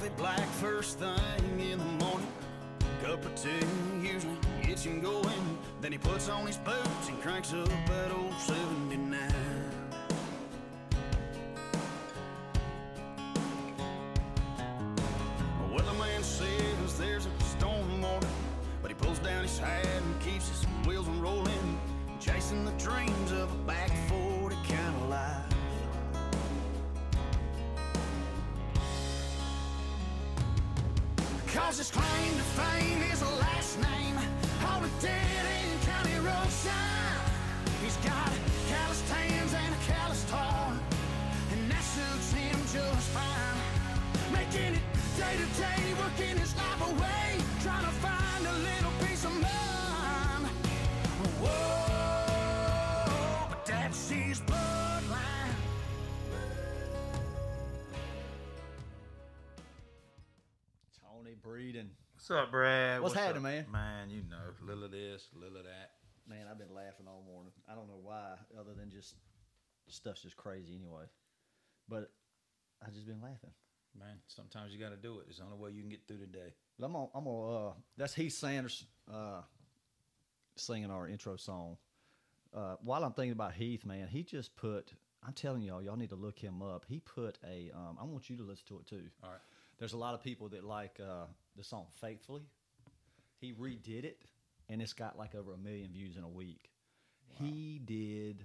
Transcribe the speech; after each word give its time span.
coffee 0.00 0.12
black 0.16 0.46
first 0.52 0.98
thing 0.98 1.60
in 1.60 1.78
the 1.78 2.04
morning. 2.04 2.26
Cup 3.02 3.22
of 3.24 3.34
tea 3.34 3.50
usually 4.00 4.34
gets 4.62 4.84
him 4.84 5.00
going. 5.00 5.58
Then 5.82 5.92
he 5.92 5.98
puts 5.98 6.28
on 6.30 6.46
his 6.46 6.56
boots 6.56 7.08
and 7.08 7.20
cranks 7.20 7.52
up 7.52 7.68
that 7.68 8.10
old 8.12 8.32
79. 8.38 9.29
Why, 68.02 68.34
other 68.58 68.74
than 68.74 68.90
just 68.90 69.14
stuff's 69.88 70.22
just 70.22 70.36
crazy 70.36 70.74
anyway. 70.74 71.04
But 71.88 72.10
I 72.84 72.90
just 72.90 73.06
been 73.06 73.20
laughing. 73.20 73.50
Man, 73.98 74.18
sometimes 74.28 74.72
you 74.72 74.78
got 74.78 74.90
to 74.90 74.96
do 74.96 75.18
it. 75.18 75.26
It's 75.28 75.38
the 75.38 75.44
only 75.44 75.58
way 75.58 75.70
you 75.70 75.80
can 75.80 75.90
get 75.90 76.06
through 76.06 76.18
the 76.18 76.26
day. 76.26 76.54
But 76.78 76.86
I'm 76.86 76.92
gonna, 76.92 77.08
I'm 77.14 77.24
gonna 77.24 77.68
uh, 77.68 77.72
that's 77.96 78.14
Heath 78.14 78.32
Sanders 78.32 78.84
uh, 79.12 79.42
singing 80.56 80.90
our 80.90 81.08
intro 81.08 81.36
song. 81.36 81.76
Uh, 82.54 82.76
while 82.82 83.04
I'm 83.04 83.12
thinking 83.12 83.32
about 83.32 83.54
Heath, 83.54 83.84
man, 83.84 84.08
he 84.08 84.22
just 84.22 84.54
put. 84.56 84.92
I'm 85.26 85.34
telling 85.34 85.62
y'all, 85.62 85.82
y'all 85.82 85.96
need 85.96 86.10
to 86.10 86.16
look 86.16 86.38
him 86.38 86.62
up. 86.62 86.84
He 86.88 87.00
put 87.00 87.38
a. 87.44 87.70
Um, 87.74 87.98
I 88.00 88.04
want 88.04 88.30
you 88.30 88.36
to 88.36 88.44
listen 88.44 88.64
to 88.68 88.78
it 88.78 88.86
too. 88.86 89.02
All 89.22 89.30
right. 89.30 89.40
There's 89.78 89.92
a 89.92 89.98
lot 89.98 90.14
of 90.14 90.22
people 90.22 90.48
that 90.50 90.64
like 90.64 91.00
uh, 91.00 91.26
the 91.56 91.64
song 91.64 91.86
"Faithfully." 92.00 92.42
He 93.40 93.52
redid 93.52 94.04
it, 94.04 94.22
and 94.68 94.80
it's 94.80 94.92
got 94.92 95.18
like 95.18 95.34
over 95.34 95.54
a 95.54 95.58
million 95.58 95.90
views 95.92 96.16
in 96.16 96.22
a 96.22 96.28
week. 96.28 96.70
He 97.38 97.80
did 97.84 98.44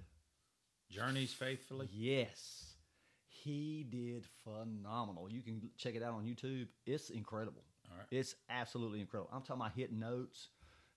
Journeys 0.90 1.32
faithfully. 1.32 1.88
Yes. 1.92 2.74
He 3.28 3.86
did 3.88 4.24
phenomenal. 4.44 5.30
You 5.30 5.42
can 5.42 5.70
check 5.76 5.94
it 5.94 6.02
out 6.02 6.14
on 6.14 6.24
YouTube. 6.24 6.66
It's 6.86 7.10
incredible. 7.10 7.62
All 7.90 7.98
right. 7.98 8.06
It's 8.10 8.34
absolutely 8.50 9.00
incredible. 9.00 9.30
I'm 9.32 9.42
talking 9.42 9.62
about 9.62 9.72
hitting 9.76 10.00
notes. 10.00 10.48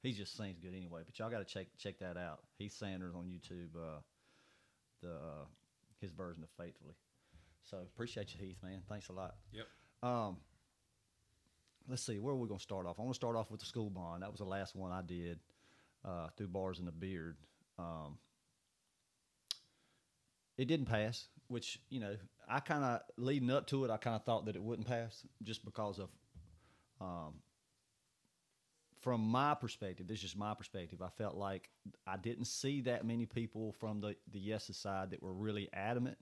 He 0.01 0.13
just 0.13 0.37
sings 0.37 0.57
good 0.59 0.73
anyway. 0.75 1.01
But 1.05 1.19
y'all 1.19 1.29
got 1.29 1.39
to 1.39 1.53
check 1.53 1.67
check 1.77 1.99
that 1.99 2.17
out. 2.17 2.39
Heath 2.57 2.73
Sanders 2.73 3.13
on 3.15 3.25
YouTube. 3.25 3.75
Uh, 3.75 3.99
the 5.01 5.09
uh, 5.09 5.45
his 5.99 6.11
version 6.11 6.43
of 6.43 6.49
Faithfully. 6.57 6.95
So 7.63 7.77
appreciate 7.77 8.33
you, 8.33 8.45
Heath, 8.45 8.57
man. 8.63 8.81
Thanks 8.87 9.09
a 9.09 9.13
lot. 9.13 9.35
Yep. 9.51 9.65
Um, 10.01 10.37
let's 11.89 12.03
see, 12.03 12.19
where 12.19 12.33
are 12.33 12.37
we 12.37 12.47
going 12.47 12.59
to 12.59 12.63
start 12.63 12.85
off? 12.85 12.99
I 12.99 13.01
want 13.01 13.13
to 13.13 13.19
start 13.19 13.35
off 13.35 13.51
with 13.51 13.59
the 13.59 13.65
school 13.65 13.89
bond. 13.89 14.23
That 14.23 14.31
was 14.31 14.39
the 14.39 14.45
last 14.45 14.75
one 14.75 14.91
I 14.91 15.01
did 15.01 15.39
uh, 16.05 16.27
through 16.37 16.47
Bars 16.47 16.79
and 16.79 16.87
the 16.87 16.91
Beard. 16.91 17.35
Um, 17.79 18.17
it 20.57 20.67
didn't 20.67 20.87
pass, 20.87 21.27
which, 21.47 21.79
you 21.89 22.01
know, 22.01 22.17
I 22.47 22.59
kind 22.59 22.83
of, 22.83 23.01
leading 23.17 23.49
up 23.49 23.67
to 23.67 23.85
it, 23.85 23.91
I 23.91 23.97
kind 23.97 24.15
of 24.17 24.23
thought 24.25 24.45
that 24.45 24.55
it 24.57 24.61
wouldn't 24.61 24.87
pass 24.87 25.25
just 25.41 25.63
because 25.63 25.99
of, 25.99 26.09
um, 26.99 27.35
from 28.99 29.21
my 29.21 29.55
perspective, 29.55 30.07
this 30.07 30.17
is 30.17 30.23
just 30.23 30.37
my 30.37 30.53
perspective, 30.53 31.01
I 31.01 31.07
felt 31.07 31.35
like 31.35 31.69
I 32.05 32.17
didn't 32.17 32.45
see 32.45 32.81
that 32.81 33.05
many 33.05 33.25
people 33.25 33.71
from 33.79 34.01
the, 34.01 34.15
the 34.33 34.39
yes 34.39 34.69
side 34.75 35.11
that 35.11 35.23
were 35.23 35.31
really 35.33 35.69
adamant 35.71 36.17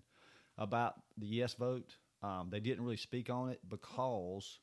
about 0.59 0.93
the 1.17 1.25
yes 1.25 1.55
vote. 1.55 1.97
Um, 2.21 2.49
they 2.51 2.59
didn't 2.59 2.83
really 2.83 2.97
speak 2.97 3.31
on 3.31 3.49
it 3.49 3.59
because, 3.67 4.59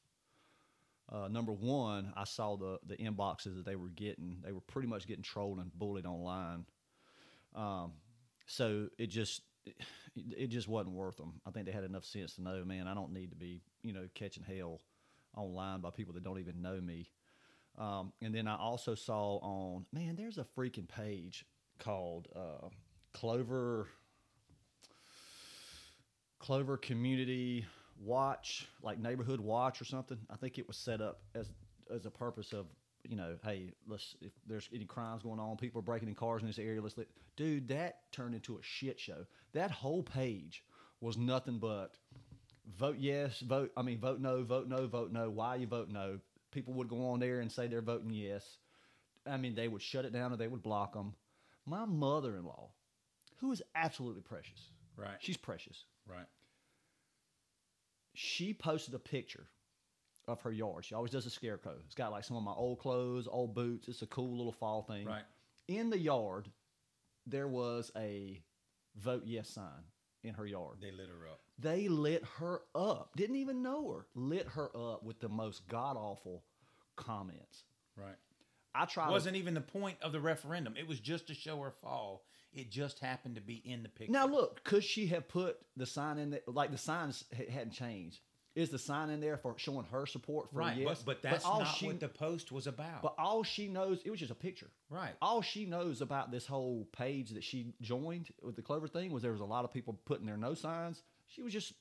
uh, 1.10 1.26
number 1.28 1.52
one, 1.52 2.12
I 2.16 2.24
saw 2.24 2.56
the, 2.56 2.78
the 2.86 2.96
inboxes 2.96 3.56
that 3.56 3.64
they 3.64 3.76
were 3.76 3.88
getting. 3.88 4.36
They 4.44 4.52
were 4.52 4.60
pretty 4.60 4.86
much 4.88 5.08
getting 5.08 5.24
trolled 5.24 5.58
and 5.58 5.72
bullied 5.76 6.06
online. 6.06 6.66
Um, 7.54 7.92
so 8.46 8.88
it 8.98 9.06
just 9.06 9.42
it, 10.16 10.48
just 10.48 10.68
wasn't 10.68 10.94
worth 10.94 11.16
them. 11.16 11.40
I 11.46 11.50
think 11.50 11.66
they 11.66 11.72
had 11.72 11.84
enough 11.84 12.04
sense 12.04 12.34
to 12.34 12.42
know, 12.42 12.64
man, 12.64 12.86
I 12.86 12.94
don't 12.94 13.12
need 13.12 13.30
to 13.30 13.36
be 13.36 13.62
you 13.82 13.92
know 13.92 14.08
catching 14.14 14.42
hell 14.42 14.80
online 15.36 15.80
by 15.80 15.90
people 15.90 16.14
that 16.14 16.24
don't 16.24 16.38
even 16.38 16.62
know 16.62 16.80
me. 16.80 17.10
Um, 17.76 18.12
and 18.22 18.34
then 18.34 18.46
I 18.46 18.56
also 18.56 18.94
saw 18.94 19.38
on 19.38 19.86
man, 19.92 20.16
there's 20.16 20.38
a 20.38 20.46
freaking 20.56 20.88
page 20.88 21.44
called 21.78 22.28
uh, 22.34 22.68
Clover 23.12 23.88
Clover 26.38 26.76
Community 26.76 27.64
Watch, 27.98 28.68
like 28.82 28.98
Neighborhood 28.98 29.40
Watch 29.40 29.80
or 29.80 29.84
something. 29.84 30.18
I 30.30 30.36
think 30.36 30.58
it 30.58 30.68
was 30.68 30.76
set 30.76 31.00
up 31.00 31.22
as 31.34 31.50
as 31.94 32.06
a 32.06 32.10
purpose 32.10 32.52
of 32.52 32.66
you 33.08 33.16
know, 33.16 33.36
hey, 33.44 33.72
let's 33.86 34.16
if 34.20 34.32
there's 34.46 34.68
any 34.74 34.84
crimes 34.84 35.22
going 35.22 35.38
on, 35.40 35.56
people 35.56 35.78
are 35.80 35.82
breaking 35.82 36.08
in 36.08 36.14
cars 36.14 36.42
in 36.42 36.46
this 36.48 36.58
area. 36.58 36.80
Let's 36.80 36.96
let 36.96 37.08
dude 37.36 37.68
that 37.68 38.10
turned 38.12 38.34
into 38.34 38.56
a 38.56 38.62
shit 38.62 38.98
show. 38.98 39.26
That 39.52 39.70
whole 39.70 40.02
page 40.02 40.64
was 41.00 41.16
nothing 41.16 41.58
but 41.58 41.96
vote 42.78 42.96
yes, 42.98 43.40
vote. 43.40 43.72
I 43.76 43.82
mean, 43.82 43.98
vote 43.98 44.20
no, 44.20 44.42
vote 44.44 44.68
no, 44.68 44.86
vote 44.86 45.12
no. 45.12 45.30
Why 45.30 45.56
you 45.56 45.66
vote 45.66 45.90
no? 45.90 46.18
People 46.50 46.74
would 46.74 46.88
go 46.88 47.10
on 47.10 47.20
there 47.20 47.40
and 47.40 47.50
say 47.50 47.66
they're 47.66 47.82
voting 47.82 48.10
yes. 48.10 48.44
I 49.26 49.36
mean, 49.36 49.54
they 49.54 49.68
would 49.68 49.82
shut 49.82 50.04
it 50.04 50.12
down 50.12 50.32
or 50.32 50.36
they 50.36 50.48
would 50.48 50.62
block 50.62 50.92
them. 50.94 51.14
My 51.66 51.84
mother-in-law, 51.86 52.68
who 53.40 53.52
is 53.52 53.62
absolutely 53.74 54.22
precious, 54.22 54.70
Right. 54.96 55.16
she's 55.18 55.36
precious. 55.36 55.84
right. 56.06 56.26
She 58.14 58.54
posted 58.54 58.94
a 58.94 58.98
picture 58.98 59.46
of 60.26 60.40
her 60.42 60.52
yard. 60.52 60.84
She 60.84 60.94
always 60.94 61.10
does 61.10 61.26
a 61.26 61.30
scarecrow. 61.30 61.74
It's 61.84 61.94
got 61.94 62.12
like 62.12 62.24
some 62.24 62.36
of 62.36 62.42
my 62.42 62.52
old 62.52 62.78
clothes, 62.78 63.28
old 63.30 63.54
boots. 63.54 63.88
It's 63.88 64.02
a 64.02 64.06
cool 64.06 64.36
little 64.36 64.52
fall 64.52 64.82
thing. 64.82 65.06
Right. 65.06 65.22
In 65.68 65.90
the 65.90 65.98
yard, 65.98 66.50
there 67.26 67.48
was 67.48 67.90
a 67.96 68.42
vote 68.96 69.22
yes 69.24 69.48
sign 69.48 69.84
in 70.22 70.34
her 70.34 70.46
yard. 70.46 70.78
They 70.80 70.90
lit 70.90 71.08
her 71.08 71.28
up. 71.28 71.40
They 71.58 71.88
lit 71.88 72.24
her 72.38 72.62
up. 72.74 73.10
Didn't 73.16 73.36
even 73.36 73.62
know 73.62 73.90
her. 73.92 74.06
Lit 74.14 74.46
her 74.48 74.70
up 74.76 75.04
with 75.04 75.20
the 75.20 75.28
most 75.28 75.68
god 75.68 75.96
awful 75.96 76.44
comments. 76.96 77.64
Right. 77.96 78.16
I 78.74 78.86
tried. 78.86 79.10
Wasn't 79.10 79.36
even 79.36 79.54
the 79.54 79.60
point 79.60 79.98
of 80.02 80.12
the 80.12 80.20
referendum. 80.20 80.74
It 80.76 80.88
was 80.88 80.98
just 81.00 81.28
to 81.28 81.34
show 81.34 81.60
her 81.60 81.70
fall. 81.70 82.24
It 82.52 82.70
just 82.70 82.98
happened 83.00 83.34
to 83.34 83.40
be 83.40 83.56
in 83.64 83.82
the 83.82 83.88
picture. 83.88 84.12
now 84.12 84.26
look, 84.26 84.62
could 84.64 84.84
she 84.84 85.06
have 85.08 85.28
put 85.28 85.58
the 85.76 85.86
sign 85.86 86.18
in 86.18 86.30
there? 86.30 86.40
Like 86.46 86.70
the 86.70 86.78
signs 86.78 87.24
hadn't 87.32 87.72
changed. 87.72 88.20
Is 88.54 88.70
the 88.70 88.78
sign 88.78 89.10
in 89.10 89.20
there 89.20 89.36
for 89.36 89.54
showing 89.56 89.84
her 89.90 90.06
support 90.06 90.50
for 90.52 90.58
right. 90.60 90.76
yes? 90.76 91.02
But, 91.02 91.20
but 91.22 91.28
that's 91.28 91.44
all 91.44 91.60
not 91.60 91.74
she, 91.74 91.86
what 91.88 91.98
the 91.98 92.06
post 92.08 92.52
was 92.52 92.68
about. 92.68 93.02
But 93.02 93.14
all 93.18 93.42
she 93.42 93.66
knows, 93.66 94.00
it 94.04 94.10
was 94.10 94.20
just 94.20 94.30
a 94.30 94.36
picture. 94.36 94.70
right. 94.90 95.14
All 95.20 95.42
she 95.42 95.64
knows 95.66 96.00
about 96.00 96.30
this 96.30 96.46
whole 96.46 96.86
page 96.96 97.30
that 97.30 97.42
she 97.42 97.74
joined 97.80 98.28
with 98.42 98.54
the 98.54 98.62
Clover 98.62 98.86
thing 98.86 99.10
was 99.12 99.22
there 99.24 99.32
was 99.32 99.40
a 99.40 99.44
lot 99.44 99.64
of 99.64 99.72
people 99.72 99.98
putting 100.04 100.24
their 100.24 100.36
no 100.36 100.54
signs. 100.54 101.02
She 101.26 101.42
was 101.42 101.52
just 101.52 101.72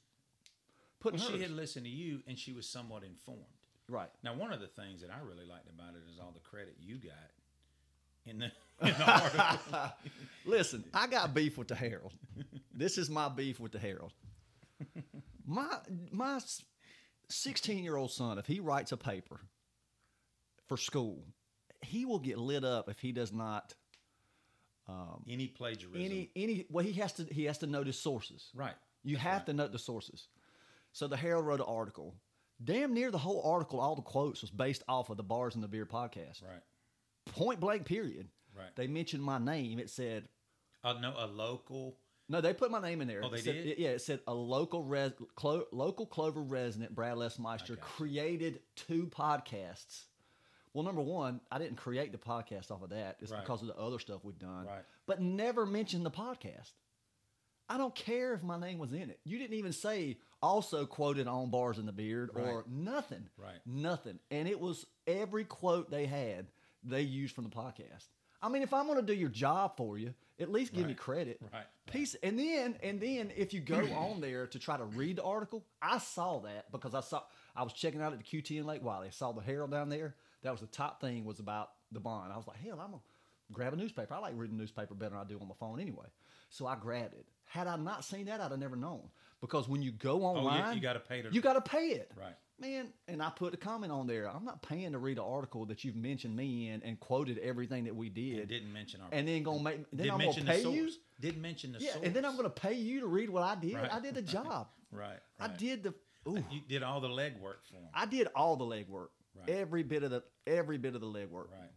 putting 0.99 1.19
Well, 1.19 1.27
she 1.27 1.33
hers. 1.33 1.41
had 1.43 1.51
listened 1.51 1.85
to 1.85 1.91
you 1.91 2.21
and 2.27 2.39
she 2.39 2.53
was 2.53 2.67
somewhat 2.67 3.03
informed. 3.03 3.43
right. 3.87 4.09
Now, 4.23 4.33
one 4.33 4.51
of 4.51 4.59
the 4.59 4.67
things 4.67 5.01
that 5.01 5.11
I 5.11 5.19
really 5.23 5.45
liked 5.45 5.69
about 5.69 5.93
it 5.93 6.01
is 6.11 6.17
all 6.19 6.31
the 6.33 6.39
credit 6.39 6.75
you 6.79 6.97
got 6.97 7.13
in 8.25 8.39
the, 8.39 8.45
in 8.87 8.95
the 8.97 9.11
article. 9.11 9.91
Listen, 10.45 10.83
I 10.91 11.05
got 11.05 11.35
beef 11.35 11.55
with 11.55 11.67
the 11.67 11.75
Herald. 11.75 12.13
This 12.73 12.97
is 12.97 13.11
my 13.11 13.29
beef 13.29 13.59
with 13.59 13.73
the 13.73 13.79
Herald. 13.79 14.13
My 15.45 15.77
my 16.11 16.39
sixteen 17.29 17.83
year 17.83 17.95
old 17.95 18.11
son, 18.11 18.37
if 18.37 18.45
he 18.45 18.59
writes 18.59 18.91
a 18.91 18.97
paper 18.97 19.41
for 20.67 20.77
school, 20.77 21.23
he 21.81 22.05
will 22.05 22.19
get 22.19 22.37
lit 22.37 22.63
up 22.63 22.89
if 22.89 22.99
he 22.99 23.11
does 23.11 23.31
not 23.33 23.73
Any 25.29 25.47
plagiarism. 25.47 26.01
any 26.01 26.29
any. 26.35 26.65
Well, 26.69 26.85
he 26.85 26.93
has 26.93 27.13
to 27.13 27.23
he 27.25 27.45
has 27.45 27.57
to 27.59 27.67
know 27.67 27.83
the 27.83 27.93
sources. 27.93 28.49
right. 28.53 28.75
You 29.05 29.17
have 29.17 29.43
to 29.45 29.53
know 29.53 29.67
the 29.67 29.79
sources. 29.79 30.27
So 30.93 31.07
the 31.07 31.17
Herald 31.17 31.45
wrote 31.45 31.59
an 31.59 31.65
article. 31.67 32.15
Damn 32.63 32.93
near 32.93 33.11
the 33.11 33.17
whole 33.17 33.41
article, 33.43 33.81
all 33.81 33.95
the 33.95 34.01
quotes 34.01 34.39
was 34.41 34.49
based 34.51 34.81
off 34.87 35.09
of 35.09 35.17
the 35.17 35.23
Bars 35.23 35.55
and 35.55 35.63
the 35.63 35.67
Beard 35.67 35.89
podcast. 35.89 36.41
Right. 36.41 36.61
Point 37.35 37.59
blank. 37.59 37.83
Period. 37.85 38.29
Right. 38.57 38.73
They 38.75 38.87
mentioned 38.87 39.21
my 39.23 39.39
name. 39.39 39.79
It 39.79 39.89
said 39.89 40.29
Uh, 40.85 40.93
no, 41.01 41.13
a 41.17 41.27
local 41.27 41.97
No, 42.29 42.39
they 42.41 42.53
put 42.53 42.71
my 42.71 42.79
name 42.81 43.01
in 43.01 43.07
there. 43.07 43.21
Oh, 43.23 43.29
they 43.29 43.37
It 43.39 43.43
said- 43.43 43.63
did? 43.63 43.77
yeah, 43.79 43.89
it 43.89 43.99
said 44.01 44.21
a 44.27 44.33
local 44.33 44.83
res, 44.83 45.11
Clo, 45.35 45.65
local 45.71 46.05
Clover 46.05 46.41
resident, 46.41 46.95
Brad 46.95 47.17
Lesmeister, 47.17 47.79
created 47.79 48.61
two 48.75 49.07
podcasts. 49.07 50.05
Well, 50.73 50.83
number 50.83 51.01
one, 51.01 51.41
I 51.51 51.59
didn't 51.59 51.75
create 51.77 52.11
the 52.11 52.17
podcast 52.17 52.71
off 52.71 52.81
of 52.81 52.89
that. 52.89 53.17
It's 53.19 53.31
Right. 53.31 53.41
because 53.41 53.61
of 53.61 53.67
the 53.67 53.77
other 53.77 53.99
stuff 53.99 54.23
we've 54.23 54.39
done. 54.39 54.65
Right. 54.65 54.83
But 55.05 55.21
never 55.21 55.65
mentioned 55.65 56.05
the 56.05 56.11
podcast. 56.11 56.71
I 57.69 57.77
don't 57.77 57.93
care 57.95 58.33
if 58.33 58.41
my 58.43 58.59
name 58.59 58.79
was 58.79 58.91
in 58.91 59.09
it. 59.09 59.19
You 59.23 59.37
didn't 59.37 59.55
even 59.57 59.71
say 59.73 60.17
also 60.41 60.85
quoted 60.85 61.27
on 61.27 61.49
Bars 61.49 61.77
in 61.77 61.85
the 61.85 61.91
Beard 61.93 62.31
or 62.35 62.65
nothing. 62.67 63.29
Right. 63.37 63.59
Nothing. 63.65 64.19
And 64.31 64.47
it 64.47 64.59
was 64.59 64.85
every 65.07 65.45
quote 65.45 65.89
they 65.91 66.05
had 66.05 66.47
they 66.83 67.01
used 67.01 67.33
from 67.35 67.45
the 67.45 67.49
podcast. 67.49 68.07
I 68.43 68.49
mean, 68.49 68.61
if 68.61 68.73
I'm 68.73 68.85
going 68.87 68.99
to 68.99 69.05
do 69.05 69.13
your 69.17 69.29
job 69.29 69.77
for 69.77 69.97
you, 69.97 70.13
at 70.39 70.51
least 70.51 70.73
give 70.73 70.83
me 70.83 70.89
Right. 70.89 70.97
credit. 70.97 71.39
Right. 71.53 71.65
Piece. 71.87 72.13
And 72.15 72.37
then, 72.37 72.77
and 72.83 72.99
then, 72.99 73.31
if 73.35 73.53
you 73.53 73.61
go 73.61 73.77
on 73.95 74.19
there 74.21 74.45
to 74.47 74.59
try 74.59 74.75
to 74.77 74.83
read 74.83 75.15
the 75.15 75.23
article, 75.23 75.65
I 75.81 75.97
saw 75.99 76.39
that 76.41 76.71
because 76.71 76.93
I 76.93 76.99
saw 77.01 77.23
I 77.55 77.63
was 77.63 77.73
checking 77.73 78.01
out 78.01 78.11
at 78.13 78.19
the 78.19 78.25
QT 78.25 78.51
in 78.59 78.65
Lake 78.65 78.83
Wylie. 78.83 79.07
I 79.07 79.11
saw 79.11 79.31
the 79.31 79.41
Herald 79.41 79.71
down 79.71 79.89
there. 79.89 80.15
That 80.41 80.51
was 80.51 80.59
the 80.61 80.67
top 80.67 80.99
thing 80.99 81.23
was 81.23 81.39
about 81.39 81.69
the 81.91 82.01
bond. 82.01 82.33
I 82.33 82.37
was 82.37 82.45
like, 82.47 82.57
hell, 82.57 82.79
I'm 82.81 82.91
gonna 82.91 83.01
grab 83.53 83.71
a 83.73 83.77
newspaper. 83.77 84.13
I 84.13 84.19
like 84.19 84.33
reading 84.35 84.57
newspaper 84.57 84.93
better 84.93 85.11
than 85.11 85.19
I 85.19 85.23
do 85.23 85.39
on 85.39 85.47
my 85.47 85.55
phone 85.59 85.79
anyway. 85.79 86.07
So 86.49 86.67
I 86.67 86.75
grabbed 86.75 87.13
it. 87.13 87.25
Had 87.45 87.67
I 87.67 87.75
not 87.77 88.03
seen 88.03 88.25
that, 88.25 88.41
I'd 88.41 88.51
have 88.51 88.59
never 88.59 88.75
known. 88.75 89.09
Because 89.39 89.67
when 89.69 89.81
you 89.81 89.91
go 89.91 90.23
online, 90.23 90.63
Oh, 90.67 90.71
you 90.71 90.81
gotta 90.81 90.99
pay 90.99 91.21
to- 91.21 91.31
You 91.31 91.41
got 91.41 91.53
to 91.53 91.61
pay 91.61 91.87
it. 91.89 92.11
Right. 92.17 92.35
Man, 92.63 92.87
and 93.09 93.21
I 93.21 93.29
put 93.29 93.53
a 93.53 93.57
comment 93.57 93.91
on 93.91 94.07
there. 94.07 94.29
I'm 94.29 94.45
not 94.45 94.61
paying 94.61 94.93
to 94.93 94.97
read 94.97 95.17
an 95.17 95.23
article 95.27 95.65
that 95.65 95.83
you've 95.83 95.97
mentioned 95.97 96.33
me 96.35 96.69
in 96.69 96.81
and 96.83 96.97
quoted 96.99 97.37
everything 97.39 97.83
that 97.83 97.95
we 97.95 98.07
did, 98.09 98.39
It 98.39 98.47
didn't 98.47 98.71
mention 98.71 99.01
our. 99.01 99.09
and 99.11 99.27
then 99.27 99.43
gonna 99.43 99.61
make 99.61 99.77
then 99.91 100.05
didn't 100.07 100.11
I'm 100.13 100.17
gonna 100.19 100.25
mention 100.29 100.45
pay 100.47 100.61
you. 100.69 100.89
Didn't 101.19 101.41
mention 101.41 101.73
the 101.73 101.79
Yeah, 101.79 101.91
source. 101.93 102.05
and 102.05 102.13
then 102.15 102.23
I'm 102.25 102.37
gonna 102.37 102.49
pay 102.49 102.73
you 102.75 103.01
to 103.01 103.07
read 103.07 103.29
what 103.29 103.43
I 103.43 103.55
did. 103.55 103.73
Right. 103.75 103.93
I 103.93 103.99
did 103.99 104.15
the 104.15 104.21
job. 104.37 104.67
Right. 104.91 105.19
I 105.39 105.49
did 105.49 105.83
the. 105.83 105.93
Ooh, 106.27 106.41
You 106.51 106.61
did 106.69 106.83
all 106.83 107.01
the 107.01 107.09
legwork 107.09 107.65
for 107.69 107.75
him. 107.75 107.89
I 107.93 108.05
did 108.05 108.27
all 108.33 108.55
the 108.55 108.63
legwork. 108.65 109.07
Right. 109.35 109.49
Every 109.49 109.83
bit 109.83 110.03
of 110.03 110.11
the 110.11 110.23
every 110.47 110.77
bit 110.77 110.95
of 110.95 111.01
the 111.01 111.07
legwork. 111.07 111.51
Right. 111.51 111.71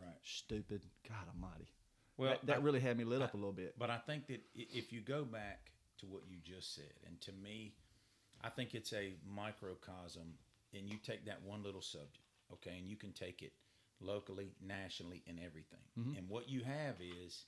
Right. 0.00 0.14
Stupid. 0.22 0.80
God 1.06 1.28
Almighty. 1.34 1.68
Well, 2.16 2.30
that, 2.30 2.46
that 2.46 2.56
I- 2.56 2.60
really 2.60 2.80
had 2.80 2.96
me 2.96 3.04
lit 3.04 3.20
up 3.20 3.34
a 3.34 3.36
little 3.36 3.52
bit. 3.52 3.74
But 3.78 3.90
I 3.90 3.98
think 3.98 4.26
that 4.28 4.40
if 4.54 4.90
you 4.92 5.02
go 5.02 5.24
back 5.24 5.70
to 5.98 6.06
what 6.06 6.22
you 6.30 6.38
just 6.42 6.74
said, 6.74 6.92
and 7.06 7.20
to 7.22 7.32
me, 7.32 7.74
I 8.42 8.48
think 8.48 8.74
it's 8.74 8.92
a 8.92 9.14
microcosm, 9.28 10.34
and 10.74 10.88
you 10.88 10.96
take 11.04 11.26
that 11.26 11.42
one 11.42 11.62
little 11.62 11.82
subject, 11.82 12.18
okay, 12.54 12.76
and 12.78 12.88
you 12.88 12.96
can 12.96 13.12
take 13.12 13.42
it 13.42 13.52
locally, 14.00 14.52
nationally, 14.66 15.22
and 15.28 15.38
everything. 15.38 15.78
Mm-hmm. 15.98 16.16
And 16.18 16.28
what 16.28 16.48
you 16.48 16.62
have 16.62 16.94
is 17.24 17.44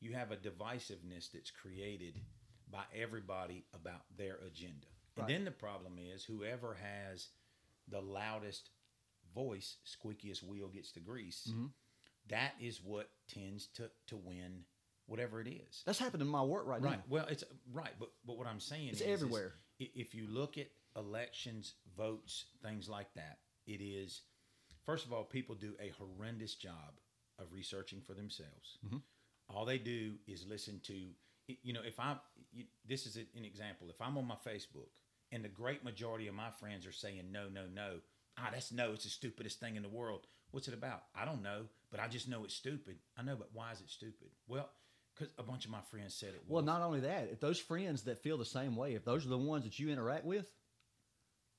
you 0.00 0.12
have 0.14 0.30
a 0.32 0.36
divisiveness 0.36 1.30
that's 1.32 1.50
created 1.50 2.18
by 2.70 2.84
everybody 2.98 3.64
about 3.74 4.02
their 4.16 4.38
agenda. 4.46 4.86
And 5.16 5.28
then 5.28 5.44
the 5.44 5.50
problem 5.52 5.98
is 5.98 6.24
whoever 6.24 6.74
has 6.74 7.28
the 7.88 8.00
loudest 8.00 8.70
voice, 9.34 9.76
squeakiest 9.86 10.42
wheel 10.42 10.68
gets 10.68 10.90
the 10.92 11.00
grease. 11.00 11.48
Mm-hmm. 11.50 11.66
That 12.30 12.52
is 12.60 12.80
what 12.82 13.10
tends 13.32 13.66
to, 13.74 13.90
to 14.08 14.16
win 14.16 14.64
whatever 15.06 15.40
it 15.40 15.46
is. 15.48 15.82
That's 15.86 15.98
happening 15.98 16.26
in 16.26 16.32
my 16.32 16.42
work 16.42 16.66
right, 16.66 16.80
Right. 16.82 16.96
now. 16.96 17.02
Well, 17.08 17.26
it's 17.28 17.44
right, 17.72 17.92
but 18.00 18.08
but 18.26 18.38
what 18.38 18.46
I'm 18.46 18.58
saying 18.58 18.88
It's 18.88 19.00
is, 19.02 19.06
is 19.06 19.12
everywhere. 19.12 19.52
i- 19.54 19.60
if 19.78 20.14
you 20.14 20.26
look 20.28 20.58
at 20.58 20.68
elections, 20.96 21.74
votes, 21.96 22.46
things 22.62 22.88
like 22.88 23.12
that, 23.14 23.38
it 23.66 23.80
is 23.82 24.22
first 24.84 25.06
of 25.06 25.12
all, 25.12 25.24
people 25.24 25.54
do 25.54 25.74
a 25.80 25.92
horrendous 25.98 26.54
job 26.54 27.00
of 27.38 27.52
researching 27.52 28.00
for 28.00 28.14
themselves. 28.14 28.78
Mm-hmm. 28.86 28.98
All 29.48 29.64
they 29.64 29.78
do 29.78 30.14
is 30.26 30.46
listen 30.46 30.80
to, 30.84 30.94
you 31.62 31.72
know, 31.72 31.80
if 31.84 31.98
I'm, 31.98 32.18
you, 32.52 32.64
this 32.86 33.06
is 33.06 33.16
an 33.16 33.44
example. 33.44 33.88
If 33.90 34.00
I'm 34.00 34.16
on 34.16 34.26
my 34.26 34.36
Facebook 34.46 34.90
and 35.32 35.44
the 35.44 35.48
great 35.48 35.84
majority 35.84 36.28
of 36.28 36.34
my 36.34 36.50
friends 36.50 36.86
are 36.86 36.92
saying 36.92 37.24
no, 37.30 37.48
no, 37.52 37.62
no, 37.72 37.96
ah, 38.38 38.48
that's 38.52 38.72
no, 38.72 38.92
it's 38.92 39.04
the 39.04 39.10
stupidest 39.10 39.60
thing 39.60 39.76
in 39.76 39.82
the 39.82 39.88
world. 39.88 40.26
What's 40.50 40.68
it 40.68 40.74
about? 40.74 41.04
I 41.14 41.24
don't 41.24 41.42
know, 41.42 41.62
but 41.90 42.00
I 42.00 42.08
just 42.08 42.28
know 42.28 42.44
it's 42.44 42.54
stupid. 42.54 42.96
I 43.18 43.22
know, 43.22 43.36
but 43.36 43.50
why 43.52 43.72
is 43.72 43.80
it 43.80 43.90
stupid? 43.90 44.28
Well, 44.46 44.70
because 45.14 45.32
a 45.38 45.42
bunch 45.42 45.64
of 45.64 45.70
my 45.70 45.80
friends 45.90 46.14
said 46.14 46.30
it. 46.30 46.42
Well, 46.48 46.62
not 46.62 46.82
only 46.82 47.00
that, 47.00 47.28
if 47.30 47.40
those 47.40 47.58
friends 47.58 48.02
that 48.02 48.22
feel 48.22 48.36
the 48.36 48.44
same 48.44 48.76
way, 48.76 48.94
if 48.94 49.04
those 49.04 49.24
are 49.24 49.30
the 49.30 49.38
ones 49.38 49.64
that 49.64 49.78
you 49.78 49.90
interact 49.90 50.24
with, 50.24 50.46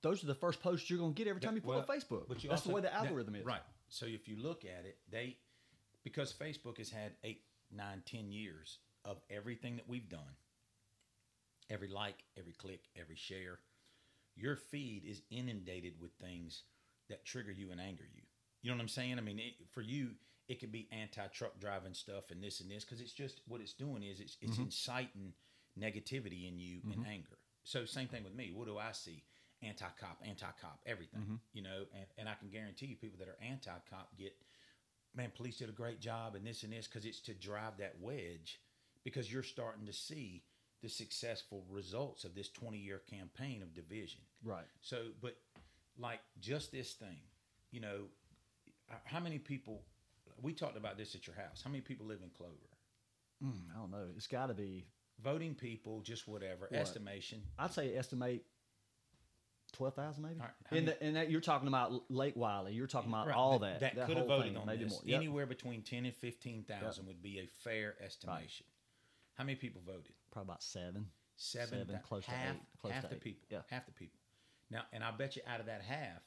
those 0.02 0.24
are 0.24 0.28
the 0.28 0.36
first 0.36 0.62
posts 0.62 0.90
you're 0.90 1.00
going 1.00 1.13
to 1.13 1.18
get 1.18 1.30
every 1.30 1.42
time 1.42 1.56
you 1.56 1.62
put 1.62 1.69
Well, 1.69 1.80
on 1.80 1.86
Facebook. 1.86 2.28
But 2.28 2.44
you 2.44 2.50
That's 2.50 2.62
also, 2.62 2.69
the 2.69 2.75
way 2.75 2.81
the 2.81 2.94
algorithm 2.94 3.36
is. 3.36 3.46
Right. 3.46 3.62
So 3.90 4.06
if 4.06 4.28
you 4.28 4.38
look 4.38 4.66
at 4.66 4.86
it, 4.86 4.98
they 5.12 5.38
because 6.04 6.34
Facebook 6.34 6.78
has 6.78 6.90
had 6.90 7.13
eight, 7.24 7.42
nine, 7.72 8.04
ten 8.06 8.31
years 8.31 8.80
of 9.04 9.18
everything 9.30 9.78
that 9.78 9.88
we've 9.88 10.10
done. 10.10 10.22
Every 11.69 11.88
like, 11.88 12.24
every 12.38 12.54
click, 12.54 12.81
every 13.00 13.16
share, 13.16 13.60
your 14.36 14.56
feed 14.56 15.04
is 15.04 15.22
inundated 15.31 15.94
with 16.00 16.12
things 16.22 16.63
that 17.10 17.25
trigger 17.25 17.52
you 17.52 17.72
and 17.72 17.81
anger 17.81 18.04
you. 18.13 18.22
You 18.62 18.69
know 18.69 18.78
what 18.78 18.84
I'm 18.84 18.90
saying? 18.90 19.18
I 19.18 19.22
mean, 19.22 19.40
it, 19.40 19.54
for 19.72 19.81
you, 19.81 20.12
it 20.47 20.59
could 20.59 20.71
be 20.71 20.88
anti-truck 20.92 21.59
driving 21.59 21.94
stuff 21.94 22.31
and 22.31 22.44
this 22.44 22.59
and 22.59 22.69
this 22.69 22.83
because 22.83 23.01
it's 23.01 23.13
just 23.13 23.42
what 23.47 23.62
it's 23.62 23.74
doing 23.74 24.03
is 24.03 24.19
it's 24.19 24.38
it's 24.42 24.53
mm-hmm. 24.53 24.63
inciting 24.63 25.33
negativity 25.80 26.47
in 26.47 26.59
you 26.59 26.80
and 26.86 27.01
mm-hmm. 27.01 27.12
anger. 27.12 27.38
So 27.63 27.86
same 27.86 28.07
thing 28.07 28.24
with 28.24 28.36
me. 28.36 28.51
What 28.53 28.68
do 28.68 28.77
I 28.77 28.92
see? 28.92 29.24
Anti-cop, 29.63 30.21
anti-cop, 30.25 30.80
everything. 30.86 31.21
Mm-hmm. 31.21 31.36
You 31.53 31.63
know, 31.63 31.83
and, 31.94 32.06
and 32.18 32.30
I 32.30 32.33
can 32.36 32.50
guarantee 32.50 32.86
you, 32.88 32.95
people 32.95 33.18
that 33.19 33.27
are 33.27 33.38
anti-cop 33.44 34.09
get, 34.18 34.33
man, 35.15 35.31
police 35.36 35.57
did 35.57 35.69
a 35.69 35.74
great 35.74 36.00
job 36.00 36.36
and 36.36 36.45
this 36.45 36.63
and 36.63 36.71
this 36.71 36.88
because 36.88 37.06
it's 37.06 37.21
to 37.21 37.33
drive 37.33 37.77
that 37.80 37.95
wedge 38.00 38.59
because 39.03 39.31
you're 39.31 39.44
starting 39.44 39.86
to 39.88 39.94
see 39.94 40.44
the 40.83 40.89
successful 40.89 41.63
results 41.69 42.24
of 42.24 42.36
this 42.36 42.50
20 42.50 42.77
year 42.77 43.01
campaign 43.09 43.63
of 43.63 43.74
division. 43.74 44.21
Right. 44.44 44.65
So, 44.81 44.97
but 45.21 45.36
like 45.97 46.19
just 46.39 46.71
this 46.71 46.94
thing, 46.94 47.18
you 47.71 47.81
know, 47.81 48.03
how 49.06 49.19
many 49.19 49.39
people? 49.39 49.81
We 50.41 50.53
talked 50.53 50.77
about 50.77 50.97
this 50.97 51.15
at 51.15 51.27
your 51.27 51.35
house. 51.35 51.61
How 51.63 51.69
many 51.69 51.81
people 51.81 52.05
live 52.05 52.19
in 52.23 52.29
Clover? 52.29 52.53
Mm, 53.43 53.73
I 53.75 53.79
don't 53.79 53.91
know. 53.91 54.05
It's 54.15 54.27
got 54.27 54.47
to 54.47 54.53
be. 54.53 54.85
Voting 55.23 55.55
people, 55.55 56.01
just 56.01 56.27
whatever 56.27 56.67
What? 56.69 56.73
estimation. 56.79 57.42
I'd 57.57 57.71
say 57.71 57.95
estimate 57.95 58.44
twelve 59.71 59.94
thousand 59.95 60.23
maybe. 60.23 60.39
Right, 60.39 60.49
many- 60.71 60.85
the, 60.87 61.01
and 61.04 61.15
that 61.15 61.31
you're 61.31 61.39
talking 61.42 61.69
about 61.69 62.09
Lake 62.11 62.35
Wylie. 62.35 62.73
You're 62.73 62.85
talking 62.87 63.09
about 63.09 63.27
Right, 63.27 63.35
all 63.35 63.59
that. 63.59 63.80
that, 63.80 63.95
that 63.95 64.07
could 64.07 64.18
have 64.18 64.27
voted 64.27 64.47
thing, 64.54 64.57
on 64.57 64.65
maybe 64.68 64.83
this. 64.83 64.92
more. 64.94 65.01
Yep. 65.06 65.15
Anywhere 65.15 65.45
between 65.45 65.83
ten 65.83 66.06
and 66.06 66.13
fifteen 66.13 66.63
thousand 66.63 67.07
would 67.07 67.21
be 67.21 67.39
a 67.39 67.47
fair 67.63 67.95
estimation. 68.04 68.65
How 69.35 69.45
many 69.45 69.56
people 69.56 69.81
voted? 69.85 70.11
Probably 70.31 70.47
about 70.49 70.63
seven. 70.63 71.07
Seven, 71.37 71.80
Seven, 71.85 71.99
close 72.04 72.23
to 72.25 72.31
half, 72.31 72.56
eight, 72.56 72.61
close 72.81 72.94
half 72.94 73.04
to 73.04 73.07
the 73.09 73.15
eight. 73.15 73.21
people. 73.21 73.47
Yeah. 73.49 73.59
half 73.69 73.85
the 73.85 73.92
people. 73.94 74.19
Now, 74.71 74.83
and 74.94 75.04
I 75.04 75.11
bet 75.11 75.35
you 75.35 75.42
out 75.47 75.59
of 75.59 75.65
that 75.65 75.81
half, 75.81 76.21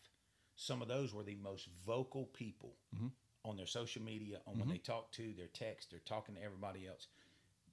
some 0.54 0.82
of 0.82 0.88
those 0.88 1.14
were 1.14 1.22
the 1.22 1.36
most 1.42 1.68
vocal 1.86 2.24
people 2.26 2.74
Mm-hmm. 2.94 3.06
On 3.48 3.56
their 3.56 3.66
social 3.66 4.02
media, 4.02 4.38
on 4.46 4.54
when 4.54 4.62
mm-hmm. 4.62 4.72
they 4.72 4.78
talk 4.78 5.10
to 5.12 5.32
their 5.36 5.48
text, 5.48 5.90
they're 5.90 6.00
talking 6.00 6.34
to 6.34 6.42
everybody 6.42 6.86
else. 6.86 7.08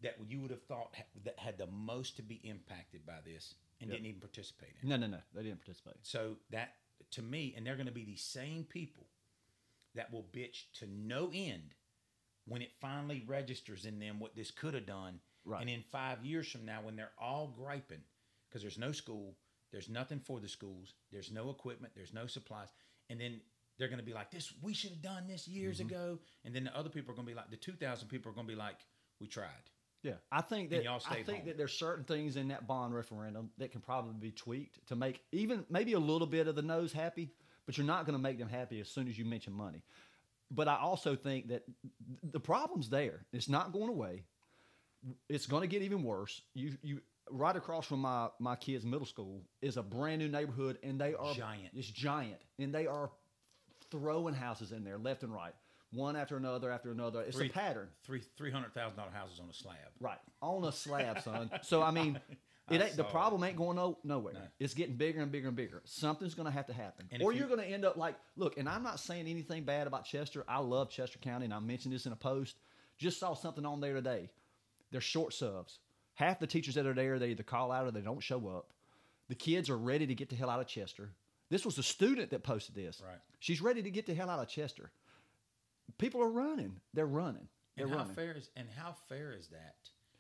That 0.02 0.16
you 0.28 0.42
would 0.42 0.52
have 0.52 0.64
thought 0.64 0.94
ha- 0.96 1.04
that 1.24 1.40
had 1.40 1.58
the 1.58 1.68
most 1.68 2.18
to 2.18 2.22
be 2.22 2.42
impacted 2.44 3.06
by 3.06 3.20
this 3.26 3.56
and 3.80 3.90
Yep. 3.90 3.98
didn't 3.98 4.10
even 4.10 4.22
participate 4.22 4.76
in. 4.82 4.90
No, 4.90 4.98
no, 4.98 5.08
no. 5.08 5.20
They 5.34 5.44
didn't 5.44 5.60
participate. 5.60 5.96
So 6.04 6.38
that 6.52 6.76
to 7.12 7.22
me, 7.22 7.54
and 7.56 7.66
they're 7.66 7.76
going 7.76 7.88
to 7.88 7.92
be 7.92 8.06
the 8.06 8.16
same 8.16 8.64
people 8.64 9.06
that 9.96 10.12
will 10.12 10.26
bitch 10.34 10.66
to 10.80 10.88
no 10.88 11.32
end 11.34 11.74
when 12.46 12.62
it 12.62 12.72
finally 12.80 13.24
registers 13.26 13.86
in 13.86 14.00
them 14.00 14.20
what 14.20 14.36
this 14.36 14.52
could 14.52 14.74
have 14.74 14.86
done. 14.86 15.20
Right. 15.46 15.62
And 15.62 15.70
in 15.70 15.84
five 15.92 16.24
years 16.26 16.48
from 16.48 16.66
now, 16.66 16.80
when 16.84 16.96
they're 16.96 17.12
all 17.20 17.54
griping 17.56 18.02
because 18.48 18.62
there's 18.62 18.78
no 18.78 18.92
school, 18.92 19.36
there's 19.72 19.90
nothing 19.90 20.20
for 20.20 20.40
the 20.40 20.48
schools, 20.48 20.94
there's 21.12 21.32
no 21.32 21.50
equipment, 21.50 21.94
there's 21.96 22.14
no 22.14 22.28
supplies, 22.28 22.70
and 23.10 23.20
then 23.20 23.42
they're 23.78 23.88
going 23.88 24.00
to 24.00 24.06
be 24.06 24.14
like, 24.14 24.32
"This 24.32 24.54
we 24.62 24.74
should 24.74 24.92
have 24.92 25.02
done 25.02 25.28
this 25.28 25.48
years 25.48 25.80
Mm-hmm. 25.80 25.90
ago," 25.90 26.20
and 26.44 26.56
then 26.56 26.64
the 26.66 26.78
other 26.78 26.90
people 26.90 27.12
are 27.12 27.16
going 27.16 27.28
to 27.28 27.32
be 27.32 27.36
like, 27.38 27.50
the 27.50 27.58
two 27.58 27.74
thousand 27.74 28.08
people 28.08 28.32
are 28.32 28.36
going 28.36 28.48
to 28.48 28.54
be 28.54 28.58
like, 28.60 28.78
"We 29.20 29.28
tried." 29.28 29.50
Yeah, 30.04 30.14
I 30.32 30.42
think 30.42 30.70
that 30.70 30.84
y'all 30.84 31.02
I 31.10 31.24
think 31.24 31.40
home. 31.40 31.48
that 31.48 31.58
there's 31.58 31.74
certain 31.74 32.04
things 32.04 32.36
in 32.36 32.50
that 32.50 32.68
bond 32.68 32.94
referendum 32.94 33.50
that 33.58 33.72
can 33.72 33.82
probably 33.82 34.14
be 34.20 34.32
tweaked 34.32 34.86
to 34.88 34.96
make 34.96 35.24
even 35.32 35.66
maybe 35.70 35.94
a 35.94 36.00
little 36.00 36.28
bit 36.28 36.48
of 36.48 36.56
the 36.56 36.62
nose 36.62 36.94
happy, 36.94 37.32
but 37.66 37.76
you're 37.76 37.88
not 37.88 38.06
going 38.06 38.16
to 38.16 38.22
make 38.22 38.38
them 38.38 38.48
happy 38.50 38.80
as 38.80 38.88
soon 38.88 39.08
as 39.08 39.18
you 39.18 39.26
mention 39.26 39.52
money. 39.52 39.82
But 40.52 40.68
I 40.68 40.76
also 40.78 41.16
think 41.16 41.48
that 41.48 41.64
the 42.22 42.40
problem's 42.40 42.88
there. 42.90 43.26
It's 43.34 43.50
not 43.50 43.74
going 43.74 43.90
away. 43.90 44.26
It's 45.28 45.48
going 45.48 45.62
to 45.62 45.68
get 45.68 45.82
even 45.82 46.04
worse. 46.04 46.40
You 46.54 46.78
you 46.84 47.02
right 47.32 47.56
across 47.56 47.88
from 47.88 48.02
my 48.02 48.30
my 48.40 48.56
kids' 48.56 48.86
middle 48.86 49.08
school 49.08 49.42
is 49.62 49.76
a 49.78 49.82
brand 49.84 50.20
new 50.20 50.28
neighborhood, 50.28 50.78
and 50.84 51.02
they 51.02 51.16
are 51.16 51.34
Giant. 51.34 51.72
It's 51.74 51.88
giant, 51.90 52.42
and 52.60 52.72
they 52.74 52.86
are 52.86 53.10
throwing 54.00 54.34
houses 54.34 54.72
in 54.72 54.84
there 54.84 54.98
left 54.98 55.24
and 55.24 55.34
right, 55.34 55.54
one 55.92 56.16
after 56.16 56.38
another 56.38 56.72
after 56.72 56.92
another. 56.92 57.22
It's 57.22 57.38
Three- 57.38 57.48
a 57.48 57.52
pattern. 57.52 57.88
Three 58.04 58.22
three 58.38 58.52
hundred 58.52 58.74
thousand 58.74 58.98
dollar 58.98 59.12
houses 59.12 59.40
on 59.42 59.50
a 59.50 59.54
slab. 59.54 59.78
Right 60.00 60.18
on 60.42 60.64
a 60.66 60.72
slab, 60.72 61.22
son. 61.22 61.50
So 61.64 61.82
I 61.82 61.92
mean, 61.92 62.20
it 62.70 62.82
ain't 62.82 62.98
the 62.98 63.04
problem 63.04 63.44
ain't 63.44 63.56
going 63.58 63.78
no, 63.78 63.98
nowhere. 64.04 64.34
No. 64.34 64.42
It's 64.60 64.74
getting 64.74 64.96
bigger 64.96 65.22
and 65.22 65.32
bigger 65.32 65.48
and 65.48 65.56
bigger. 65.56 65.82
Something's 65.86 66.34
going 66.34 66.48
to 66.48 66.52
have 66.52 66.68
to 66.68 66.74
happen, 66.74 67.08
And 67.12 67.22
or 67.24 67.32
you're 67.32 67.44
you- 67.48 67.56
going 67.56 67.66
to 67.68 67.74
end 67.74 67.86
up 67.86 67.96
like 67.98 68.16
look. 68.36 68.58
And 68.58 68.68
I'm 68.68 68.84
not 68.84 69.00
saying 69.00 69.28
anything 69.28 69.64
bad 69.64 69.88
about 69.88 70.06
Chester. 70.06 70.44
I 70.48 70.60
love 70.60 70.90
Chester 70.90 71.20
County, 71.20 71.46
and 71.46 71.54
I 71.54 71.60
mentioned 71.60 71.94
this 71.94 72.06
in 72.06 72.12
a 72.12 72.18
post. 72.18 72.58
Just 72.98 73.20
saw 73.20 73.34
something 73.34 73.66
on 73.66 73.80
there 73.82 73.94
today. 73.94 74.30
They're 74.92 75.02
short 75.02 75.34
subs. 75.34 75.80
Half 76.14 76.40
the 76.40 76.48
teachers 76.48 76.76
that 76.76 76.86
are 76.86 76.94
there, 76.94 77.20
they 77.20 77.30
either 77.32 77.44
call 77.44 77.72
out 77.72 77.86
or 77.86 77.92
they 77.92 78.00
don't 78.02 78.22
show 78.24 78.48
up. 78.48 78.72
The 79.28 79.36
kids 79.36 79.70
are 79.70 79.78
ready 79.78 80.08
to 80.08 80.16
get 80.16 80.30
the 80.30 80.36
hell 80.36 80.50
out 80.50 80.62
of 80.62 80.68
Chester. 80.68 81.10
This 81.50 81.66
was 81.66 81.78
a 81.78 81.84
student 81.84 82.32
that 82.32 82.44
posted 82.44 82.76
this. 82.76 83.02
Right. 83.06 83.20
She's 83.40 83.62
ready 83.62 83.84
to 83.84 83.92
get 83.92 84.06
the 84.06 84.14
hell 84.14 84.30
out 84.30 84.40
of 84.40 84.48
Chester. 84.48 84.92
People 85.98 86.22
are 86.22 86.30
running. 86.30 86.80
They're 86.94 87.06
running. 87.06 87.48
They're 87.76 87.86
And 87.86 87.94
how 87.94 88.00
running. 88.02 88.16
fair 88.16 88.32
is 88.38 88.50
and 88.56 88.68
how 88.78 88.96
fair 89.08 89.34
is 89.34 89.48
that 89.50 89.76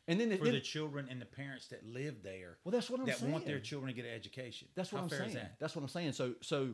and 0.07 0.19
then, 0.19 0.37
for 0.37 0.43
then 0.45 0.53
the 0.53 0.59
children 0.59 1.07
and 1.09 1.19
the 1.19 1.25
parents 1.25 1.67
that 1.69 1.83
live 1.85 2.21
there? 2.21 2.57
Well, 2.63 2.71
that's 2.71 2.89
what 2.89 2.99
I'm 2.99 3.07
that 3.07 3.21
want 3.23 3.45
their 3.45 3.55
saying. 3.55 3.63
children 3.63 3.93
to 3.93 3.95
get 3.95 4.05
an 4.07 4.13
education. 4.13 4.67
That's 4.75 4.91
what 4.91 4.99
How 4.99 5.03
I'm 5.05 5.09
fair 5.09 5.19
saying. 5.19 5.29
Is 5.29 5.35
that? 5.35 5.55
That's 5.59 5.75
what 5.75 5.81
I'm 5.81 5.87
saying. 5.87 6.13
So, 6.13 6.33
so, 6.41 6.69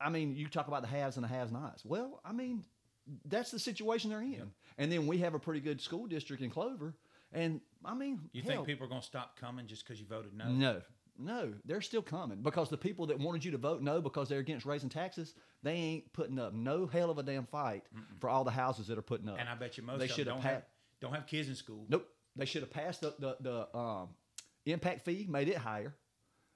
I 0.00 0.10
mean, 0.10 0.34
you 0.34 0.48
talk 0.48 0.66
about 0.68 0.82
the 0.82 0.88
haves 0.88 1.16
and 1.16 1.24
the 1.24 1.28
has-nots. 1.28 1.84
Well, 1.84 2.20
I 2.24 2.32
mean, 2.32 2.64
that's 3.24 3.50
the 3.52 3.58
situation 3.58 4.10
they're 4.10 4.20
in. 4.20 4.50
And 4.78 4.90
then 4.90 5.06
we 5.06 5.18
have 5.18 5.34
a 5.34 5.38
pretty 5.38 5.60
good 5.60 5.80
school 5.80 6.06
district 6.06 6.42
in 6.42 6.50
Clover, 6.50 6.94
and 7.32 7.60
I 7.84 7.94
mean, 7.94 8.20
You 8.32 8.42
hell, 8.42 8.52
think 8.52 8.66
people 8.66 8.86
are 8.86 8.88
going 8.88 9.00
to 9.00 9.06
stop 9.06 9.38
coming 9.38 9.66
just 9.66 9.84
because 9.86 10.00
you 10.00 10.06
voted 10.06 10.34
no? 10.34 10.48
No, 10.50 10.82
no, 11.18 11.52
they're 11.64 11.80
still 11.80 12.02
coming 12.02 12.38
because 12.42 12.70
the 12.70 12.76
people 12.78 13.06
that 13.06 13.18
wanted 13.18 13.44
you 13.44 13.50
to 13.52 13.58
vote 13.58 13.82
no 13.82 14.00
because 14.00 14.28
they're 14.28 14.38
against 14.38 14.64
raising 14.66 14.88
taxes, 14.88 15.34
they 15.62 15.72
ain't 15.72 16.12
putting 16.12 16.38
up 16.38 16.52
no 16.54 16.86
hell 16.86 17.10
of 17.10 17.18
a 17.18 17.22
damn 17.22 17.46
fight 17.46 17.82
for 18.20 18.30
all 18.30 18.44
the 18.44 18.50
houses 18.50 18.86
that 18.86 18.98
are 18.98 19.02
putting 19.02 19.28
up. 19.28 19.36
And 19.38 19.48
I 19.48 19.54
bet 19.54 19.76
you 19.76 19.82
most 19.82 19.98
they 19.98 20.04
of 20.04 20.08
them 20.10 20.16
should 20.16 20.26
don't 20.26 20.40
have 20.40 20.52
have 20.52 20.60
pa- 20.62 20.68
don't 21.00 21.14
have 21.14 21.26
kids 21.26 21.48
in 21.48 21.54
school. 21.54 21.84
Nope. 21.88 22.08
They 22.36 22.44
should 22.44 22.62
have 22.62 22.70
passed 22.70 23.00
the, 23.00 23.14
the, 23.18 23.36
the 23.40 23.76
um, 23.76 24.10
impact 24.64 25.04
fee, 25.04 25.26
made 25.28 25.48
it 25.48 25.56
higher, 25.56 25.94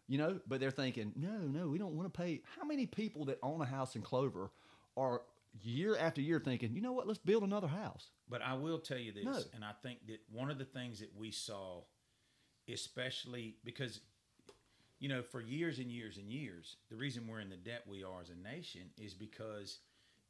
you 0.06 0.16
know, 0.16 0.38
but 0.46 0.60
they're 0.60 0.70
thinking, 0.70 1.12
no, 1.16 1.38
no, 1.38 1.66
we 1.68 1.78
don't 1.78 1.94
want 1.96 2.12
to 2.12 2.16
pay. 2.20 2.42
How 2.56 2.64
many 2.64 2.86
people 2.86 3.24
that 3.24 3.38
own 3.42 3.60
a 3.60 3.64
house 3.64 3.96
in 3.96 4.02
Clover 4.02 4.50
are 4.96 5.22
year 5.60 5.96
after 5.98 6.20
year 6.20 6.38
thinking, 6.38 6.74
you 6.74 6.80
know 6.82 6.92
what, 6.92 7.06
let's 7.08 7.18
build 7.18 7.42
another 7.42 7.66
house? 7.66 8.10
But 8.28 8.42
I 8.42 8.54
will 8.54 8.78
tell 8.78 8.98
you 8.98 9.12
this, 9.12 9.24
No. 9.24 9.38
and 9.54 9.64
I 9.64 9.72
think 9.82 10.06
that 10.06 10.20
one 10.30 10.50
of 10.52 10.58
the 10.58 10.64
things 10.64 11.00
that 11.00 11.10
we 11.16 11.32
saw, 11.32 11.82
especially 12.72 13.56
because, 13.64 14.00
you 15.02 15.08
know, 15.08 15.20
for 15.20 15.40
years 15.40 15.80
and 15.80 15.90
years 15.90 16.16
and 16.16 16.30
years, 16.30 16.76
the 16.88 16.94
reason 16.94 17.26
we're 17.26 17.40
in 17.40 17.50
the 17.50 17.56
debt 17.56 17.82
we 17.88 18.04
are 18.04 18.20
as 18.20 18.30
a 18.30 18.36
nation 18.36 18.82
is 18.96 19.14
because 19.14 19.80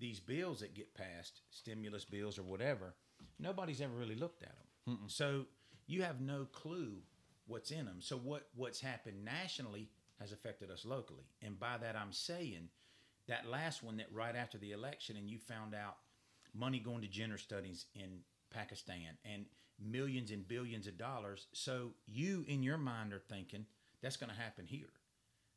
these 0.00 0.19
bills 0.19 0.61
that 0.61 0.75
get 0.75 0.95
passed, 0.95 1.43
stimulus 1.50 2.07
bills 2.07 2.38
or 2.38 2.43
whatever, 2.43 2.95
nobody's 3.38 3.83
ever 3.83 3.93
really 3.93 4.14
looked 4.14 4.43
at 4.43 4.55
them. 4.87 4.99
So 5.09 5.45
you 5.87 6.00
have 6.05 6.23
no 6.23 6.47
clue 6.52 6.95
what's 7.47 7.71
in 7.71 7.85
them. 7.85 7.99
So 8.00 8.17
what 8.17 8.49
what's 8.57 8.81
happened 8.81 9.23
nationally 9.23 9.91
has 10.19 10.33
affected 10.33 10.71
us 10.71 10.87
locally, 10.87 11.26
and 11.43 11.61
by 11.61 11.76
that 11.76 11.95
I'm 11.95 12.12
saying 12.12 12.71
that 13.29 13.47
last 13.47 13.83
one 13.83 13.99
that 13.99 14.11
right 14.11 14.35
after 14.35 14.57
the 14.57 14.73
election, 14.73 15.19
and 15.19 15.29
you 15.29 15.38
found 15.38 15.75
out 15.75 15.99
money 16.55 16.79
going 16.79 17.02
to 17.02 17.09
gender 17.09 17.37
studies 17.37 17.85
in 17.95 18.21
Pakistan 18.50 19.19
and 19.31 19.45
millions 19.79 20.31
and 20.31 20.49
billions 20.49 20.87
of 20.87 20.97
dollars. 20.97 21.47
So 21.52 21.91
you, 22.07 22.47
in 22.49 22.62
your 22.62 22.79
mind, 22.79 23.12
are 23.12 23.23
thinking 23.29 23.67
that's 24.02 24.16
going 24.16 24.30
to 24.30 24.40
happen 24.40 24.66
here. 24.66 24.90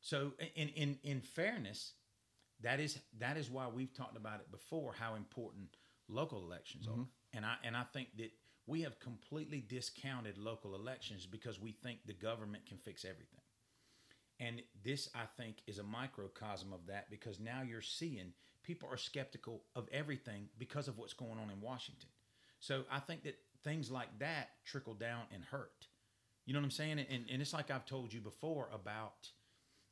So 0.01 0.33
in 0.55 0.69
in 0.69 0.97
in 1.03 1.21
fairness, 1.21 1.93
that 2.61 2.79
is 2.79 2.99
that 3.19 3.37
is 3.37 3.49
why 3.49 3.67
we've 3.67 3.93
talked 3.93 4.17
about 4.17 4.39
it 4.39 4.51
before 4.51 4.93
how 4.97 5.15
important 5.15 5.77
local 6.07 6.43
elections 6.43 6.87
are. 6.87 6.91
Mm-hmm. 6.91 7.37
And 7.37 7.45
I 7.45 7.55
and 7.63 7.75
I 7.75 7.83
think 7.91 8.09
that 8.17 8.31
we 8.67 8.81
have 8.81 8.99
completely 8.99 9.61
discounted 9.61 10.37
local 10.37 10.75
elections 10.75 11.25
because 11.25 11.59
we 11.59 11.71
think 11.71 11.99
the 12.05 12.13
government 12.13 12.65
can 12.65 12.77
fix 12.77 13.05
everything. 13.05 13.41
And 14.39 14.61
this, 14.83 15.09
I 15.15 15.25
think, 15.37 15.57
is 15.65 15.77
a 15.77 15.83
microcosm 15.83 16.73
of 16.73 16.87
that 16.87 17.09
because 17.09 17.39
now 17.39 17.61
you're 17.61 17.81
seeing 17.81 18.33
people 18.63 18.89
are 18.91 18.97
skeptical 18.97 19.61
of 19.75 19.87
everything 19.91 20.49
because 20.57 20.87
of 20.87 20.97
what's 20.97 21.13
going 21.13 21.39
on 21.39 21.49
in 21.49 21.61
Washington. 21.61 22.09
So 22.59 22.83
I 22.91 22.99
think 22.99 23.23
that 23.23 23.37
things 23.63 23.91
like 23.91 24.19
that 24.19 24.49
trickle 24.65 24.93
down 24.93 25.23
and 25.33 25.43
hurt. 25.43 25.87
You 26.45 26.53
know 26.53 26.59
what 26.59 26.65
I'm 26.65 26.71
saying? 26.71 26.99
And, 26.99 27.25
and 27.31 27.41
it's 27.41 27.53
like 27.53 27.71
I've 27.71 27.85
told 27.85 28.13
you 28.13 28.21
before 28.21 28.69
about 28.73 29.29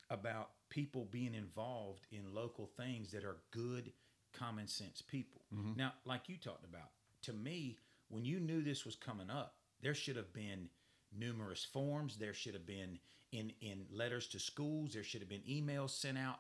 about 0.10 0.50
people 0.70 1.08
being 1.10 1.34
involved 1.34 2.06
in 2.12 2.34
local 2.34 2.70
things 2.78 3.12
that 3.12 3.24
are 3.24 3.38
good, 3.52 3.92
common 4.34 4.68
sense 4.68 5.02
people. 5.02 5.42
Mm-hmm. 5.54 5.78
Now, 5.78 5.94
like 6.06 6.30
you 6.30 6.38
talked 6.38 6.66
about, 6.66 6.90
to 7.24 7.34
me, 7.34 7.78
when 8.10 8.26
you 8.26 8.40
knew 8.40 8.62
this 8.62 8.86
was 8.86 8.96
coming 8.96 9.30
up, 9.30 9.56
there 9.82 9.96
should 9.96 10.16
have 10.16 10.32
been 10.34 10.70
numerous 11.18 11.64
forms. 11.64 12.18
There 12.18 12.34
should 12.34 12.54
have 12.54 12.68
been 12.68 13.00
in 13.32 13.52
in 13.62 13.86
letters 13.92 14.28
to 14.28 14.40
schools. 14.40 14.94
There 14.94 15.04
should 15.04 15.22
have 15.22 15.30
been 15.30 15.42
emails 15.50 15.90
sent 15.90 16.18
out, 16.18 16.40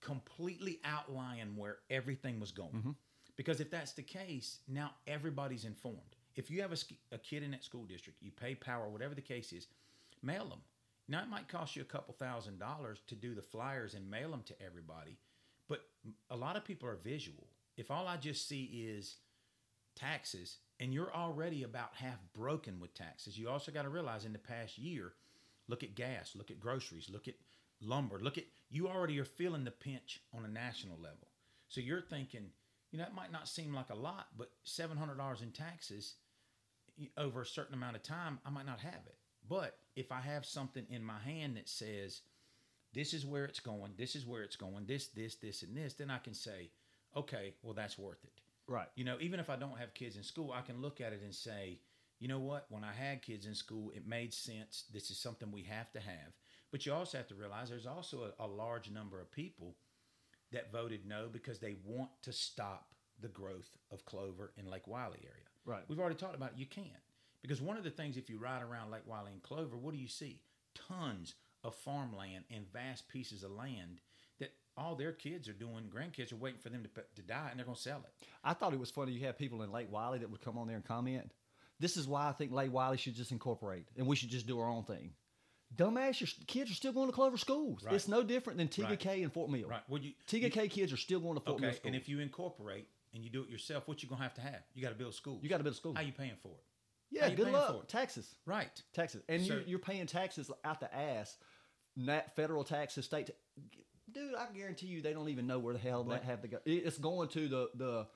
completely 0.00 0.80
outlining 0.84 1.56
where 1.56 1.78
everything 1.90 2.40
was 2.40 2.50
going. 2.50 2.72
Mm-hmm. 2.72 2.90
Because 3.36 3.60
if 3.60 3.70
that's 3.70 3.92
the 3.92 4.02
case, 4.02 4.60
now 4.66 4.92
everybody's 5.06 5.64
informed. 5.64 6.16
If 6.36 6.50
you 6.50 6.60
have 6.62 6.72
a, 6.72 6.76
a 7.14 7.18
kid 7.18 7.42
in 7.42 7.50
that 7.52 7.64
school 7.64 7.84
district, 7.84 8.22
you 8.22 8.30
pay 8.30 8.54
power, 8.54 8.88
whatever 8.88 9.14
the 9.14 9.22
case 9.22 9.52
is, 9.52 9.66
mail 10.22 10.44
them. 10.44 10.60
Now 11.08 11.22
it 11.22 11.28
might 11.28 11.48
cost 11.48 11.76
you 11.76 11.82
a 11.82 11.86
couple 11.86 12.14
thousand 12.14 12.58
dollars 12.58 12.98
to 13.06 13.14
do 13.14 13.34
the 13.34 13.42
flyers 13.42 13.94
and 13.94 14.10
mail 14.10 14.30
them 14.30 14.42
to 14.46 14.62
everybody, 14.64 15.16
but 15.68 15.82
a 16.30 16.36
lot 16.36 16.56
of 16.56 16.64
people 16.64 16.88
are 16.88 16.96
visual. 16.96 17.46
If 17.76 17.90
all 17.90 18.06
I 18.06 18.16
just 18.16 18.48
see 18.48 18.64
is 18.88 19.16
taxes 19.94 20.58
and 20.80 20.92
you're 20.92 21.14
already 21.14 21.62
about 21.62 21.94
half 21.94 22.18
broken 22.34 22.80
with 22.80 22.94
taxes, 22.94 23.38
you 23.38 23.48
also 23.48 23.72
got 23.72 23.82
to 23.82 23.88
realize 23.88 24.24
in 24.24 24.32
the 24.32 24.38
past 24.38 24.78
year, 24.78 25.12
look 25.68 25.82
at 25.82 25.94
gas, 25.94 26.32
look 26.34 26.50
at 26.50 26.60
groceries, 26.60 27.08
look 27.10 27.28
at 27.28 27.34
lumber, 27.80 28.18
look 28.20 28.36
at 28.36 28.44
you 28.70 28.88
already 28.88 29.18
are 29.20 29.24
feeling 29.24 29.64
the 29.64 29.70
pinch 29.70 30.20
on 30.36 30.44
a 30.44 30.48
national 30.48 30.96
level. 30.98 31.28
So 31.68 31.80
you're 31.80 32.00
thinking, 32.00 32.46
you 32.90 32.98
know, 32.98 33.04
it 33.04 33.14
might 33.14 33.32
not 33.32 33.48
seem 33.48 33.74
like 33.74 33.90
a 33.90 33.94
lot, 33.94 34.26
but 34.36 34.50
$700 34.64 35.42
in 35.42 35.50
taxes 35.50 36.14
over 37.16 37.42
a 37.42 37.46
certain 37.46 37.74
amount 37.74 37.96
of 37.96 38.02
time, 38.02 38.38
I 38.44 38.50
might 38.50 38.66
not 38.66 38.80
have 38.80 39.06
it. 39.06 39.16
But 39.48 39.78
if 39.94 40.10
I 40.12 40.20
have 40.20 40.44
something 40.44 40.86
in 40.90 41.04
my 41.04 41.18
hand 41.18 41.56
that 41.56 41.68
says, 41.68 42.22
this 42.92 43.12
is 43.14 43.26
where 43.26 43.44
it's 43.44 43.60
going, 43.60 43.92
this 43.96 44.16
is 44.16 44.26
where 44.26 44.42
it's 44.42 44.56
going, 44.56 44.86
this, 44.86 45.08
this, 45.08 45.36
this, 45.36 45.62
and 45.62 45.76
this, 45.76 45.94
then 45.94 46.10
I 46.10 46.18
can 46.18 46.34
say, 46.34 46.70
okay, 47.14 47.54
well, 47.62 47.74
that's 47.74 47.98
worth 47.98 48.24
it. 48.24 48.40
Right. 48.68 48.88
You 48.96 49.04
know, 49.04 49.16
even 49.20 49.38
if 49.38 49.48
I 49.48 49.56
don't 49.56 49.78
have 49.78 49.94
kids 49.94 50.16
in 50.16 50.22
school, 50.22 50.52
I 50.52 50.62
can 50.62 50.82
look 50.82 51.00
at 51.00 51.12
it 51.12 51.20
and 51.22 51.34
say, 51.34 51.78
you 52.18 52.28
know 52.28 52.38
what? 52.38 52.66
When 52.70 52.82
I 52.82 52.92
had 52.92 53.22
kids 53.22 53.46
in 53.46 53.54
school, 53.54 53.92
it 53.94 54.08
made 54.08 54.32
sense. 54.32 54.84
This 54.92 55.10
is 55.10 55.18
something 55.18 55.52
we 55.52 55.62
have 55.62 55.92
to 55.92 56.00
have. 56.00 56.32
But 56.72 56.84
you 56.84 56.92
also 56.92 57.18
have 57.18 57.28
to 57.28 57.34
realize 57.34 57.68
there's 57.68 57.86
also 57.86 58.32
a, 58.38 58.44
a 58.44 58.46
large 58.46 58.90
number 58.90 59.20
of 59.20 59.30
people 59.30 59.76
that 60.52 60.72
voted 60.72 61.06
no 61.06 61.28
because 61.30 61.58
they 61.58 61.76
want 61.84 62.10
to 62.22 62.32
stop 62.32 62.94
the 63.20 63.28
growth 63.28 63.76
of 63.90 64.04
clover 64.04 64.52
in 64.56 64.70
Lake 64.70 64.86
Wylie 64.86 65.20
area. 65.22 65.46
Right. 65.66 65.82
We've 65.88 66.00
already 66.00 66.14
talked 66.14 66.34
about 66.36 66.52
it. 66.52 66.58
You 66.58 66.66
can't. 66.66 66.86
Because 67.42 67.60
one 67.60 67.76
of 67.76 67.84
the 67.84 67.90
things, 67.90 68.16
if 68.16 68.30
you 68.30 68.38
ride 68.38 68.62
around 68.62 68.90
Lake 68.90 69.02
Wylie 69.06 69.32
and 69.32 69.42
Clover, 69.42 69.76
what 69.76 69.92
do 69.92 70.00
you 70.00 70.08
see? 70.08 70.40
Tons 70.88 71.34
of 71.62 71.74
farmland 71.74 72.44
and 72.50 72.70
vast 72.72 73.08
pieces 73.08 73.42
of 73.42 73.50
land 73.50 74.00
that 74.38 74.52
all 74.76 74.94
their 74.94 75.12
kids 75.12 75.48
are 75.48 75.52
doing, 75.52 75.90
grandkids 75.94 76.32
are 76.32 76.36
waiting 76.36 76.60
for 76.60 76.68
them 76.70 76.82
to, 76.82 77.02
to 77.14 77.22
die 77.22 77.48
and 77.50 77.58
they're 77.58 77.66
going 77.66 77.76
to 77.76 77.82
sell 77.82 77.98
it. 78.04 78.26
I 78.42 78.52
thought 78.54 78.72
it 78.72 78.78
was 78.78 78.90
funny 78.90 79.12
you 79.12 79.26
have 79.26 79.38
people 79.38 79.62
in 79.62 79.70
Lake 79.72 79.90
Wylie 79.90 80.18
that 80.18 80.30
would 80.30 80.40
come 80.44 80.58
on 80.58 80.66
there 80.66 80.76
and 80.76 80.84
comment. 80.84 81.30
This 81.78 81.96
is 81.96 82.08
why 82.08 82.28
I 82.28 82.32
think 82.32 82.52
Lake 82.52 82.72
Wylie 82.72 82.96
should 82.96 83.14
just 83.14 83.32
incorporate 83.32 83.86
and 83.96 84.06
we 84.06 84.16
should 84.16 84.30
just 84.30 84.46
do 84.46 84.58
our 84.60 84.68
own 84.68 84.84
thing. 84.84 85.12
Dumbass, 85.74 86.20
your 86.20 86.28
kids 86.46 86.70
are 86.70 86.74
still 86.74 86.92
going 86.92 87.08
to 87.08 87.12
Clover 87.12 87.36
schools. 87.36 87.82
Right. 87.84 87.94
It's 87.94 88.08
no 88.08 88.22
different 88.22 88.58
than 88.58 88.68
Tega 88.68 88.96
Cay 88.96 89.10
Right. 89.10 89.22
and 89.24 89.32
Fort 89.32 89.50
Mill. 89.50 89.68
Right. 89.68 89.82
Well, 89.88 90.00
you, 90.00 90.12
Tega 90.26 90.48
Cay 90.48 90.68
kids 90.68 90.92
are 90.92 90.96
still 90.96 91.20
going 91.20 91.34
to 91.34 91.40
Fort 91.40 91.60
Mill 91.60 91.70
Okay, 91.70 91.80
and 91.84 91.96
if 91.96 92.08
you 92.08 92.20
incorporate 92.20 92.86
and 93.16 93.24
you 93.24 93.30
do 93.30 93.42
it 93.42 93.48
yourself, 93.48 93.88
what 93.88 94.02
you 94.02 94.08
gonna 94.08 94.22
have 94.22 94.34
to 94.34 94.40
have? 94.42 94.60
You 94.74 94.82
got 94.82 94.90
to 94.90 94.94
build 94.94 95.14
schools. 95.14 95.40
you 95.42 95.48
got 95.48 95.56
to 95.58 95.64
build 95.64 95.74
a 95.74 95.76
school. 95.76 95.94
How 95.94 96.02
you 96.02 96.12
paying 96.12 96.36
for 96.42 96.48
it? 96.52 96.62
yeah, 97.10 97.30
good 97.30 97.50
luck. 97.52 97.88
Taxes. 97.88 98.34
Right. 98.46 98.70
Taxes. 98.92 99.22
And 99.28 99.42
So- 99.44 99.54
you're, 99.54 99.62
you're 99.62 99.78
paying 99.80 100.06
taxes 100.06 100.50
out 100.64 100.78
the 100.80 100.94
ass. 100.94 101.36
Nat, 101.96 102.36
federal 102.36 102.62
taxes, 102.62 103.06
state. 103.06 103.28
Ta- 103.28 103.32
Dude, 104.12 104.34
I 104.36 104.46
guarantee 104.56 104.86
you 104.86 105.02
they 105.02 105.12
don't 105.14 105.28
even 105.30 105.46
know 105.46 105.58
where 105.58 105.72
the 105.74 105.80
hell 105.80 106.04
But- 106.04 106.22
that 106.22 106.24
have 106.24 106.42
to 106.42 106.48
go. 106.48 106.58
It's 106.66 106.98
going 106.98 107.28
to 107.30 107.48
the 107.48 107.70
the 107.74 108.06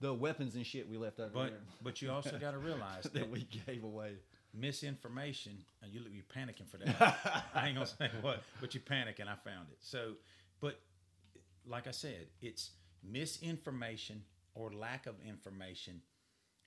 the 0.00 0.14
weapons 0.14 0.54
and 0.54 0.64
shit 0.66 0.88
we 0.88 0.96
left 0.96 1.18
over 1.18 1.30
But 1.30 1.46
there 1.50 1.58
but 1.82 2.02
you 2.02 2.10
also 2.10 2.38
got 2.40 2.52
to 2.52 2.58
realize 2.58 3.04
that 3.04 3.14
that 3.14 3.30
we 3.30 3.46
gave 3.66 3.82
away. 3.84 4.12
misinformation, 4.54 5.52
and 5.82 5.92
you 5.92 6.00
you're 6.10 6.24
panicking 6.24 6.68
for 6.68 6.78
that. 6.78 7.44
I 7.54 7.66
ain't 7.68 7.74
gonna 7.74 7.86
say 7.86 8.10
what, 8.22 8.42
but 8.60 8.74
you 8.74 8.80
panic, 8.80 9.18
and 9.20 9.28
I 9.28 9.34
found 9.44 9.68
it. 9.70 9.78
So, 9.80 10.14
but 10.60 10.80
like 11.66 11.86
I 11.86 11.92
said, 11.92 12.26
it's 12.40 12.70
misinformation 13.04 14.22
or 14.58 14.72
lack 14.72 15.06
of 15.06 15.14
information 15.26 16.02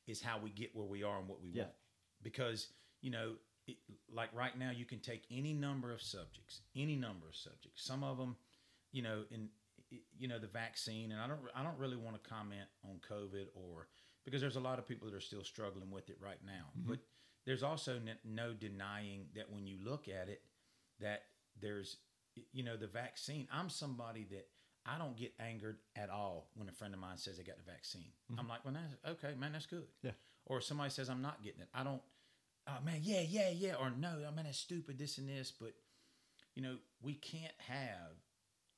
is 0.07 0.21
how 0.21 0.39
we 0.39 0.49
get 0.49 0.75
where 0.75 0.85
we 0.87 1.03
are 1.03 1.19
and 1.19 1.27
what 1.27 1.41
we 1.41 1.49
Yeah. 1.51 1.63
want. 1.63 1.75
Because 2.23 2.67
you 3.01 3.09
know, 3.11 3.35
it, 3.67 3.77
like 4.11 4.29
right 4.33 4.57
now, 4.57 4.69
you 4.71 4.85
can 4.85 4.99
take 4.99 5.23
any 5.31 5.53
number 5.53 5.91
of 5.91 6.01
subjects, 6.01 6.61
any 6.75 6.95
number 6.95 7.27
of 7.27 7.35
subjects. 7.35 7.83
Some 7.83 8.03
of 8.03 8.17
them, 8.17 8.35
you 8.91 9.01
know, 9.01 9.25
in 9.31 9.49
you 10.17 10.27
know 10.27 10.39
the 10.39 10.47
vaccine, 10.47 11.11
and 11.11 11.19
I 11.19 11.27
don't 11.27 11.39
I 11.55 11.63
don't 11.63 11.77
really 11.77 11.97
want 11.97 12.21
to 12.21 12.29
comment 12.29 12.67
on 12.83 12.99
COVID 13.09 13.47
or 13.55 13.87
because 14.23 14.39
there's 14.39 14.55
a 14.55 14.59
lot 14.61 14.79
of 14.79 14.87
people 14.87 15.09
that 15.09 15.15
are 15.15 15.19
still 15.21 15.43
struggling 15.43 15.91
with 15.91 16.09
it 16.09 16.17
right 16.21 16.39
now. 16.45 16.67
Mm-hmm. 16.79 16.89
But 16.91 16.99
there's 17.45 17.63
also 17.63 17.95
n- 17.95 18.17
no 18.23 18.53
denying 18.53 19.25
that 19.35 19.51
when 19.51 19.65
you 19.67 19.77
look 19.83 20.07
at 20.07 20.29
it, 20.29 20.43
that 20.99 21.23
there's 21.59 21.97
you 22.53 22.63
know 22.63 22.77
the 22.77 22.87
vaccine. 22.87 23.47
I'm 23.51 23.69
somebody 23.69 24.25
that 24.31 24.47
I 24.85 24.97
don't 24.97 25.15
get 25.15 25.33
angered 25.39 25.77
at 25.95 26.09
all 26.09 26.47
when 26.55 26.67
a 26.67 26.71
friend 26.71 26.93
of 26.93 26.99
mine 26.99 27.17
says 27.17 27.37
they 27.37 27.43
got 27.43 27.57
the 27.57 27.71
vaccine. 27.71 28.11
I'm 28.29 28.37
mm-hmm. 28.37 28.49
like, 28.49 28.65
well, 28.65 28.73
that's 28.73 29.17
okay, 29.17 29.35
man, 29.39 29.53
that's 29.53 29.67
good. 29.67 29.85
Yeah. 30.01 30.11
Or 30.45 30.59
somebody 30.61 30.89
says 30.89 31.09
I'm 31.09 31.21
not 31.21 31.43
getting 31.43 31.61
it. 31.61 31.67
I 31.73 31.83
don't. 31.83 32.01
oh 32.67 32.77
man, 32.83 32.99
yeah, 33.03 33.21
yeah, 33.21 33.49
yeah, 33.49 33.75
or 33.79 33.91
no, 33.91 34.17
oh, 34.23 34.27
I 34.27 34.35
mean, 34.35 34.45
that's 34.45 34.57
stupid, 34.57 34.97
this 34.97 35.17
and 35.17 35.29
this. 35.29 35.51
But, 35.51 35.73
you 36.55 36.63
know, 36.63 36.77
we 37.01 37.13
can't 37.13 37.53
have 37.67 38.17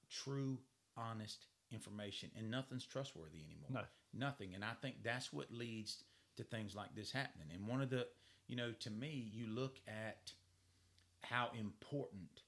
true, 0.09 0.57
honest 0.97 1.45
information, 1.71 2.29
and 2.37 2.51
nothing's 2.51 2.85
trustworthy 2.85 3.39
anymore. 3.39 3.69
No. 3.69 3.81
Nothing. 4.27 4.53
And 4.53 4.63
I 4.63 4.73
think 4.81 4.97
that's 5.03 5.33
what 5.33 5.51
leads 5.51 6.03
to 6.37 6.43
things 6.43 6.75
like 6.75 6.93
this 6.95 7.11
happening. 7.11 7.47
And 7.53 7.67
one 7.67 7.81
of 7.81 7.89
the, 7.89 8.07
you 8.47 8.55
know, 8.55 8.73
to 8.81 8.89
me, 8.91 9.31
you 9.33 9.47
look 9.47 9.77
at 9.87 10.33
how 11.21 11.49
important 11.57 12.41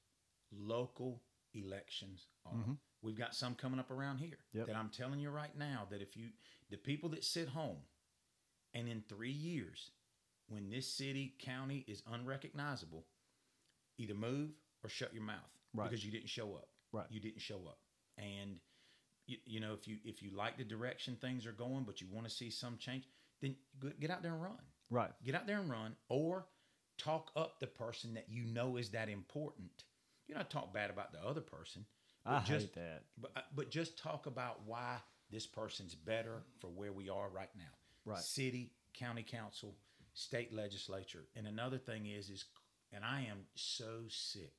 local 0.51 1.21
elections 1.53 2.27
are. 2.45 2.53
Mm-hmm. 2.53 2.73
We've 3.05 3.17
got 3.17 3.35
some 3.35 3.53
coming 3.55 3.79
up 3.79 3.91
around 3.91 4.17
here 4.17 4.39
Yep. 4.53 4.67
that 4.67 4.75
I'm 4.75 4.89
telling 4.89 5.19
you 5.19 5.29
right 5.29 5.55
now 5.57 5.87
that 5.91 6.01
if 6.01 6.17
you, 6.17 6.29
the 6.71 6.77
people 6.77 7.09
that 7.09 7.23
sit 7.23 7.47
home 7.49 7.77
and 8.73 8.89
in 8.89 9.03
three 9.07 9.31
years, 9.31 9.91
when 10.47 10.69
this 10.71 10.87
city, 10.91 11.35
county 11.39 11.85
is 11.87 12.01
unrecognizable, 12.11 13.05
either 13.99 14.15
move 14.15 14.51
or 14.83 14.89
shut 14.89 15.13
your 15.13 15.23
mouth 15.23 15.37
Right. 15.73 15.89
because 15.89 16.03
you 16.03 16.11
didn't 16.11 16.29
show 16.29 16.55
up. 16.55 16.69
Right. 16.91 17.05
You 17.09 17.19
didn't 17.19 17.41
show 17.41 17.59
up. 17.67 17.79
And 18.17 18.59
you, 19.27 19.37
you 19.45 19.59
know, 19.59 19.73
if 19.73 19.87
you 19.87 19.97
if 20.03 20.21
you 20.23 20.31
like 20.31 20.57
the 20.57 20.63
direction 20.63 21.15
things 21.15 21.45
are 21.45 21.51
going, 21.51 21.83
but 21.83 22.01
you 22.01 22.07
want 22.11 22.27
to 22.27 22.33
see 22.33 22.49
some 22.49 22.77
change, 22.77 23.07
then 23.41 23.55
get 23.99 24.09
out 24.09 24.23
there 24.23 24.33
and 24.33 24.41
run. 24.41 24.61
Right. 24.89 25.11
Get 25.23 25.35
out 25.35 25.45
there 25.47 25.59
and 25.59 25.69
run, 25.69 25.95
or 26.09 26.47
talk 26.97 27.31
up 27.35 27.59
the 27.59 27.67
person 27.67 28.13
that 28.13 28.29
you 28.29 28.45
know 28.45 28.77
is 28.77 28.89
that 28.89 29.09
important. 29.09 29.83
You 30.27 30.35
not 30.35 30.49
talk 30.49 30.73
bad 30.73 30.89
about 30.89 31.11
the 31.11 31.19
other 31.23 31.41
person. 31.41 31.85
But 32.25 32.33
I 32.33 32.39
just, 32.39 32.65
hate 32.65 32.75
that. 32.75 33.03
But 33.19 33.31
uh, 33.35 33.41
but 33.55 33.69
just 33.69 33.97
talk 33.97 34.25
about 34.25 34.61
why 34.65 34.97
this 35.31 35.45
person's 35.45 35.95
better 35.95 36.43
for 36.59 36.67
where 36.67 36.91
we 36.91 37.09
are 37.09 37.29
right 37.29 37.49
now. 37.57 37.63
Right. 38.05 38.19
City, 38.19 38.71
county 38.93 39.23
council, 39.23 39.75
state 40.13 40.53
legislature, 40.53 41.25
and 41.35 41.47
another 41.47 41.77
thing 41.77 42.07
is 42.07 42.29
is, 42.29 42.45
and 42.91 43.03
I 43.03 43.21
am 43.29 43.45
so 43.55 44.03
sick 44.09 44.53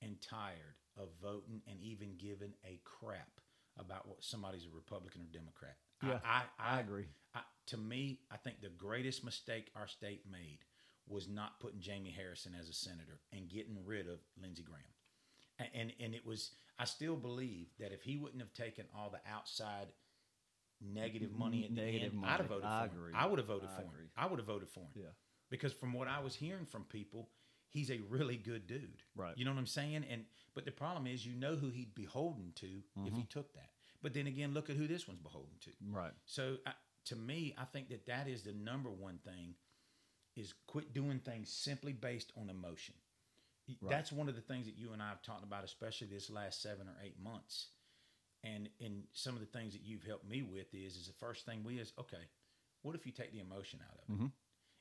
and 0.00 0.16
tired 0.20 0.76
of 0.96 1.08
voting 1.22 1.62
and 1.66 1.80
even 1.80 2.16
giving 2.18 2.52
a 2.64 2.80
crap 2.84 3.40
about 3.78 4.06
what 4.06 4.22
somebody's 4.22 4.66
a 4.66 4.74
Republican 4.74 5.22
or 5.22 5.32
Democrat. 5.32 5.76
Yeah, 6.02 6.18
I, 6.24 6.42
I, 6.58 6.76
I 6.76 6.80
agree. 6.80 7.06
I, 7.34 7.40
to 7.68 7.76
me, 7.76 8.20
I 8.30 8.36
think 8.36 8.60
the 8.60 8.68
greatest 8.68 9.24
mistake 9.24 9.70
our 9.76 9.86
state 9.86 10.22
made 10.30 10.58
was 11.08 11.28
not 11.28 11.60
putting 11.60 11.80
Jamie 11.80 12.14
Harrison 12.16 12.52
as 12.58 12.68
a 12.68 12.72
senator 12.72 13.20
and 13.32 13.48
getting 13.48 13.78
rid 13.84 14.08
of 14.08 14.18
Lindsey 14.40 14.62
Graham. 14.62 14.82
And, 15.58 15.92
and 16.00 16.14
it 16.14 16.26
was 16.26 16.50
I 16.78 16.84
still 16.84 17.16
believe 17.16 17.68
that 17.78 17.92
if 17.92 18.02
he 18.02 18.16
wouldn't 18.16 18.40
have 18.42 18.52
taken 18.52 18.86
all 18.96 19.10
the 19.10 19.20
outside 19.30 19.88
negative 20.80 21.32
money 21.32 21.64
at 21.64 21.74
the 21.74 21.80
Negative 21.80 22.12
end, 22.12 22.24
I'd 22.24 22.38
have 22.40 22.46
voted 22.48 22.64
I 22.64 22.88
for 22.88 22.94
agree. 22.94 23.10
him. 23.10 23.16
I 23.16 23.26
would 23.26 23.38
have 23.38 23.46
voted 23.48 23.68
I 23.72 23.76
for 23.76 23.82
agree. 23.82 24.02
him. 24.04 24.10
I 24.16 24.26
would 24.26 24.38
have 24.38 24.46
voted 24.46 24.68
for 24.68 24.80
him. 24.80 24.88
Yeah. 24.94 25.04
Because 25.50 25.72
from 25.72 25.92
what 25.92 26.08
I 26.08 26.20
was 26.20 26.34
hearing 26.34 26.66
from 26.66 26.84
people, 26.84 27.28
he's 27.68 27.90
a 27.90 28.00
really 28.08 28.36
good 28.36 28.66
dude. 28.66 29.02
Right. 29.14 29.36
You 29.36 29.44
know 29.44 29.52
what 29.52 29.58
I'm 29.58 29.66
saying? 29.66 30.04
And 30.10 30.24
but 30.54 30.64
the 30.64 30.72
problem 30.72 31.06
is 31.06 31.24
you 31.24 31.34
know 31.34 31.54
who 31.56 31.68
he'd 31.70 31.94
be 31.94 32.02
beholden 32.02 32.52
to 32.56 32.66
if 32.66 32.82
Mm-hmm. 33.12 33.16
he 33.16 33.24
took 33.24 33.52
that. 33.54 33.70
But 34.02 34.14
then 34.14 34.26
again, 34.26 34.52
look 34.54 34.68
at 34.70 34.76
who 34.76 34.88
this 34.88 35.06
one's 35.06 35.20
beholden 35.20 35.52
to. 35.60 35.70
Right. 35.90 36.12
So 36.26 36.56
I, 36.66 36.72
to 37.06 37.16
me, 37.16 37.54
I 37.58 37.64
think 37.64 37.90
that 37.90 38.06
that 38.06 38.26
is 38.28 38.42
the 38.42 38.52
number 38.52 38.90
one 38.90 39.18
thing 39.24 39.54
is 40.34 40.54
quit 40.66 40.92
doing 40.92 41.20
things 41.20 41.50
simply 41.50 41.92
based 41.92 42.32
on 42.40 42.48
emotion. 42.50 42.94
Y- 43.68 43.76
That's 43.88 44.10
one 44.12 44.28
of 44.28 44.34
the 44.34 44.40
things 44.40 44.66
that 44.66 44.76
you 44.76 44.92
and 44.92 45.02
I 45.02 45.08
have 45.08 45.22
talked 45.22 45.44
about, 45.44 45.64
especially 45.64 46.08
this 46.08 46.30
last 46.30 46.62
seven 46.62 46.88
or 46.88 46.94
eight 47.04 47.18
months. 47.22 47.68
And 48.44 48.68
and 48.80 49.04
some 49.12 49.34
of 49.34 49.40
the 49.40 49.46
things 49.46 49.72
that 49.72 49.82
you've 49.84 50.02
helped 50.04 50.28
me 50.28 50.42
with 50.42 50.74
is 50.74 50.96
is 50.96 51.06
the 51.06 51.12
first 51.14 51.46
thing 51.46 51.62
we 51.64 51.78
is 51.78 51.92
okay. 51.98 52.24
What 52.82 52.96
if 52.96 53.06
you 53.06 53.12
take 53.12 53.32
the 53.32 53.38
emotion 53.40 53.78
out 53.88 53.98
of 53.98 54.08
it? 54.08 54.12
Mm-hmm. 54.12 54.26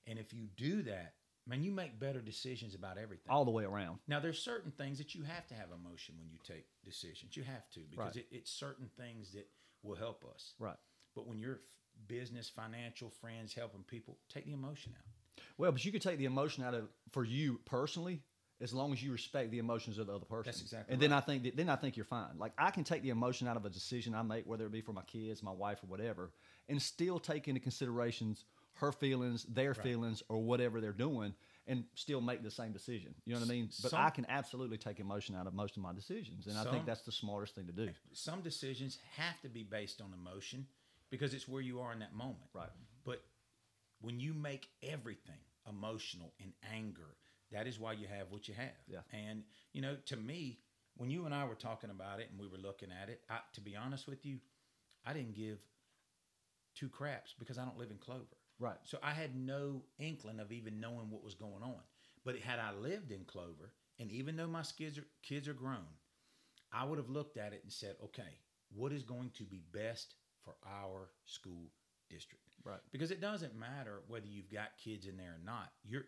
And 0.08 0.18
if 0.18 0.34
you 0.34 0.48
do 0.58 0.82
that, 0.84 1.14
man, 1.46 1.62
you 1.64 1.72
make 1.72 2.00
better 2.00 2.22
decisions 2.22 2.74
about 2.74 2.98
everything. 2.98 3.30
All 3.32 3.46
the 3.46 3.52
way 3.52 3.64
around. 3.64 4.00
Now, 4.08 4.20
there's 4.20 4.40
certain 4.40 4.72
things 4.72 4.98
that 4.98 5.14
you 5.14 5.22
have 5.24 5.46
to 5.48 5.54
have 5.54 5.68
emotion 5.72 6.16
when 6.18 6.32
you 6.32 6.40
take 6.44 6.66
decisions. 6.84 7.38
You 7.38 7.44
have 7.44 7.70
to 7.72 7.82
because 7.82 8.16
Right. 8.16 8.26
it, 8.32 8.36
it's 8.36 8.52
certain 8.52 8.90
things 8.98 9.32
that 9.34 9.48
will 9.84 9.96
help 9.96 10.26
us. 10.34 10.54
Right. 10.58 10.78
But 11.16 11.28
when 11.28 11.38
you're 11.38 11.62
business, 12.08 12.50
financial, 12.50 13.12
friends, 13.12 13.54
helping 13.54 13.84
people, 13.84 14.18
take 14.28 14.46
the 14.46 14.54
emotion 14.54 14.96
out. 14.98 15.44
Well, 15.60 15.72
but 15.72 15.86
you 15.86 15.92
could 15.92 16.02
take 16.02 16.18
the 16.18 16.26
emotion 16.26 16.64
out 16.64 16.74
of 16.74 16.90
for 17.12 17.24
you 17.24 17.60
personally, 17.66 18.24
as 18.62 18.74
long 18.74 18.94
as 18.94 19.04
you 19.04 19.12
respect 19.12 19.52
the 19.52 19.60
emotions 19.60 19.98
of 19.98 20.08
the 20.08 20.16
other 20.16 20.26
person. 20.26 20.52
That's 20.52 20.62
exactly 20.62 20.94
And 20.94 21.02
then 21.02 21.12
I 21.12 21.20
think 21.20 21.44
that, 21.44 21.58
then 21.58 21.70
I 21.70 21.76
think 21.76 21.98
you're 21.98 22.06
fine. 22.06 22.38
Like 22.38 22.54
I 22.58 22.72
can 22.72 22.84
take 22.84 23.02
the 23.02 23.10
emotion 23.10 23.48
out 23.48 23.58
of 23.58 23.66
a 23.66 23.70
decision 23.70 24.14
I 24.14 24.22
make, 24.22 24.46
whether 24.46 24.66
it 24.66 24.72
be 24.72 24.82
for 24.82 24.94
my 24.94 25.04
kids, 25.04 25.42
my 25.42 25.52
wife, 25.52 25.80
or 25.84 25.88
whatever, 25.88 26.32
and 26.70 26.82
still 26.82 27.20
take 27.20 27.48
into 27.48 27.60
considerations 27.60 28.46
her 28.76 28.92
feelings, 28.92 29.46
their 29.46 29.74
feelings, 29.74 30.24
or 30.30 30.42
whatever 30.42 30.80
they're 30.80 30.94
doing, 30.94 31.34
and 31.68 31.84
still 31.94 32.22
make 32.22 32.42
the 32.42 32.50
same 32.50 32.72
decision. 32.72 33.14
You 33.26 33.34
know 33.34 33.42
what 33.42 33.50
I 33.50 33.52
mean? 33.52 33.70
But 33.82 33.92
Some- 33.92 34.00
I 34.00 34.10
can 34.10 34.26
absolutely 34.30 34.78
take 34.78 35.00
emotion 35.00 35.36
out 35.36 35.46
of 35.46 35.54
most 35.54 35.78
of 35.78 35.84
my 35.84 35.94
decisions, 35.94 36.48
and 36.48 36.58
I 36.58 36.64
think 36.72 36.86
that's 36.86 37.04
the 37.04 37.12
smartest 37.12 37.56
thing 37.56 37.68
to 37.68 37.74
do. 37.74 37.90
Some 38.14 38.42
decisions 38.42 38.98
have 39.18 39.40
to 39.42 39.50
be 39.50 39.64
based 39.64 40.02
on 40.02 40.14
emotion 40.14 40.68
because 41.10 41.34
it's 41.34 41.48
where 41.48 41.62
you 41.62 41.82
are 41.82 41.92
in 41.92 42.00
that 42.00 42.14
moment. 42.14 42.50
Right. 42.54 42.70
But 43.04 43.22
when 44.00 44.20
you 44.20 44.34
make 44.34 44.68
everything 44.82 45.40
emotional 45.68 46.34
and 46.42 46.54
anger, 46.74 47.16
that 47.52 47.68
is 47.68 47.80
why 47.80 47.94
you 47.94 48.08
have 48.08 48.28
what 48.30 48.48
you 48.48 48.54
have. 48.54 48.78
Yeah. 48.88 49.00
And 49.12 49.44
you 49.74 49.82
know, 49.82 49.98
to 50.08 50.18
me, 50.18 50.60
when 50.98 51.10
you 51.10 51.26
and 51.26 51.34
I 51.34 51.46
were 51.46 51.56
talking 51.56 51.90
about 51.90 52.20
it 52.20 52.30
and 52.32 52.40
we 52.40 52.48
were 52.48 52.58
looking 52.58 52.90
at 52.92 53.10
it, 53.10 53.22
I, 53.30 53.40
to 53.54 53.62
be 53.62 53.76
honest 53.76 54.08
with 54.08 54.26
you, 54.26 54.38
I 55.06 55.14
didn't 55.14 55.36
give 55.36 55.60
two 56.76 56.90
craps 56.90 57.34
because 57.38 57.58
I 57.58 57.66
don't 57.66 57.78
live 57.78 57.92
in 57.92 57.98
Clover. 57.98 58.38
Right. 58.60 58.78
So 58.84 59.00
I 59.02 59.12
had 59.12 59.36
no 59.36 59.82
inkling 59.98 60.40
of 60.40 60.52
even 60.52 60.80
knowing 60.80 61.10
what 61.10 61.24
was 61.24 61.34
going 61.34 61.64
on. 61.64 61.82
But 62.24 62.38
had 62.38 62.60
I 62.60 62.74
lived 62.74 63.12
in 63.12 63.24
Clover, 63.26 63.74
and 64.00 64.12
even 64.12 64.36
though 64.36 64.48
my 64.48 64.64
kids 64.78 65.00
are, 65.00 65.08
kids 65.24 65.48
are 65.48 65.54
grown, 65.54 65.88
I 66.72 66.86
would 66.86 67.00
have 67.00 67.10
looked 67.10 67.38
at 67.38 67.54
it 67.54 67.62
and 67.64 67.72
said, 67.72 67.96
okay, 68.04 68.38
what 68.74 68.92
is 68.92 69.04
going 69.04 69.32
to 69.38 69.44
be 69.44 69.64
best 69.74 70.16
for 70.44 70.54
our 70.66 71.10
school 71.26 71.72
district? 72.10 72.56
Right. 72.64 72.80
Because 72.92 73.10
it 73.10 73.22
doesn't 73.22 73.58
matter 73.58 74.02
whether 74.08 74.28
you've 74.28 74.52
got 74.52 74.78
kids 74.84 75.08
in 75.08 75.18
there 75.18 75.38
or 75.42 75.44
not. 75.44 75.72
You're 75.84 76.06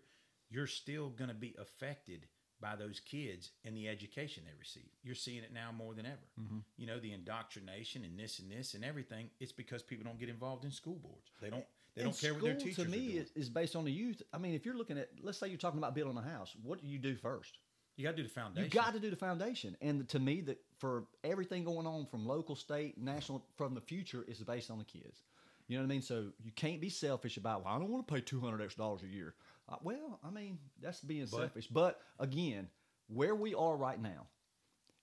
you're 0.53 0.67
still 0.67 1.09
going 1.09 1.29
to 1.29 1.35
be 1.35 1.55
affected 1.59 2.27
by 2.61 2.75
those 2.75 2.99
kids 3.01 3.51
and 3.65 3.75
the 3.75 3.89
education 3.89 4.43
they 4.45 4.53
receive. 4.57 4.87
You're 5.03 5.15
seeing 5.15 5.43
it 5.43 5.53
now 5.53 5.71
more 5.75 5.93
than 5.93 6.05
ever. 6.05 6.27
Mm-hmm. 6.39 6.59
You 6.77 6.87
know, 6.87 6.99
the 6.99 7.11
indoctrination 7.11 8.05
and 8.05 8.17
this 8.17 8.39
and 8.39 8.49
this 8.49 8.73
and 8.73 8.85
everything. 8.85 9.29
It's 9.39 9.51
because 9.51 9.83
people 9.83 10.05
don't 10.05 10.19
get 10.19 10.29
involved 10.29 10.63
in 10.63 10.71
school 10.71 10.95
boards. 10.95 11.31
They 11.41 11.49
don't. 11.49 11.65
They 11.95 12.03
And 12.03 12.11
don't 12.11 12.19
care 12.19 12.33
what 12.33 12.43
their 12.43 12.55
teachers 12.55 12.85
To 12.85 12.89
me, 12.89 12.97
are 12.97 13.11
doing. 13.11 13.17
is, 13.17 13.31
is 13.35 13.49
based 13.49 13.75
on 13.75 13.83
the 13.83 13.91
youth. 13.91 14.21
I 14.33 14.37
mean, 14.37 14.53
if 14.53 14.65
you're 14.65 14.77
looking 14.77 14.97
at, 14.97 15.09
let's 15.21 15.37
say 15.37 15.47
you're 15.47 15.57
talking 15.57 15.77
about 15.77 15.93
building 15.93 16.17
a 16.17 16.21
house, 16.21 16.55
what 16.63 16.81
do 16.81 16.87
you 16.87 16.97
do 16.97 17.15
first? 17.15 17.59
You 17.97 18.03
got 18.05 18.11
to 18.11 18.17
do 18.17 18.23
the 18.23 18.29
foundation. 18.29 18.63
You 18.63 18.69
got 18.69 18.93
to 18.93 18.99
do 18.99 19.11
the 19.11 19.15
foundation, 19.15 19.77
and 19.79 20.07
to 20.09 20.19
me, 20.19 20.41
that 20.41 20.57
for 20.79 21.03
everything 21.23 21.63
going 21.63 21.85
on 21.85 22.07
from 22.07 22.25
local, 22.25 22.55
state, 22.55 22.97
national, 22.97 23.45
from 23.57 23.75
the 23.75 23.81
future 23.81 24.25
is 24.27 24.39
based 24.39 24.71
on 24.71 24.79
the 24.79 24.83
kids. 24.85 25.21
You 25.67 25.77
know 25.77 25.83
what 25.83 25.87
I 25.87 25.89
mean? 25.89 26.01
So 26.01 26.31
you 26.43 26.51
can't 26.55 26.81
be 26.81 26.89
selfish 26.89 27.37
about. 27.37 27.63
Well, 27.63 27.73
I 27.75 27.77
don't 27.77 27.89
want 27.89 28.07
to 28.07 28.11
pay 28.13 28.21
two 28.21 28.39
hundred 28.39 28.61
extra 28.63 28.83
dollars 28.83 29.03
a 29.03 29.07
year. 29.07 29.35
Uh, 29.69 29.77
well, 29.81 30.19
I 30.23 30.29
mean 30.29 30.59
that's 30.81 30.99
being 31.01 31.25
But- 31.31 31.37
selfish. 31.37 31.67
But 31.67 31.99
again, 32.19 32.69
where 33.07 33.35
we 33.35 33.53
are 33.55 33.75
right 33.75 33.99
now 34.01 34.27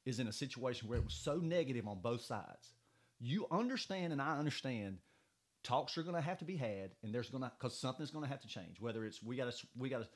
is 0.05 0.19
in 0.21 0.27
a 0.29 0.33
situation 0.33 0.89
where 0.89 0.99
it 0.99 1.05
was 1.05 1.15
so 1.15 1.37
negative 1.37 1.87
on 1.87 2.01
both 2.01 2.23
sides. 2.23 2.75
You 3.19 3.47
understand, 3.51 4.13
and 4.13 4.21
I 4.23 4.39
understand. 4.39 4.99
Talks 5.63 5.99
are 5.99 6.03
going 6.03 6.15
to 6.15 6.23
have 6.23 6.39
to 6.39 6.47
be 6.47 6.57
had, 6.57 6.93
and 7.03 7.15
there's 7.15 7.29
going 7.29 7.43
to 7.43 7.51
because 7.59 7.79
something's 7.79 8.11
going 8.11 8.25
to 8.25 8.31
have 8.31 8.41
to 8.41 8.49
change. 8.49 8.81
Whether 8.81 9.05
it's 9.05 9.23
we 9.23 9.37
got 9.37 9.53
to 9.53 9.67
we 9.77 9.91
got 9.91 9.99
to 10.03 10.09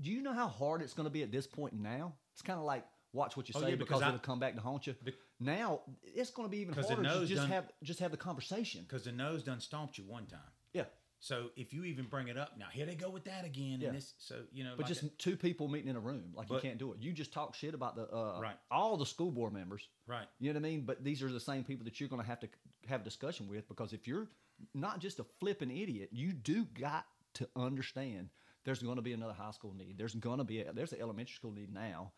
do 0.00 0.10
you 0.10 0.20
know 0.22 0.32
how 0.32 0.48
hard 0.48 0.82
it's 0.82 0.92
going 0.92 1.06
to 1.06 1.10
be 1.10 1.22
at 1.22 1.30
this 1.30 1.46
point 1.46 1.72
now? 1.74 2.14
It's 2.32 2.42
kind 2.42 2.58
of 2.58 2.64
like 2.64 2.84
watch 3.12 3.36
what 3.36 3.48
you 3.48 3.52
Oh, 3.56 3.60
say 3.60 3.70
yeah, 3.70 3.76
because, 3.76 4.00
because 4.00 4.02
I- 4.02 4.08
it'll 4.08 4.18
come 4.18 4.40
back 4.40 4.56
to 4.56 4.60
haunt 4.60 4.88
you. 4.88 4.94
Be- 5.04 5.14
now 5.38 5.82
it's 6.02 6.30
going 6.32 6.48
to 6.48 6.50
be 6.50 6.58
even 6.62 6.74
harder 6.74 7.00
to 7.00 7.26
just 7.26 7.34
done- 7.42 7.48
have 7.50 7.70
just 7.84 8.00
have 8.00 8.10
the 8.10 8.16
conversation. 8.16 8.82
because 8.82 9.04
the 9.04 9.12
nose 9.12 9.44
done 9.44 9.60
stomped 9.60 9.98
you 9.98 10.04
one 10.04 10.26
time. 10.26 10.40
Yeah, 10.72 10.86
So 11.26 11.50
if 11.56 11.72
you 11.74 11.82
even 11.82 12.04
bring 12.04 12.28
it 12.28 12.38
up 12.38 12.56
now, 12.56 12.66
here 12.72 12.86
they 12.86 12.94
go 12.94 13.10
with 13.10 13.24
that 13.24 13.44
again. 13.44 13.80
Yeah. 13.80 13.88
And 13.88 13.96
this, 13.96 14.14
so 14.18 14.36
you 14.52 14.62
know, 14.62 14.74
but 14.76 14.84
like 14.84 14.88
just 14.88 15.02
a- 15.02 15.08
two 15.18 15.36
people 15.36 15.66
meeting 15.66 15.90
in 15.90 15.96
a 15.96 16.00
room, 16.00 16.32
like 16.34 16.48
you 16.48 16.60
can't 16.60 16.78
do 16.78 16.92
it. 16.92 16.98
You 17.00 17.12
just 17.12 17.32
talk 17.32 17.56
shit 17.56 17.74
about 17.74 17.96
the 17.96 18.04
uh, 18.14 18.38
Right. 18.40 18.56
all 18.70 18.96
the 18.96 19.06
school 19.06 19.32
board 19.32 19.52
members. 19.52 19.88
right. 20.06 20.28
You 20.38 20.52
know 20.52 20.60
what 20.60 20.66
I 20.66 20.70
mean? 20.70 20.82
But 20.82 21.02
these 21.02 21.24
are 21.24 21.32
the 21.32 21.40
same 21.40 21.64
people 21.64 21.84
that 21.84 21.98
you're 21.98 22.08
going 22.08 22.22
to 22.22 22.28
have 22.28 22.38
to 22.40 22.48
have 22.88 23.02
discussion 23.02 23.48
with 23.48 23.66
because 23.66 23.92
if 23.92 24.06
you're 24.06 24.28
not 24.72 25.00
just 25.00 25.18
a 25.18 25.24
flipping 25.40 25.76
idiot, 25.76 26.10
you 26.12 26.32
do 26.32 26.64
got 26.64 27.06
to 27.34 27.48
understand 27.56 28.28
there's 28.64 28.80
going 28.82 28.96
to 28.96 29.02
be 29.02 29.12
another 29.12 29.32
high 29.32 29.50
school 29.50 29.74
need. 29.74 29.98
There's 29.98 30.14
going 30.14 30.38
to 30.38 30.44
be 30.44 30.60
a, 30.60 30.72
there's 30.72 30.92
an 30.92 31.00
elementary 31.00 31.34
school 31.34 31.50
need 31.52 31.74
now. 31.74 32.12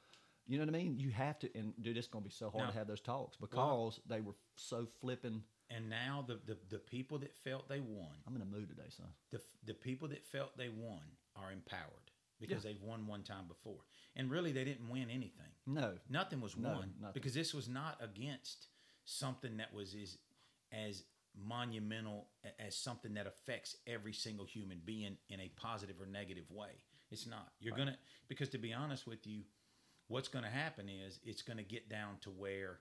You 0.48 0.58
know 0.58 0.64
what 0.64 0.74
I 0.74 0.78
mean? 0.78 0.98
You 0.98 1.10
have 1.10 1.38
to, 1.40 1.50
and 1.54 1.74
dude, 1.82 1.96
it's 1.98 2.08
going 2.08 2.24
to 2.24 2.28
be 2.28 2.34
so 2.34 2.48
hard 2.50 2.70
to 2.70 2.78
have 2.78 2.86
those 2.88 3.00
talks 3.02 3.36
because 3.36 4.00
they 4.08 4.20
were 4.20 4.32
so 4.56 4.86
flipping. 5.00 5.42
And 5.70 5.90
now 5.90 6.24
the, 6.26 6.40
the 6.46 6.56
the 6.70 6.78
people 6.78 7.18
that 7.18 7.36
felt 7.44 7.68
they 7.68 7.80
won, 7.80 8.08
I'm 8.26 8.34
in 8.34 8.40
a 8.40 8.46
mood 8.46 8.68
today, 8.70 8.88
son. 8.88 9.06
the 9.30 9.40
the 9.66 9.74
people 9.74 10.08
that 10.08 10.24
felt 10.24 10.56
they 10.56 10.70
won 10.70 11.02
are 11.36 11.52
empowered 11.52 12.10
because 12.40 12.62
they've 12.62 12.80
won 12.82 13.06
one 13.06 13.22
time 13.22 13.46
before, 13.46 13.80
and 14.16 14.30
really 14.30 14.50
they 14.52 14.64
didn't 14.64 14.88
win 14.88 15.10
anything. 15.10 15.52
No, 15.66 15.94
Nothing 16.08 16.40
was 16.40 16.56
No, 16.56 16.70
won 16.70 16.94
nothing. 16.98 17.12
because 17.12 17.34
this 17.34 17.52
was 17.52 17.68
not 17.68 17.98
against 18.00 18.68
something 19.04 19.58
that 19.58 19.74
was 19.74 19.94
as 19.94 20.16
as 20.72 21.02
monumental 21.36 22.28
as 22.58 22.74
something 22.74 23.14
that 23.14 23.26
affects 23.26 23.76
every 23.86 24.12
single 24.12 24.46
human 24.46 24.80
being 24.84 25.16
in 25.28 25.40
a 25.40 25.48
positive 25.56 25.96
or 26.00 26.06
negative 26.06 26.50
way. 26.50 26.70
It's 27.10 27.26
not. 27.26 27.52
You're 27.60 27.76
gonna 27.76 27.96
because 28.28 28.48
to 28.50 28.58
be 28.58 28.72
honest 28.72 29.06
with 29.06 29.26
you, 29.26 29.42
what's 30.08 30.28
gonna 30.28 30.50
happen 30.50 30.88
is 30.88 31.20
it's 31.24 31.42
gonna 31.42 31.62
get 31.62 31.88
down 31.88 32.16
to 32.22 32.30
where 32.30 32.80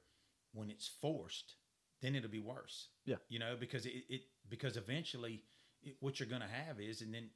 when 0.54 0.70
it's 0.70 0.88
forced, 0.88 1.56
then 2.02 2.16
it'll 2.16 2.30
be 2.30 2.40
worse. 2.40 2.88
Yeah. 3.06 3.18
You 3.30 3.40
know, 3.40 3.56
because 3.60 3.86
it, 3.86 4.04
it 4.10 4.22
because 4.50 4.78
eventually 4.78 5.44
it, 5.84 5.96
what 6.00 6.20
you're 6.20 6.30
gonna 6.30 6.48
have 6.48 6.80
is 6.80 7.02
and 7.02 7.14
then 7.14 7.30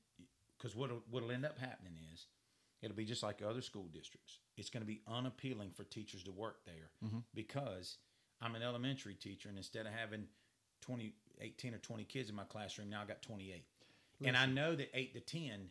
because 0.57 0.75
what'll 0.75 1.03
what'll 1.09 1.31
end 1.31 1.45
up 1.45 1.57
happening 1.59 1.93
is 2.13 2.25
it'll 2.81 2.95
be 2.95 3.05
just 3.05 3.23
like 3.23 3.41
other 3.41 3.61
school 3.61 3.87
districts. 3.93 4.39
It's 4.57 4.69
going 4.69 4.81
to 4.81 4.87
be 4.87 5.01
unappealing 5.07 5.71
for 5.75 5.83
teachers 5.83 6.23
to 6.23 6.31
work 6.31 6.65
there 6.65 6.89
mm-hmm. 7.03 7.19
because 7.33 7.97
I'm 8.41 8.55
an 8.55 8.63
elementary 8.63 9.13
teacher, 9.13 9.49
and 9.49 9.57
instead 9.57 9.85
of 9.85 9.93
having 9.93 10.25
20, 10.81 11.13
18 11.39 11.73
or 11.73 11.77
20 11.77 12.03
kids 12.05 12.29
in 12.29 12.35
my 12.35 12.43
classroom, 12.43 12.89
now 12.89 13.01
I 13.03 13.05
got 13.05 13.21
28. 13.21 13.63
And 14.23 14.37
I 14.37 14.45
know 14.45 14.75
that 14.75 14.91
8 14.93 15.13
to 15.15 15.19
10 15.19 15.69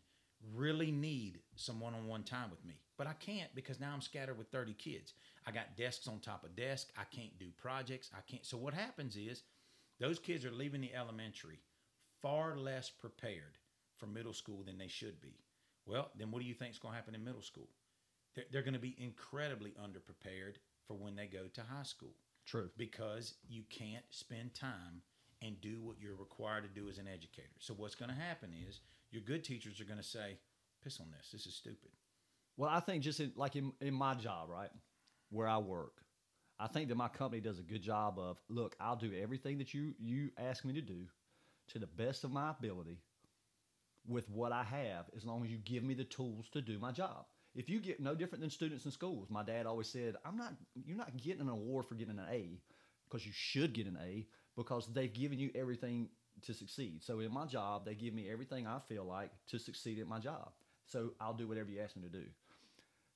really 0.54 0.90
need 0.90 1.40
some 1.56 1.80
one 1.80 1.94
on 1.94 2.06
one 2.06 2.22
time 2.22 2.50
with 2.50 2.64
me, 2.64 2.74
but 2.96 3.06
I 3.06 3.12
can't 3.14 3.54
because 3.54 3.80
now 3.80 3.92
I'm 3.92 4.00
scattered 4.00 4.38
with 4.38 4.48
30 4.48 4.74
kids. 4.74 5.14
I 5.46 5.50
got 5.50 5.76
desks 5.76 6.08
on 6.08 6.20
top 6.20 6.44
of 6.44 6.56
desks. 6.56 6.90
I 6.96 7.04
can't 7.14 7.38
do 7.38 7.46
projects. 7.56 8.10
I 8.14 8.20
can't. 8.30 8.44
So 8.44 8.56
what 8.56 8.74
happens 8.74 9.16
is 9.16 9.42
those 9.98 10.18
kids 10.18 10.44
are 10.44 10.50
leaving 10.50 10.80
the 10.80 10.94
elementary 10.94 11.60
far 12.22 12.56
less 12.56 12.90
prepared 12.90 13.58
for 13.96 14.06
middle 14.06 14.32
school 14.32 14.62
than 14.64 14.78
they 14.78 14.88
should 14.88 15.20
be. 15.20 15.34
Well, 15.86 16.10
then 16.18 16.30
what 16.30 16.40
do 16.40 16.48
you 16.48 16.54
think 16.54 16.72
is 16.72 16.78
going 16.78 16.92
to 16.92 16.96
happen 16.96 17.14
in 17.14 17.24
middle 17.24 17.42
school? 17.42 17.68
They're, 18.34 18.44
they're 18.50 18.62
going 18.62 18.74
to 18.74 18.80
be 18.80 18.96
incredibly 18.98 19.72
underprepared 19.72 20.56
for 20.86 20.94
when 20.94 21.16
they 21.16 21.26
go 21.26 21.46
to 21.52 21.60
high 21.62 21.82
school 21.82 22.14
True. 22.46 22.70
because 22.76 23.34
you 23.48 23.62
can't 23.70 24.04
spend 24.10 24.54
time 24.54 25.02
and 25.42 25.60
do 25.60 25.80
what 25.80 25.96
you're 26.00 26.16
required 26.16 26.62
to 26.62 26.80
do 26.80 26.88
as 26.88 26.98
an 26.98 27.08
educator. 27.08 27.48
So 27.58 27.74
what's 27.74 27.94
going 27.94 28.10
to 28.10 28.14
happen 28.14 28.50
is 28.68 28.80
your 29.10 29.22
good 29.22 29.44
teachers 29.44 29.80
are 29.80 29.84
going 29.84 29.98
to 29.98 30.04
say, 30.04 30.38
"Piss 30.82 31.00
on 31.00 31.10
this. 31.10 31.30
This 31.32 31.46
is 31.46 31.54
stupid." 31.54 31.90
Well, 32.56 32.70
I 32.70 32.80
think 32.80 33.02
just 33.02 33.20
in, 33.20 33.32
like 33.36 33.56
in, 33.56 33.72
in 33.80 33.94
my 33.94 34.14
job, 34.14 34.48
right, 34.50 34.70
where 35.30 35.48
I 35.48 35.58
work, 35.58 36.02
I 36.58 36.66
think 36.66 36.88
that 36.88 36.96
my 36.96 37.08
company 37.08 37.40
does 37.40 37.58
a 37.58 37.62
good 37.62 37.82
job 37.82 38.18
of 38.18 38.38
look. 38.48 38.76
I'll 38.80 38.96
do 38.96 39.12
everything 39.14 39.58
that 39.58 39.72
you 39.74 39.94
you 39.98 40.30
ask 40.38 40.64
me 40.64 40.74
to 40.74 40.82
do 40.82 41.06
to 41.68 41.78
the 41.78 41.86
best 41.86 42.24
of 42.24 42.32
my 42.32 42.50
ability 42.50 42.98
with 44.06 44.28
what 44.30 44.52
I 44.52 44.64
have, 44.64 45.06
as 45.16 45.24
long 45.24 45.44
as 45.44 45.50
you 45.50 45.58
give 45.58 45.82
me 45.82 45.94
the 45.94 46.04
tools 46.04 46.48
to 46.52 46.60
do 46.62 46.78
my 46.78 46.92
job. 46.92 47.26
If 47.54 47.68
you 47.68 47.80
get 47.80 48.00
no 48.00 48.14
different 48.14 48.40
than 48.40 48.50
students 48.50 48.84
in 48.84 48.90
schools, 48.92 49.28
my 49.28 49.42
dad 49.42 49.66
always 49.66 49.88
said, 49.88 50.16
"I'm 50.24 50.36
not. 50.36 50.54
You're 50.74 50.96
not 50.96 51.16
getting 51.16 51.40
an 51.40 51.48
award 51.48 51.86
for 51.86 51.94
getting 51.94 52.18
an 52.18 52.26
A, 52.30 52.60
because 53.10 53.26
you 53.26 53.32
should 53.34 53.72
get 53.72 53.86
an 53.86 53.98
A 54.00 54.26
because 54.56 54.92
they've 54.92 55.12
given 55.12 55.38
you 55.38 55.50
everything 55.54 56.08
to 56.42 56.54
succeed. 56.54 57.02
So 57.02 57.20
in 57.20 57.32
my 57.32 57.46
job, 57.46 57.84
they 57.84 57.94
give 57.94 58.14
me 58.14 58.30
everything 58.30 58.66
I 58.66 58.78
feel 58.88 59.04
like 59.04 59.30
to 59.48 59.58
succeed 59.58 59.98
at 59.98 60.08
my 60.08 60.18
job. 60.18 60.50
So 60.86 61.12
I'll 61.20 61.34
do 61.34 61.46
whatever 61.46 61.70
you 61.70 61.80
ask 61.80 61.96
me 61.96 62.02
to 62.02 62.08
do. 62.08 62.24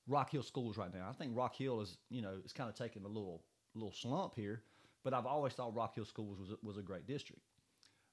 Rock 0.07 0.31
Hill 0.31 0.43
schools 0.43 0.77
right 0.77 0.93
now. 0.93 1.07
I 1.09 1.13
think 1.13 1.35
Rock 1.35 1.55
Hill 1.55 1.81
is, 1.81 1.97
you 2.09 2.21
know, 2.21 2.35
it's 2.43 2.53
kind 2.53 2.69
of 2.69 2.75
taking 2.75 3.03
a 3.03 3.07
little 3.07 3.41
little 3.73 3.91
slump 3.91 4.35
here, 4.35 4.61
but 5.03 5.13
I've 5.13 5.25
always 5.25 5.53
thought 5.53 5.75
Rock 5.75 5.95
Hill 5.95 6.05
schools 6.05 6.39
was 6.39 6.51
a, 6.51 6.55
was 6.63 6.77
a 6.77 6.81
great 6.81 7.07
district. 7.07 7.41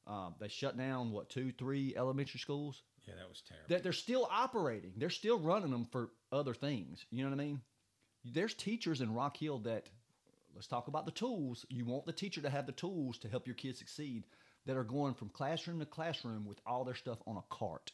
Um, 0.07 0.35
they 0.41 0.49
shut 0.49 0.77
down 0.77 1.13
what 1.13 1.29
two, 1.29 1.53
three 1.53 1.95
elementary 1.97 2.41
schools. 2.41 2.83
Yeah, 3.07 3.15
that 3.19 3.29
was 3.29 3.43
terrible. 3.47 3.67
They're, 3.69 3.81
they're 3.81 3.93
still 3.93 4.29
operating. 4.31 4.93
They're 4.97 5.11
still 5.11 5.39
running 5.39 5.71
them 5.71 5.87
for 5.91 6.11
other 6.33 6.55
things. 6.55 7.05
You 7.11 7.25
know 7.25 7.31
what 7.31 7.41
I 7.41 7.45
mean? 7.45 7.61
There's 8.25 8.55
teachers 8.55 9.01
in 9.01 9.15
Rock 9.15 9.37
Hill 9.37 9.59
that 9.61 9.89
let's 10.55 10.67
talk 10.67 10.89
about 10.89 11.07
the 11.07 11.13
tools. 11.13 11.65
You 11.69 11.85
want 11.85 12.07
the 12.07 12.13
teacher 12.13 12.41
to 12.41 12.51
have 12.51 12.67
the 12.67 12.73
tools 12.73 13.19
to 13.19 13.29
help 13.29 13.47
your 13.47 13.55
kids 13.55 13.79
succeed 13.79 14.25
that 14.67 14.77
are 14.77 14.85
going 14.85 15.15
from 15.15 15.29
classroom 15.29 15.81
to 15.81 15.87
classroom 15.87 16.45
with 16.47 16.61
all 16.67 16.85
their 16.85 16.95
stuff 16.95 17.19
on 17.27 17.37
a 17.37 17.55
cart. 17.55 17.93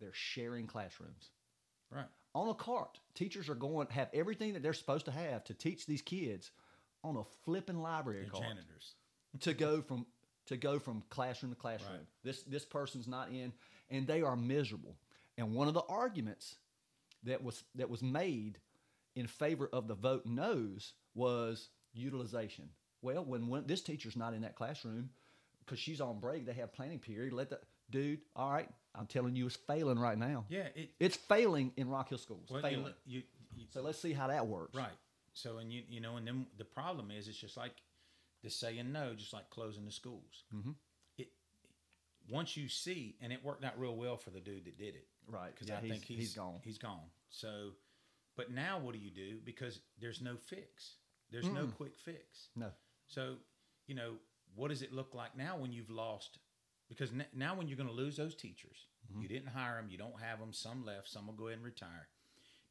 They're 0.00 0.10
sharing 0.12 0.66
classrooms 0.66 1.30
right. 1.90 2.06
on 2.34 2.48
a 2.48 2.54
cart. 2.54 2.98
Teachers 3.14 3.48
are 3.48 3.54
going 3.54 3.88
have 3.90 4.08
everything 4.14 4.54
that 4.54 4.62
they're 4.62 4.72
supposed 4.72 5.06
to 5.06 5.10
have 5.10 5.44
to 5.44 5.54
teach 5.54 5.86
these 5.86 6.02
kids 6.02 6.50
on 7.04 7.16
a 7.16 7.24
flipping 7.44 7.80
library 7.80 8.22
They're 8.22 8.30
cart 8.30 8.44
janitors. 8.44 8.94
to 9.40 9.54
go 9.54 9.82
from 9.82 10.06
to 10.46 10.56
go 10.56 10.78
from 10.78 11.02
classroom 11.10 11.52
to 11.52 11.58
classroom. 11.58 11.92
Right. 11.92 12.06
This 12.24 12.42
this 12.44 12.64
person's 12.64 13.08
not 13.08 13.30
in, 13.30 13.52
and 13.90 14.06
they 14.06 14.22
are 14.22 14.36
miserable. 14.36 14.96
And 15.36 15.54
one 15.54 15.68
of 15.68 15.74
the 15.74 15.84
arguments 15.88 16.56
that 17.24 17.42
was 17.42 17.62
that 17.74 17.90
was 17.90 18.02
made 18.02 18.58
in 19.14 19.26
favor 19.26 19.68
of 19.72 19.88
the 19.88 19.94
vote 19.94 20.24
no's 20.26 20.94
was 21.14 21.68
utilization. 21.92 22.68
Well, 23.02 23.24
when 23.24 23.46
one, 23.48 23.66
this 23.66 23.82
teacher's 23.82 24.16
not 24.16 24.34
in 24.34 24.42
that 24.42 24.56
classroom 24.56 25.10
because 25.68 25.78
she's 25.80 26.00
on 26.00 26.18
break, 26.20 26.46
they 26.46 26.54
have 26.54 26.72
planning 26.72 26.98
period. 26.98 27.32
Let 27.32 27.50
the 27.50 27.58
dude. 27.90 28.20
All 28.34 28.50
right, 28.50 28.68
I'm 28.94 29.06
telling 29.06 29.36
you, 29.36 29.46
it's 29.46 29.56
failing 29.56 29.98
right 29.98 30.16
now. 30.18 30.44
Yeah, 30.48 30.68
it. 30.74 30.90
It's 30.98 31.16
failing 31.16 31.72
in 31.76 31.88
Rock 31.88 32.08
Hill 32.08 32.18
schools. 32.18 32.48
Well, 32.50 32.62
failing. 32.62 32.92
you, 33.06 33.22
you 33.54 33.64
so 33.70 33.82
let's 33.82 33.98
see 34.00 34.12
how 34.12 34.28
that 34.28 34.46
works. 34.46 34.74
right. 34.76 34.88
So 35.34 35.58
and 35.58 35.72
you 35.72 35.82
you 35.88 36.00
know 36.00 36.16
and 36.16 36.26
then 36.26 36.46
the 36.56 36.64
problem 36.64 37.10
is 37.10 37.28
it's 37.28 37.38
just 37.38 37.56
like 37.56 37.74
the 38.42 38.50
saying 38.50 38.90
no, 38.92 39.14
just 39.14 39.32
like 39.32 39.50
closing 39.50 39.84
the 39.84 39.92
schools. 39.92 40.44
Mm-hmm. 40.54 40.70
It 41.18 41.28
once 42.30 42.56
you 42.56 42.68
see 42.68 43.16
and 43.20 43.32
it 43.32 43.44
worked 43.44 43.64
out 43.64 43.78
real 43.78 43.94
well 43.96 44.16
for 44.16 44.30
the 44.30 44.40
dude 44.40 44.64
that 44.64 44.78
did 44.78 44.94
it. 44.94 45.06
Right. 45.30 45.52
because 45.54 45.68
Yeah, 45.68 45.76
I 45.76 45.80
he's- 45.80 45.92
think 45.92 46.04
he's, 46.04 46.18
he's 46.18 46.34
gone. 46.34 46.60
He's 46.64 46.78
gone. 46.78 47.10
So, 47.30 47.70
but 48.36 48.50
now 48.50 48.78
what 48.78 48.94
do 48.94 48.98
you 49.00 49.10
do? 49.10 49.36
Because 49.44 49.80
there's 50.00 50.20
no 50.22 50.36
fix. 50.36 50.94
There's 51.30 51.46
no 51.48 51.66
quick 51.66 51.92
fix. 51.98 52.48
No. 52.56 52.70
So, 53.06 53.34
you 53.86 53.94
know, 53.94 54.12
what 54.54 54.68
does 54.68 54.82
it 54.82 54.92
look 54.92 55.14
like 55.14 55.36
now 55.36 55.56
when 55.56 55.72
you've 55.72 55.90
lost? 55.90 56.38
Because 56.88 57.10
n- 57.12 57.26
now 57.34 57.54
when 57.54 57.68
you're 57.68 57.76
going 57.76 57.88
to 57.88 57.94
lose 57.94 58.16
those 58.16 58.34
teachers, 58.34 58.86
Mm-hmm. 59.10 59.22
you 59.22 59.28
didn't 59.28 59.48
hire 59.48 59.76
them, 59.76 59.88
you 59.88 59.96
don't 59.96 60.20
have 60.20 60.38
them. 60.38 60.52
Some 60.52 60.84
left, 60.84 61.08
some 61.08 61.26
will 61.26 61.32
go 61.34 61.46
ahead 61.46 61.56
and 61.56 61.64
retire. 61.64 62.08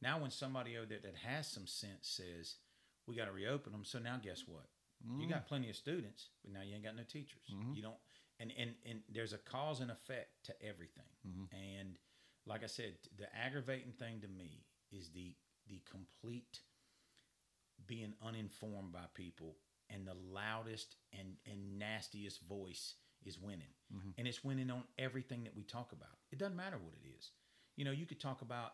Now, 0.04 0.20
when 0.20 0.30
somebody 0.30 0.78
over 0.78 0.86
there 0.86 1.00
that 1.02 1.16
has 1.26 1.48
some 1.48 1.66
sense 1.66 2.02
says 2.08 2.58
we 3.08 3.16
got 3.16 3.26
to 3.26 3.32
reopen 3.32 3.72
them, 3.72 3.84
so 3.84 3.98
now 3.98 4.20
guess 4.24 4.44
what? 4.48 4.68
You 5.04 5.12
Mm-hmm. 5.22 5.30
got 5.32 5.48
plenty 5.48 5.70
of 5.72 5.76
students, 5.76 6.30
but 6.44 6.54
now 6.54 6.62
you 6.62 6.76
ain't 6.76 6.84
got 6.84 6.96
no 6.96 7.02
teachers. 7.04 7.42
You 7.74 7.82
don't, 7.82 7.96
and 8.40 8.52
and 8.60 8.72
and 8.88 9.00
there's 9.12 9.34
a 9.34 9.38
cause 9.40 9.80
and 9.80 9.90
effect 9.90 10.30
to 10.46 10.54
everything. 10.62 11.10
Mm-hmm. 11.28 11.46
And 11.56 11.98
like 12.46 12.64
I 12.64 12.68
said, 12.68 12.94
the 13.18 13.26
aggravating 13.36 13.94
thing 13.94 14.22
to 14.22 14.28
me 14.28 14.66
is 14.92 15.10
the 15.10 15.34
the 15.68 15.82
complete 15.90 16.60
being 17.86 18.14
uninformed 18.26 18.92
by 18.92 19.06
people 19.16 19.56
and 19.90 20.06
the 20.06 20.16
loudest 20.34 20.96
and, 21.18 21.36
and 21.46 21.80
nastiest 21.80 22.42
voice 22.48 22.96
is 23.26 23.40
winning. 23.40 23.74
Mm-hmm. 23.94 24.10
And 24.18 24.28
it's 24.28 24.44
winning 24.44 24.70
on 24.70 24.84
everything 24.98 25.44
that 25.44 25.56
we 25.56 25.64
talk 25.64 25.92
about. 25.92 26.18
It 26.32 26.40
doesn't 26.40 26.56
matter 26.56 26.78
what 26.78 26.94
it 26.94 27.08
is. 27.18 27.32
You 27.76 27.86
know, 27.86 27.92
you 27.92 28.06
could 28.06 28.20
talk 28.20 28.42
about 28.42 28.74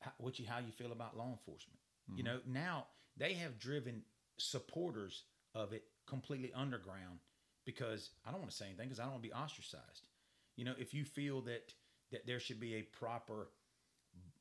how, 0.00 0.12
what 0.18 0.38
you 0.38 0.46
how 0.46 0.58
you 0.58 0.72
feel 0.72 0.92
about 0.92 1.16
law 1.16 1.30
enforcement. 1.30 1.78
You 2.08 2.22
mm-hmm. 2.22 2.34
know, 2.34 2.40
now 2.46 2.86
they 3.16 3.34
have 3.34 3.58
driven 3.58 4.02
supporters 4.38 5.22
of 5.54 5.72
it 5.72 5.84
completely 6.06 6.52
underground 6.54 7.20
because 7.64 8.10
I 8.26 8.30
don't 8.30 8.40
want 8.40 8.50
to 8.50 8.56
say 8.56 8.66
anything 8.66 8.88
because 8.88 9.00
I 9.00 9.04
don't 9.04 9.12
want 9.12 9.22
to 9.22 9.28
be 9.28 9.34
ostracized. 9.34 10.06
You 10.56 10.64
know, 10.64 10.74
if 10.78 10.92
you 10.92 11.04
feel 11.04 11.40
that 11.42 11.72
that 12.12 12.26
there 12.26 12.40
should 12.40 12.60
be 12.60 12.74
a 12.74 12.82
proper 12.82 13.48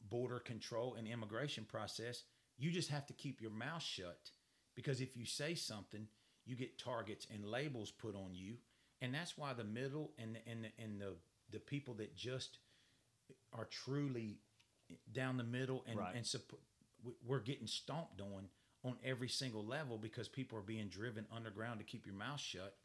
border 0.10 0.40
control 0.40 0.96
and 0.96 1.08
immigration 1.08 1.66
process, 1.66 2.24
you 2.58 2.72
just 2.72 2.90
have 2.90 3.06
to 3.08 3.14
keep 3.14 3.42
your 3.42 3.52
mouth 3.52 3.82
shut 3.82 4.32
because 4.76 5.02
if 5.02 5.16
you 5.16 5.26
say 5.26 5.56
something, 5.56 6.08
you 6.46 6.56
get 6.56 6.78
targets 6.78 7.28
and 7.34 7.46
labels 7.46 7.92
put 7.92 8.16
on 8.16 8.34
you, 8.34 8.56
and 9.02 9.14
that's 9.14 9.38
why 9.38 9.54
the 9.54 9.64
middle 9.64 10.12
and 10.18 10.36
the, 10.36 10.52
and 10.52 10.64
the, 10.66 10.84
and 10.84 11.02
the 11.02 11.14
the 11.52 11.60
people 11.60 11.94
that 11.96 12.16
just 12.16 12.58
are 13.54 13.66
truly 13.66 14.38
down 15.12 15.38
the 15.38 15.44
middle 15.44 15.84
and 15.88 16.00
Right. 16.00 16.16
and 16.16 16.26
we're 17.26 17.40
getting 17.40 17.68
stomped 17.68 18.22
on 18.22 18.50
on 18.84 18.98
every 19.04 19.30
single 19.30 19.66
level 19.66 19.98
because 19.98 20.28
people 20.28 20.58
are 20.58 20.62
being 20.64 20.88
driven 20.90 21.26
underground 21.32 21.80
to 21.80 21.86
keep 21.86 22.06
your 22.06 22.16
mouth 22.16 22.40
shut 22.40 22.76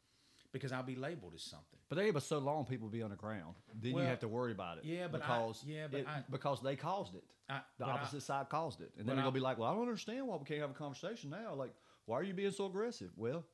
because 0.51 0.71
I'll 0.71 0.83
be 0.83 0.95
labeled 0.95 1.33
as 1.35 1.43
something. 1.43 1.79
But 1.89 1.95
they 1.97 2.11
but 2.11 2.23
so 2.23 2.39
long 2.39 2.65
people 2.65 2.87
be 2.89 3.03
underground, 3.03 3.55
then 3.73 3.93
Well, 3.93 4.03
you 4.03 4.09
have 4.09 4.19
to 4.19 4.27
worry 4.27 4.51
about 4.51 4.77
it. 4.79 4.85
yeah, 4.85 5.07
but 5.07 5.21
I- 5.21 5.25
because 5.37 5.63
yeah, 5.65 5.87
but 5.87 5.99
it- 6.01 6.07
I- 6.07 6.23
because 6.29 6.61
they 6.61 6.75
caused 6.75 7.15
it. 7.15 7.23
I- 7.47 7.59
the 7.77 7.85
but 7.85 7.89
I- 7.89 7.91
opposite 7.93 8.21
side 8.21 8.49
caused 8.49 8.81
it, 8.81 8.91
and 8.97 9.07
then 9.07 9.15
they're 9.15 9.23
gonna 9.23 9.31
be 9.33 9.39
like, 9.39 9.57
"Well, 9.57 9.69
I 9.69 9.73
don't 9.73 9.81
understand 9.83 10.27
why 10.27 10.35
we 10.37 10.45
can't 10.45 10.61
have 10.61 10.71
a 10.71 10.73
conversation 10.73 11.29
now. 11.31 11.53
Like, 11.55 11.73
why 12.05 12.17
are 12.19 12.23
you 12.23 12.33
being 12.33 12.51
so 12.51 12.65
aggressive?" 12.67 13.11
Well, 13.17 13.45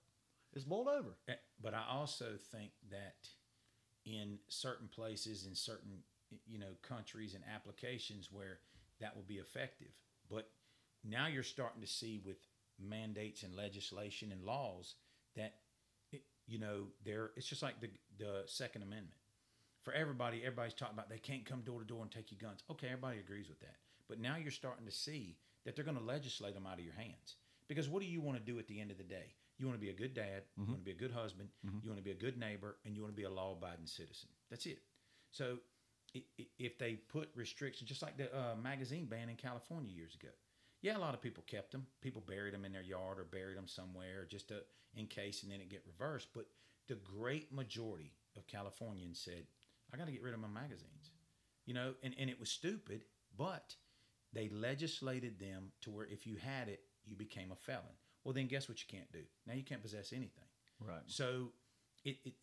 it's 0.54 0.66
boiled 0.66 0.88
over. 0.88 1.16
Eh, 1.28 1.36
But 1.62 1.74
I 1.74 1.86
also 1.88 2.38
think 2.38 2.74
that 2.90 3.30
in 4.06 4.40
certain 4.50 4.88
places, 4.90 5.46
in 5.46 5.56
certain 5.56 6.04
you 6.46 6.58
know 6.58 6.76
countries 6.82 7.34
and 7.36 7.44
applications 7.46 8.32
where 8.32 8.60
that 9.00 9.16
will 9.16 9.24
be 9.24 9.38
effective. 9.38 9.94
But 10.30 10.52
now 11.04 11.28
you're 11.28 11.44
starting 11.44 11.82
to 11.82 11.88
see 11.88 12.20
with 12.20 12.38
mandates 12.78 13.44
and 13.44 13.56
legislation 13.56 14.32
and 14.32 14.44
laws 14.44 14.96
that 15.36 15.65
you 16.48 16.60
know 16.60 16.88
there 17.04 17.32
it's 17.36 17.48
just 17.48 17.64
like 17.64 17.80
the 17.82 17.90
the 18.18 18.44
Second 18.46 18.82
Amendment. 18.84 19.18
For 19.84 19.94
everybody, 19.94 20.40
everybody's 20.40 20.74
talking 20.74 20.96
about 20.96 21.10
they 21.10 21.20
can't 21.20 21.46
come 21.46 21.62
door 21.62 21.80
to 21.80 21.86
door 21.86 22.02
and 22.02 22.12
take 22.12 22.32
your 22.32 22.40
guns. 22.42 22.64
Okay, 22.72 22.88
everybody 22.88 23.20
agrees 23.20 23.48
with 23.48 23.60
that. 23.60 23.76
But 24.10 24.20
now 24.20 24.36
you're 24.36 24.52
starting 24.52 24.86
to 24.86 24.92
see 24.92 25.38
that 25.64 25.76
they're 25.76 25.86
going 25.86 25.98
to 25.98 26.04
legislate 26.04 26.56
them 26.56 26.66
out 26.66 26.80
of 26.80 26.86
your 26.86 26.96
hands. 26.96 27.36
Because 27.68 27.88
what 27.88 28.02
do 28.02 28.08
you 28.08 28.20
want 28.22 28.38
to 28.38 28.44
do 28.44 28.58
at 28.58 28.68
the 28.68 28.80
end 28.82 28.90
of 28.90 28.98
the 28.98 29.04
day? 29.04 29.36
You 29.58 29.68
want 29.68 29.80
to 29.80 29.86
be 29.86 29.92
a 29.92 29.94
good 29.94 30.14
dad, 30.14 30.44
you 30.58 30.64
want 30.66 30.80
to 30.80 30.86
be 30.86 30.92
a 30.92 30.96
good 30.96 31.12
husband, 31.12 31.50
you 31.84 31.90
want 31.90 31.98
to 32.00 32.04
be 32.04 32.12
a 32.12 32.16
good 32.16 32.38
neighbor, 32.38 32.78
and 32.86 32.96
you 32.96 33.02
want 33.04 33.14
to 33.14 33.18
be 33.18 33.24
a 33.24 33.30
law 33.30 33.54
abiding 33.54 33.86
citizen. 33.86 34.30
That's 34.50 34.66
it. 34.66 34.80
So 35.32 35.60
if 36.60 36.78
they 36.78 36.94
put 36.96 37.30
restrictions, 37.36 37.88
just 37.90 38.02
like 38.02 38.18
the 38.18 38.36
uh, 38.36 38.56
magazine 38.62 39.06
ban 39.06 39.30
in 39.30 39.36
California 39.36 39.92
years 39.94 40.16
ago, 40.16 40.30
yeah, 40.86 40.96
a 40.96 41.00
lot 41.00 41.16
of 41.16 41.22
people 41.22 41.44
kept 41.48 41.72
them. 41.72 41.88
People 42.02 42.22
buried 42.28 42.54
them 42.54 42.64
in 42.64 42.72
their 42.72 42.84
yard 42.84 43.18
or 43.18 43.24
buried 43.24 43.58
them 43.58 43.68
somewhere 43.68 44.28
just 44.30 44.50
to, 44.50 44.62
in 44.96 45.08
case, 45.08 45.42
and 45.42 45.52
then 45.52 45.60
it 45.60 45.68
get 45.68 45.84
reversed. 45.88 46.28
But 46.32 46.46
the 46.88 46.94
great 46.94 47.52
majority 47.52 48.14
of 48.38 48.46
Californians 48.46 49.20
said, 49.20 49.48
"I 49.92 49.98
got 49.98 50.06
to 50.06 50.12
get 50.12 50.22
rid 50.22 50.36
of 50.36 50.40
my 50.40 50.48
magazines," 50.48 51.10
you 51.66 51.74
know, 51.74 51.96
and, 52.04 52.14
and 52.20 52.30
it 52.30 52.40
was 52.40 52.52
stupid, 52.52 53.06
but 53.36 53.76
they 54.32 54.48
legislated 54.50 55.40
them 55.40 55.72
to 55.82 55.90
where 55.90 56.06
if 56.06 56.28
you 56.28 56.36
had 56.36 56.70
it, 56.70 56.82
you 57.04 57.16
became 57.16 57.52
a 57.52 57.56
felon. 57.56 57.98
Well, 58.24 58.36
then 58.36 58.46
guess 58.46 58.70
what 58.70 58.80
you 58.80 58.86
can't 58.88 59.12
do? 59.12 59.24
Now 59.48 59.56
you 59.56 59.64
can't 59.64 59.82
possess 59.82 60.14
anything. 60.14 60.46
Right. 60.80 61.02
So 61.08 61.50
it, 62.04 62.18
it 62.26 62.34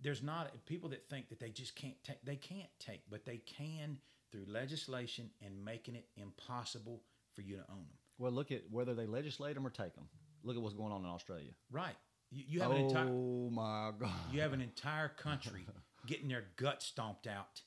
there's 0.00 0.22
not 0.22 0.50
people 0.64 0.88
that 0.88 1.06
think 1.10 1.28
that 1.28 1.38
they 1.38 1.50
just 1.50 1.76
can't 1.76 2.02
take 2.02 2.24
they 2.24 2.36
can't 2.36 2.70
take, 2.78 3.02
but 3.10 3.26
they 3.26 3.38
can 3.38 3.98
through 4.32 4.46
legislation 4.48 5.28
and 5.44 5.62
making 5.62 5.96
it 5.96 6.06
impossible 6.16 7.02
for 7.34 7.42
you 7.42 7.56
to 7.56 7.64
own 7.70 7.78
them. 7.78 7.98
Well, 8.18 8.32
look 8.32 8.52
at 8.52 8.62
whether 8.70 8.94
they 8.94 9.06
legislate 9.06 9.54
them 9.54 9.66
or 9.66 9.70
take 9.70 9.94
them. 9.94 10.08
Look 10.42 10.56
at 10.56 10.62
what's 10.62 10.74
going 10.74 10.92
on 10.92 11.00
in 11.04 11.10
Australia. 11.10 11.50
Right. 11.70 11.96
You, 12.30 12.44
you 12.46 12.60
have 12.60 12.70
an 12.70 12.78
entire 12.78 13.08
oh 13.08 13.50
my 13.50 13.90
god! 13.98 14.10
you 14.32 14.40
have 14.40 14.52
an 14.52 14.60
entire 14.60 15.08
country 15.08 15.66
getting 16.06 16.28
their 16.28 16.44
guts 16.56 16.86
stomped 16.86 17.26
out 17.26 17.60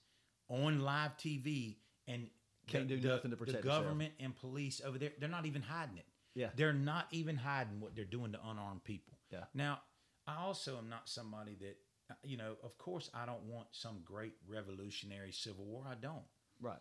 on 0.50 0.80
live 0.80 1.18
TV 1.18 1.76
and 2.08 2.30
Can't 2.68 2.88
do 2.88 2.98
nothing 2.98 3.32
to 3.32 3.38
protect 3.38 3.62
the 3.62 3.68
itself. 3.68 3.84
government 3.84 4.14
and 4.20 4.36
police 4.36 4.82
over 4.86 4.98
there. 4.98 5.12
They're 5.20 5.30
not 5.30 5.46
even 5.46 5.62
hiding 5.62 5.98
it. 5.98 6.06
Yeah. 6.36 6.50
They're 6.56 6.74
not 6.74 7.08
even 7.12 7.36
hiding 7.36 7.80
what 7.80 7.96
they're 7.96 8.06
doing 8.06 8.32
to 8.32 8.40
unarmed 8.46 8.84
people. 8.84 9.18
Yeah. 9.32 9.44
Now, 9.54 9.82
I 10.28 10.38
also 10.38 10.78
am 10.78 10.90
not 10.90 11.10
somebody 11.10 11.58
that, 11.62 11.76
uh, 12.10 12.16
you 12.24 12.38
know, 12.38 12.56
of 12.64 12.78
course, 12.78 13.10
I 13.14 13.26
don't 13.26 13.44
want 13.44 13.68
some 13.72 14.00
great 14.06 14.34
revolutionary 14.48 15.32
civil 15.32 15.66
war. 15.66 15.84
I 15.88 15.96
don't. 15.96 16.24
Right. 16.62 16.80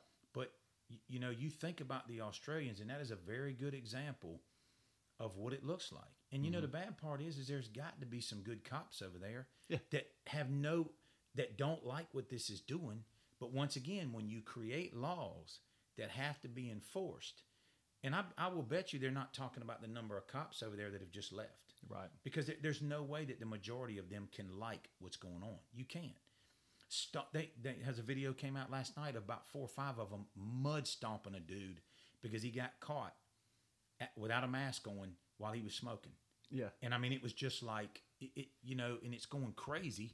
You 1.08 1.20
know, 1.20 1.30
you 1.30 1.50
think 1.50 1.80
about 1.80 2.08
the 2.08 2.20
Australians, 2.20 2.80
and 2.80 2.90
that 2.90 3.00
is 3.00 3.10
a 3.10 3.16
very 3.16 3.52
good 3.52 3.74
example 3.74 4.40
of 5.20 5.36
what 5.36 5.52
it 5.52 5.64
looks 5.64 5.92
like. 5.92 6.02
And, 6.32 6.44
you 6.44 6.50
know, 6.50 6.60
the 6.60 6.66
mm-hmm. 6.66 6.84
bad 6.84 6.98
part 6.98 7.20
is, 7.20 7.38
is 7.38 7.46
there's 7.46 7.68
got 7.68 8.00
to 8.00 8.06
be 8.06 8.20
some 8.20 8.40
good 8.40 8.64
cops 8.64 9.02
over 9.02 9.18
there 9.18 9.46
Yeah. 9.68 9.78
that 9.90 10.08
have 10.26 10.50
no, 10.50 10.90
that 11.34 11.56
don't 11.56 11.86
like 11.86 12.06
what 12.12 12.28
this 12.28 12.50
is 12.50 12.60
doing. 12.60 13.04
But 13.38 13.52
once 13.52 13.76
again, 13.76 14.12
when 14.12 14.28
you 14.28 14.40
create 14.40 14.96
laws 14.96 15.60
that 15.98 16.10
have 16.10 16.40
to 16.42 16.48
be 16.48 16.70
enforced, 16.70 17.42
and 18.02 18.14
I, 18.14 18.24
I 18.36 18.48
will 18.48 18.62
bet 18.62 18.92
you 18.92 18.98
they're 18.98 19.10
not 19.10 19.34
talking 19.34 19.62
about 19.62 19.80
the 19.82 19.88
number 19.88 20.16
of 20.16 20.26
cops 20.26 20.62
over 20.62 20.74
there 20.74 20.90
that 20.90 21.00
have 21.00 21.10
just 21.10 21.32
left 21.32 21.50
Right. 21.88 22.08
because 22.22 22.50
there's 22.62 22.80
no 22.80 23.02
way 23.02 23.24
that 23.24 23.40
the 23.40 23.46
majority 23.46 23.98
of 23.98 24.08
them 24.08 24.28
can 24.32 24.58
like 24.58 24.88
what's 25.00 25.16
going 25.16 25.42
on. 25.42 25.58
You 25.74 25.84
can't. 25.84 26.12
Stop. 26.94 27.32
They, 27.32 27.50
they 27.62 27.76
has 27.86 27.98
a 27.98 28.02
video 28.02 28.34
came 28.34 28.54
out 28.54 28.70
last 28.70 28.98
night 28.98 29.16
of 29.16 29.24
about 29.24 29.46
four 29.46 29.62
or 29.62 29.68
five 29.68 29.98
of 29.98 30.10
them 30.10 30.26
mud 30.36 30.86
stomping 30.86 31.34
a 31.34 31.40
dude 31.40 31.80
because 32.20 32.42
he 32.42 32.50
got 32.50 32.72
caught 32.80 33.14
at, 33.98 34.10
without 34.14 34.44
a 34.44 34.46
mask 34.46 34.86
on 34.86 35.12
while 35.38 35.52
he 35.52 35.62
was 35.62 35.72
smoking. 35.72 36.12
Yeah. 36.50 36.68
And 36.82 36.92
I 36.92 36.98
mean, 36.98 37.12
it 37.12 37.22
was 37.22 37.32
just 37.32 37.62
like 37.62 38.02
it, 38.20 38.30
it, 38.36 38.48
you 38.62 38.76
know, 38.76 38.98
and 39.02 39.14
it's 39.14 39.24
going 39.24 39.54
crazy. 39.56 40.12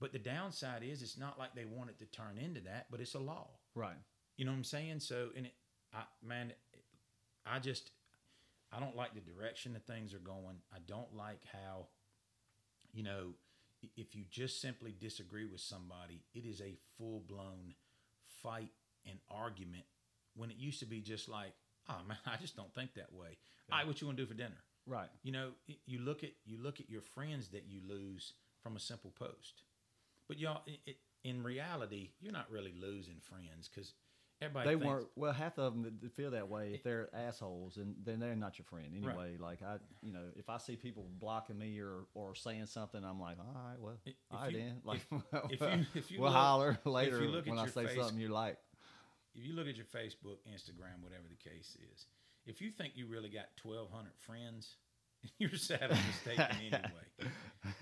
But 0.00 0.12
the 0.12 0.18
downside 0.18 0.82
is, 0.82 1.00
it's 1.00 1.16
not 1.16 1.38
like 1.38 1.54
they 1.54 1.64
want 1.64 1.90
it 1.90 1.98
to 2.00 2.06
turn 2.06 2.38
into 2.44 2.60
that, 2.62 2.86
but 2.90 3.00
it's 3.00 3.14
a 3.14 3.20
law. 3.20 3.50
Right. 3.76 3.94
You 4.36 4.46
know 4.46 4.50
what 4.50 4.58
I'm 4.58 4.64
saying? 4.64 4.98
So, 4.98 5.28
and 5.36 5.46
it, 5.46 5.54
I, 5.94 6.02
man, 6.26 6.52
I 7.46 7.60
just, 7.60 7.92
I 8.72 8.80
don't 8.80 8.96
like 8.96 9.14
the 9.14 9.20
direction 9.20 9.74
that 9.74 9.86
things 9.86 10.12
are 10.12 10.18
going. 10.18 10.56
I 10.74 10.78
don't 10.88 11.16
like 11.16 11.42
how, 11.52 11.86
you 12.92 13.04
know, 13.04 13.34
if 13.96 14.14
you 14.14 14.24
just 14.30 14.60
simply 14.60 14.94
disagree 14.98 15.44
with 15.44 15.60
somebody, 15.60 16.22
it 16.34 16.44
is 16.44 16.60
a 16.60 16.76
full 16.96 17.22
blown 17.26 17.74
fight 18.42 18.70
and 19.08 19.18
argument 19.30 19.84
when 20.34 20.50
it 20.50 20.56
used 20.56 20.80
to 20.80 20.86
be 20.86 21.00
just 21.00 21.28
like, 21.28 21.52
oh 21.88 22.00
man, 22.06 22.18
I 22.26 22.36
just 22.36 22.56
don't 22.56 22.74
think 22.74 22.94
that 22.94 23.12
way. 23.12 23.38
All 23.70 23.78
right, 23.78 23.86
what 23.86 24.00
you 24.00 24.06
want 24.06 24.18
to 24.18 24.24
do 24.24 24.28
for 24.28 24.34
dinner? 24.34 24.62
Right. 24.86 25.08
You 25.22 25.32
know, 25.32 25.50
you 25.86 25.98
look 25.98 26.22
at 26.22 26.30
you 26.44 26.58
look 26.62 26.80
at 26.80 26.88
your 26.88 27.00
friends 27.00 27.48
that 27.48 27.64
you 27.66 27.80
lose 27.86 28.34
from 28.62 28.76
a 28.76 28.80
simple 28.80 29.12
post, 29.18 29.62
but 30.28 30.38
y'all, 30.38 30.62
it, 30.66 30.96
in 31.24 31.42
reality, 31.42 32.10
you're 32.20 32.32
not 32.32 32.50
really 32.50 32.74
losing 32.80 33.16
friends 33.20 33.68
because 33.68 33.94
everybody 34.42 34.68
They 34.68 34.74
thinks, 34.74 34.86
weren't. 34.86 35.06
Well, 35.16 35.32
half 35.32 35.58
of 35.58 35.72
them 35.72 35.98
that- 36.02 36.12
feel 36.14 36.30
that 36.32 36.48
way. 36.48 36.72
If 36.74 36.82
they're 36.82 37.08
assholes, 37.14 37.76
and 37.76 37.94
then 38.04 38.18
they're 38.20 38.34
not 38.36 38.58
your 38.58 38.64
friend 38.66 38.88
anyway. 38.96 39.36
Like 39.38 39.62
I, 39.62 39.76
you 40.02 40.12
know, 40.12 40.24
if 40.36 40.48
I 40.48 40.58
see 40.58 40.76
people 40.76 41.06
blocking 41.18 41.58
me 41.58 41.78
or 41.80 42.06
or 42.14 42.34
saying 42.34 42.66
something, 42.66 43.02
I'm 43.04 43.20
like, 43.20 43.38
all 43.38 43.54
right, 43.54 43.78
well, 43.80 43.94
If 44.04 44.14
all 44.30 44.40
right 44.40 44.52
you- 44.52 44.58
then. 44.58 44.80
Like, 44.84 45.00
if 45.50 45.60
you- 45.60 45.86
if 45.94 46.10
you 46.10 46.20
we'll 46.20 46.30
look- 46.32 46.36
holler 46.38 46.78
later 46.84 47.20
when 47.44 47.58
I 47.58 47.66
say 47.66 47.86
face- 47.86 47.96
something 47.96 48.18
you 48.18 48.28
like. 48.28 48.58
if 49.34 49.44
you 49.44 49.54
look 49.54 49.66
at 49.68 49.76
your 49.76 49.86
Facebook, 49.86 50.38
Instagram, 50.48 51.02
whatever 51.02 51.24
the 51.28 51.48
case 51.50 51.76
is, 51.94 52.06
if 52.46 52.60
you 52.60 52.70
think 52.70 52.92
you 52.96 53.06
really 53.06 53.28
got 53.28 53.46
1,200 53.62 54.12
friends, 54.20 54.76
you're 55.38 55.50
sadly 55.56 55.98
mistaken 56.06 56.56
anyway. 56.60 57.32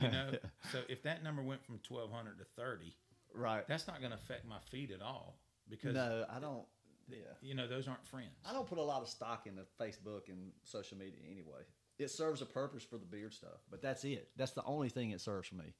You 0.00 0.08
know, 0.10 0.30
so 0.72 0.78
if 0.88 1.02
that 1.02 1.22
number 1.22 1.42
went 1.42 1.64
from 1.64 1.78
1,200 1.86 2.38
to 2.38 2.44
30, 2.56 2.96
Right. 3.34 3.66
that's 3.68 3.86
not 3.86 3.98
going 4.00 4.12
to 4.12 4.16
affect 4.16 4.46
my 4.46 4.58
feed 4.70 4.90
at 4.92 5.02
all 5.02 5.36
because 5.68 5.94
No, 5.94 6.24
I 6.34 6.38
don't. 6.40 6.64
Yeah. 7.08 7.18
you 7.42 7.54
know 7.54 7.68
those 7.68 7.86
aren't 7.86 8.06
friends. 8.06 8.30
I 8.48 8.54
don't 8.54 8.66
put 8.66 8.78
a 8.78 8.82
lot 8.82 9.02
of 9.02 9.08
stock 9.08 9.46
into 9.46 9.62
Facebook 9.78 10.28
and 10.28 10.52
social 10.62 10.96
media 10.96 11.20
anyway. 11.30 11.60
It 11.98 12.10
serves 12.10 12.40
a 12.40 12.46
purpose 12.46 12.82
for 12.82 12.96
the 12.98 13.04
beard 13.04 13.34
stuff, 13.34 13.60
but 13.70 13.82
that's 13.82 14.04
it. 14.04 14.30
That's 14.36 14.52
the 14.52 14.64
only 14.64 14.88
thing 14.88 15.10
it 15.10 15.20
serves 15.20 15.48
for 15.48 15.56
me. 15.56 15.74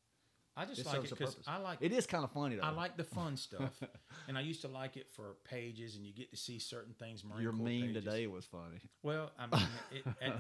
I 0.57 0.66
just 0.66 0.81
It 0.81 0.87
like 0.87 1.05
it 1.05 1.11
because. 1.11 1.37
I 1.47 1.57
like 1.59 1.79
It 1.81 1.92
is 1.92 2.07
kind 2.07 2.23
of 2.23 2.31
funny 2.31 2.57
though. 2.57 2.62
I 2.62 2.70
like 2.70 2.97
the 2.97 3.05
fun 3.05 3.37
stuff, 3.38 3.73
and 4.29 4.38
I 4.38 4.40
used 4.42 4.61
to 4.61 4.68
like 4.68 4.97
it 4.97 5.09
for 5.11 5.37
pages, 5.44 5.97
and 5.97 6.07
you 6.07 6.12
get 6.12 6.31
to 6.31 6.37
see 6.37 6.59
certain 6.59 6.94
things. 6.94 7.25
Marine 7.25 7.42
Your 7.42 7.53
Corps 7.53 7.62
meme 7.62 7.81
pages. 7.88 8.05
today 8.05 8.27
was 8.29 8.44
funny. 8.44 8.81
Well, 9.03 9.33
I 9.38 9.47
mean, 9.47 9.66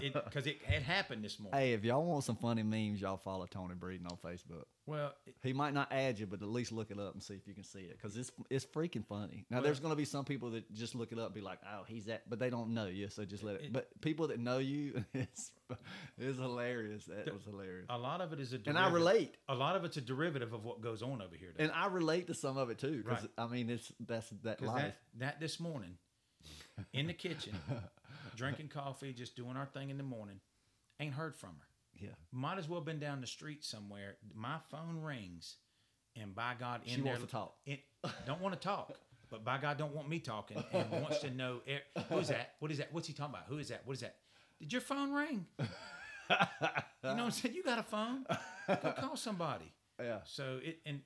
it 0.00 0.12
because 0.12 0.46
it, 0.46 0.58
it, 0.68 0.82
happened 0.82 1.24
this 1.24 1.40
morning. 1.40 1.58
Hey, 1.58 1.72
if 1.72 1.82
y'all 1.84 2.04
want 2.04 2.22
some 2.22 2.36
funny 2.36 2.62
memes, 2.62 3.00
y'all 3.00 3.16
follow 3.16 3.46
Tony 3.46 3.74
Breeden 3.74 4.06
on 4.10 4.16
Facebook. 4.18 4.64
Well, 4.86 5.14
it, 5.26 5.34
He 5.42 5.54
might 5.54 5.72
not 5.72 5.90
add 5.92 6.18
you, 6.18 6.26
but 6.26 6.42
at 6.42 6.48
least 6.48 6.70
look 6.70 6.90
it 6.90 6.98
up 6.98 7.14
and 7.14 7.22
see 7.22 7.32
if 7.34 7.46
you 7.48 7.54
can 7.54 7.64
see 7.64 7.80
it 7.80 7.96
because 7.96 8.16
it's 8.18 8.30
it's 8.50 8.66
freaking 8.66 9.06
funny. 9.06 9.46
Now, 9.48 9.56
Well- 9.56 9.64
there's 9.64 9.80
going 9.80 9.92
to 9.92 9.96
be 9.96 10.04
some 10.04 10.26
people 10.26 10.50
that 10.50 10.70
just 10.74 10.94
look 10.94 11.10
it 11.10 11.18
up 11.18 11.26
and 11.26 11.34
be 11.34 11.40
like, 11.40 11.58
"Oh, 11.66 11.84
he's 11.86 12.04
that," 12.04 12.28
but 12.28 12.38
they 12.38 12.50
don't 12.50 12.74
know 12.74 12.84
you, 12.86 13.08
so 13.08 13.24
just 13.24 13.42
let 13.42 13.54
it. 13.56 13.62
It- 13.62 13.72
but 13.72 13.88
people 14.02 14.28
that 14.28 14.38
know 14.38 14.58
you, 14.58 15.02
it's 15.14 15.52
it's 16.18 16.38
hilarious. 16.38 17.06
That 17.06 17.24
The- 17.26 17.32
was 17.32 17.44
hilarious, 17.44 17.86
a 17.88 17.96
lot 17.96 18.20
of 18.20 18.32
it 18.34 18.40
is 18.40 18.52
a 18.52 18.58
derivative. 18.58 18.76
and 18.76 18.78
I 18.78 18.90
relate, 18.94 19.36
A 19.48 19.54
lot 19.54 19.74
of 19.76 19.84
it's 19.84 19.96
a 19.96 20.02
derivative 20.02 20.52
of 20.52 20.64
what 20.64 20.82
goes 20.82 21.02
on 21.02 21.22
over 21.22 21.34
here. 21.34 21.52
today. 21.52 21.64
and 21.64 21.72
I 21.72 21.86
relate 21.86 22.26
to 22.26 22.34
some 22.34 22.58
of 22.58 22.68
it 22.68 22.78
too. 22.78 23.02
Because 23.02 23.22
Right. 23.22 23.30
I 23.38 23.46
mean, 23.46 23.70
it's 23.70 23.90
that's 24.00 24.28
that 24.42 24.60
life. 24.60 24.82
that, 24.82 24.96
that 25.20 25.40
this 25.40 25.58
morning, 25.58 25.96
in 26.92 27.06
the 27.06 27.14
kitchen, 27.14 27.54
drinking 28.36 28.68
coffee, 28.68 29.14
just 29.14 29.34
doing 29.34 29.56
our 29.56 29.66
thing 29.66 29.88
in 29.88 29.96
the 29.96 30.02
morning, 30.04 30.40
ain't 31.00 31.14
heard 31.14 31.34
from 31.36 31.50
her. 31.58 31.66
Yeah, 32.00 32.10
Might 32.32 32.58
as 32.58 32.68
well 32.68 32.80
been 32.80 32.98
down 32.98 33.20
the 33.20 33.26
street 33.26 33.64
somewhere. 33.64 34.16
My 34.34 34.56
phone 34.70 35.00
rings, 35.00 35.56
and 36.16 36.34
by 36.34 36.54
God, 36.58 36.82
in 36.84 36.94
She 36.96 37.00
there, 37.00 37.12
wants 37.12 37.24
to 37.26 37.30
talk. 37.30 37.56
It, 37.66 37.80
don't 38.26 38.40
want 38.40 38.54
to 38.54 38.60
talk, 38.60 38.92
but 39.30 39.44
by 39.44 39.58
God, 39.58 39.78
don't 39.78 39.94
want 39.94 40.08
me 40.08 40.18
talking, 40.18 40.62
and 40.72 40.90
wants 40.90 41.20
to 41.20 41.30
know 41.30 41.60
who 42.08 42.18
is 42.18 42.28
that? 42.28 42.52
What 42.60 42.70
is 42.70 42.78
that? 42.78 42.88
What's 42.92 43.06
he 43.06 43.12
talking 43.12 43.34
about? 43.34 43.46
Who 43.48 43.58
is 43.58 43.68
that? 43.68 43.82
What 43.84 43.94
is 43.94 44.00
that? 44.00 44.16
Did 44.60 44.72
your 44.72 44.80
phone 44.82 45.12
ring? 45.12 45.46
you 45.58 45.66
know 46.28 46.38
what 47.02 47.20
I'm 47.20 47.30
saying? 47.30 47.54
You 47.54 47.62
got 47.62 47.78
a 47.78 47.82
phone? 47.82 48.24
Go 48.68 48.92
call 48.98 49.16
somebody. 49.16 49.72
yeah, 50.00 50.18
So 50.24 50.58
it 50.62 50.78
and 50.86 51.00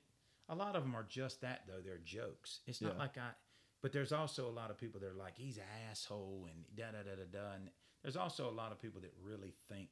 a 0.47 0.55
lot 0.55 0.75
of 0.75 0.83
them 0.83 0.95
are 0.95 1.05
just 1.07 1.41
that 1.41 1.61
though. 1.67 1.81
They're 1.83 1.97
jokes. 2.03 2.59
It's 2.67 2.81
not 2.81 2.93
Yeah. 2.93 2.99
like 2.99 3.17
I. 3.17 3.29
But 3.81 3.93
there's 3.93 4.11
also 4.11 4.47
a 4.47 4.51
lot 4.51 4.71
of 4.71 4.77
people 4.77 4.99
that 5.01 5.07
are 5.07 5.13
like 5.13 5.37
he's 5.37 5.57
an 5.57 5.63
asshole 5.89 6.47
and 6.51 6.63
da 6.75 6.91
da 6.91 7.03
da 7.03 7.15
da 7.15 7.23
da. 7.31 7.53
And 7.55 7.69
there's 8.03 8.17
also 8.17 8.49
a 8.49 8.51
lot 8.51 8.71
of 8.71 8.81
people 8.81 9.01
that 9.01 9.13
really 9.23 9.53
think 9.69 9.89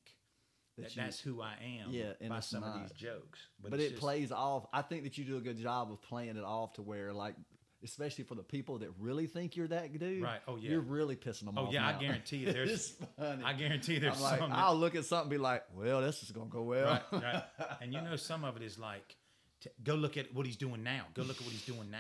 that, 0.77 0.83
That 0.83 0.95
you- 0.95 1.01
that's 1.01 1.19
who 1.19 1.41
I 1.41 1.55
am. 1.83 1.91
Yeah, 1.91 2.13
and 2.21 2.29
by 2.29 2.39
some 2.39 2.63
of 2.63 2.81
these 2.81 2.91
jokes. 2.91 3.39
But, 3.61 3.71
but 3.71 3.79
it 3.79 3.89
just- 3.89 3.99
plays 4.01 4.31
off. 4.31 4.65
I 4.71 4.81
think 4.81 5.03
that 5.03 5.17
you 5.17 5.25
do 5.25 5.37
a 5.37 5.41
good 5.41 5.57
job 5.57 5.91
of 5.91 6.01
playing 6.01 6.37
it 6.37 6.43
off 6.43 6.73
to 6.73 6.81
where 6.81 7.13
like. 7.13 7.35
Especially 7.83 8.23
for 8.23 8.33
the 8.33 8.41
people 8.43 8.79
that 8.79 8.89
really 8.97 9.27
think 9.27 9.55
you're 9.55 9.67
that 9.67 9.95
dude, 9.97 10.23
Right. 10.23 10.41
Oh, 10.47 10.55
yeah. 10.55 10.71
You're 10.71 10.81
really 10.81 11.15
pissing 11.15 11.45
them 11.45 11.53
Oh 11.59 11.61
off. 11.61 11.67
Oh 11.69 11.71
yeah, 11.71 11.85
I 11.85 11.91
now. 11.91 11.99
guarantee 11.99 12.37
you. 12.37 12.51
There's. 12.51 12.95
I 13.19 13.53
guarantee 13.53 13.99
there's 13.99 14.15
I'm 14.17 14.21
like, 14.23 14.39
some. 14.39 14.51
I'll 14.51 14.75
look 14.75 14.95
at 14.95 15.05
something 15.05 15.25
and 15.25 15.29
be 15.29 15.37
like, 15.37 15.63
well, 15.75 16.01
this 16.01 16.23
is 16.23 16.31
gonna 16.31 16.47
go 16.49 16.63
well. 16.63 16.99
right, 17.11 17.21
right. 17.21 17.43
And 17.81 17.93
you 17.93 18.01
know, 18.01 18.15
some 18.15 18.43
of 18.45 18.57
it 18.57 18.63
is 18.63 18.79
like, 18.79 19.15
t- 19.61 19.69
go 19.83 19.93
look 19.93 20.17
at 20.17 20.33
what 20.33 20.47
he's 20.47 20.57
doing 20.57 20.81
now. 20.81 21.03
Go 21.13 21.21
look 21.21 21.37
at 21.37 21.43
what 21.43 21.51
he's 21.51 21.65
doing 21.67 21.91
now. 21.91 21.99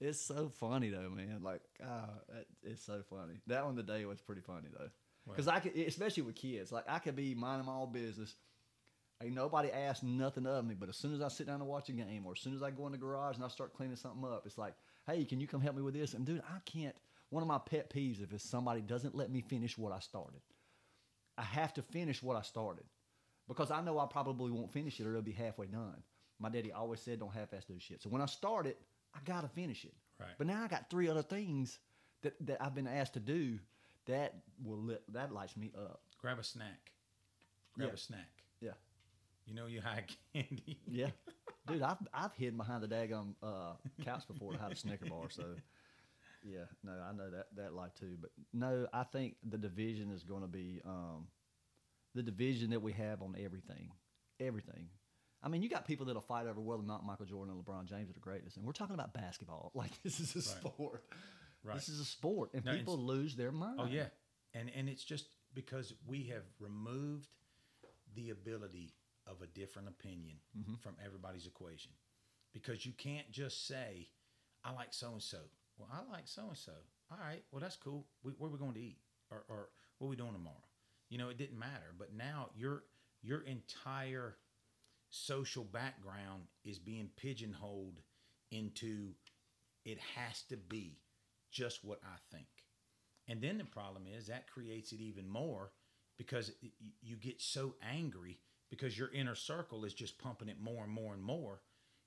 it's 0.00 0.20
so 0.20 0.50
funny 0.60 0.90
though, 0.90 1.08
man. 1.08 1.40
Like, 1.42 1.62
ah, 1.82 2.04
that, 2.28 2.44
it's 2.62 2.84
so 2.84 3.00
funny. 3.08 3.40
That 3.46 3.64
one 3.64 3.76
today 3.76 4.04
was 4.04 4.20
pretty 4.20 4.42
funny 4.42 4.68
though, 4.70 4.90
because 5.28 5.48
I 5.48 5.60
could, 5.60 5.76
especially 5.76 6.22
with 6.24 6.34
kids, 6.36 6.72
like 6.72 6.84
I 6.88 6.98
could 6.98 7.16
be 7.16 7.34
minding 7.34 7.66
my 7.66 7.74
own 7.74 7.92
business. 7.92 8.34
Ain't 9.22 9.34
nobody 9.34 9.70
asked 9.70 10.02
nothing 10.02 10.46
of 10.46 10.64
me, 10.64 10.74
but 10.74 10.88
as 10.88 10.96
soon 10.96 11.14
as 11.14 11.20
I 11.20 11.28
sit 11.28 11.46
down 11.46 11.58
to 11.58 11.64
watch 11.64 11.88
a 11.90 11.92
game, 11.92 12.24
or 12.26 12.32
as 12.32 12.40
soon 12.40 12.54
as 12.54 12.62
I 12.62 12.70
go 12.70 12.86
in 12.86 12.92
the 12.92 12.98
garage 12.98 13.36
and 13.36 13.44
I 13.44 13.48
start 13.48 13.74
cleaning 13.74 13.96
something 13.96 14.24
up, 14.24 14.46
it's 14.46 14.56
like, 14.56 14.74
hey, 15.06 15.24
can 15.26 15.40
you 15.40 15.46
come 15.46 15.60
help 15.60 15.76
me 15.76 15.82
with 15.82 15.94
this? 15.94 16.14
And 16.14 16.24
dude, 16.24 16.42
I 16.48 16.58
can't. 16.64 16.96
One 17.28 17.42
of 17.42 17.48
my 17.48 17.58
pet 17.58 17.90
peeves 17.90 18.22
if 18.22 18.32
it's 18.32 18.42
somebody 18.48 18.80
doesn't 18.80 19.14
let 19.14 19.30
me 19.30 19.42
finish 19.42 19.76
what 19.76 19.92
I 19.92 19.98
started. 20.00 20.40
I 21.38 21.42
have 21.42 21.74
to 21.74 21.82
finish 21.82 22.22
what 22.22 22.36
I 22.36 22.42
started. 22.42 22.84
because 23.48 23.72
I 23.72 23.80
know 23.82 23.98
I 23.98 24.06
probably 24.06 24.52
won't 24.52 24.72
finish 24.72 25.00
it 25.00 25.06
or 25.06 25.10
it'll 25.10 25.22
be 25.22 25.32
halfway 25.32 25.66
done. 25.66 26.02
My 26.38 26.48
daddy 26.48 26.72
always 26.72 27.00
said 27.00 27.18
don't 27.18 27.34
half-ass 27.34 27.64
do 27.64 27.78
shit. 27.80 28.00
So 28.02 28.08
when 28.08 28.22
I 28.22 28.26
start 28.26 28.66
it, 28.66 28.80
I 29.14 29.18
gotta 29.24 29.48
finish 29.48 29.84
it. 29.84 29.94
Right. 30.20 30.30
But 30.38 30.46
now 30.46 30.62
I 30.62 30.68
got 30.68 30.88
three 30.88 31.08
other 31.08 31.22
things 31.22 31.78
that, 32.22 32.34
that 32.46 32.62
I've 32.62 32.74
been 32.76 32.86
asked 32.86 33.14
to 33.14 33.20
do 33.20 33.58
that 34.10 34.34
will 34.62 34.78
lit, 34.78 35.02
that 35.12 35.32
lights 35.32 35.56
me 35.56 35.72
up. 35.76 36.00
Grab 36.20 36.38
a 36.38 36.44
snack. 36.44 36.92
Grab 37.74 37.88
Yeah. 37.88 37.94
a 37.94 37.98
snack. 37.98 38.30
Yeah. 38.60 38.70
You 39.46 39.54
know 39.54 39.66
you 39.66 39.80
hide 39.80 40.04
candy. 40.32 40.78
Yeah. 40.86 41.10
Dude, 41.66 41.82
I've 41.82 41.98
I've 42.12 42.34
hidden 42.34 42.56
behind 42.56 42.82
the 42.82 42.88
daggum 42.88 43.34
uh, 43.42 43.72
couch 44.04 44.26
before 44.26 44.52
to 44.52 44.58
hide 44.58 44.72
a 44.72 44.76
Snicker 44.76 45.06
bar. 45.06 45.28
So, 45.30 45.44
yeah, 46.42 46.64
no, 46.82 46.92
I 46.92 47.12
know 47.12 47.30
that 47.30 47.46
that 47.56 47.74
life 47.74 47.94
too. 47.98 48.16
But 48.20 48.30
no, 48.52 48.86
I 48.92 49.04
think 49.04 49.36
the 49.48 49.58
division 49.58 50.10
is 50.10 50.22
going 50.24 50.42
to 50.42 50.48
be 50.48 50.80
um, 50.84 51.26
the 52.14 52.22
division 52.22 52.70
that 52.70 52.80
we 52.82 52.92
have 52.92 53.22
on 53.22 53.36
everything, 53.42 53.90
everything. 54.40 54.88
I 55.42 55.48
mean, 55.48 55.62
you 55.62 55.68
got 55.68 55.86
people 55.86 56.06
that'll 56.06 56.20
fight 56.22 56.46
over 56.46 56.60
whether 56.60 56.82
or 56.82 56.86
not 56.86 57.04
Michael 57.06 57.26
Jordan 57.26 57.54
and 57.54 57.64
LeBron 57.64 57.86
James 57.86 58.10
are 58.10 58.14
the 58.14 58.20
greatest, 58.20 58.56
and 58.56 58.66
we're 58.66 58.72
talking 58.72 58.94
about 58.94 59.12
basketball. 59.14 59.70
Like 59.74 59.90
this 60.02 60.18
is 60.20 60.34
a 60.34 60.38
Right. 60.38 60.46
sport. 60.74 61.04
Right. 61.62 61.74
This 61.76 61.88
is 61.88 62.00
a 62.00 62.04
sport, 62.04 62.50
and 62.54 62.64
No, 62.64 62.72
people 62.74 62.98
lose 62.98 63.36
their 63.36 63.52
mind. 63.52 63.78
Oh 63.80 63.86
yeah, 63.86 64.06
and 64.54 64.70
and 64.74 64.88
it's 64.88 65.04
just 65.04 65.26
because 65.54 65.92
we 66.06 66.24
have 66.24 66.44
removed 66.58 67.28
the 68.14 68.30
ability 68.30 68.94
of 69.26 69.42
a 69.42 69.46
different 69.46 69.88
opinion 69.88 70.36
Mm-hmm. 70.58 70.74
from 70.76 70.96
everybody's 71.04 71.46
equation, 71.46 71.92
because 72.52 72.86
you 72.86 72.92
can't 72.92 73.30
just 73.30 73.66
say, 73.66 74.08
"I 74.64 74.72
like 74.72 74.92
so 74.94 75.12
and 75.12 75.22
so." 75.22 75.38
Well, 75.78 75.88
I 75.92 76.10
like 76.10 76.26
so 76.28 76.48
and 76.48 76.56
so. 76.56 76.72
All 77.10 77.18
right, 77.18 77.44
well 77.50 77.60
that's 77.60 77.76
cool. 77.76 78.06
We, 78.22 78.32
where 78.32 78.50
we 78.50 78.58
going 78.58 78.74
to 78.74 78.80
eat, 78.80 78.98
or 79.30 79.44
or 79.48 79.68
what 79.98 80.06
are 80.06 80.10
we 80.10 80.16
doing 80.16 80.32
tomorrow? 80.32 80.64
You 81.10 81.18
know, 81.18 81.28
it 81.28 81.38
didn't 81.38 81.58
matter. 81.58 81.92
But 81.98 82.14
now 82.14 82.50
your 82.56 82.84
your 83.22 83.42
entire 83.42 84.36
social 85.10 85.64
background 85.64 86.44
is 86.64 86.78
being 86.78 87.10
pigeonholed 87.16 88.00
into 88.50 89.14
it 89.84 89.98
has 90.16 90.42
to 90.44 90.56
be 90.56 90.98
just 91.50 91.84
what 91.84 92.00
I 92.04 92.16
think. 92.34 92.46
And 93.28 93.40
then 93.40 93.58
the 93.58 93.64
problem 93.64 94.04
is 94.06 94.26
that 94.26 94.50
creates 94.50 94.92
it 94.92 95.00
even 95.00 95.28
more 95.28 95.72
because 96.18 96.52
you 97.00 97.16
get 97.16 97.40
so 97.40 97.74
angry 97.82 98.38
because 98.70 98.98
your 98.98 99.12
inner 99.12 99.34
circle 99.34 99.84
is 99.84 99.94
just 99.94 100.18
pumping 100.18 100.48
it 100.48 100.60
more 100.60 100.84
and 100.84 100.92
more 100.92 101.14
and 101.14 101.22
more 101.22 101.60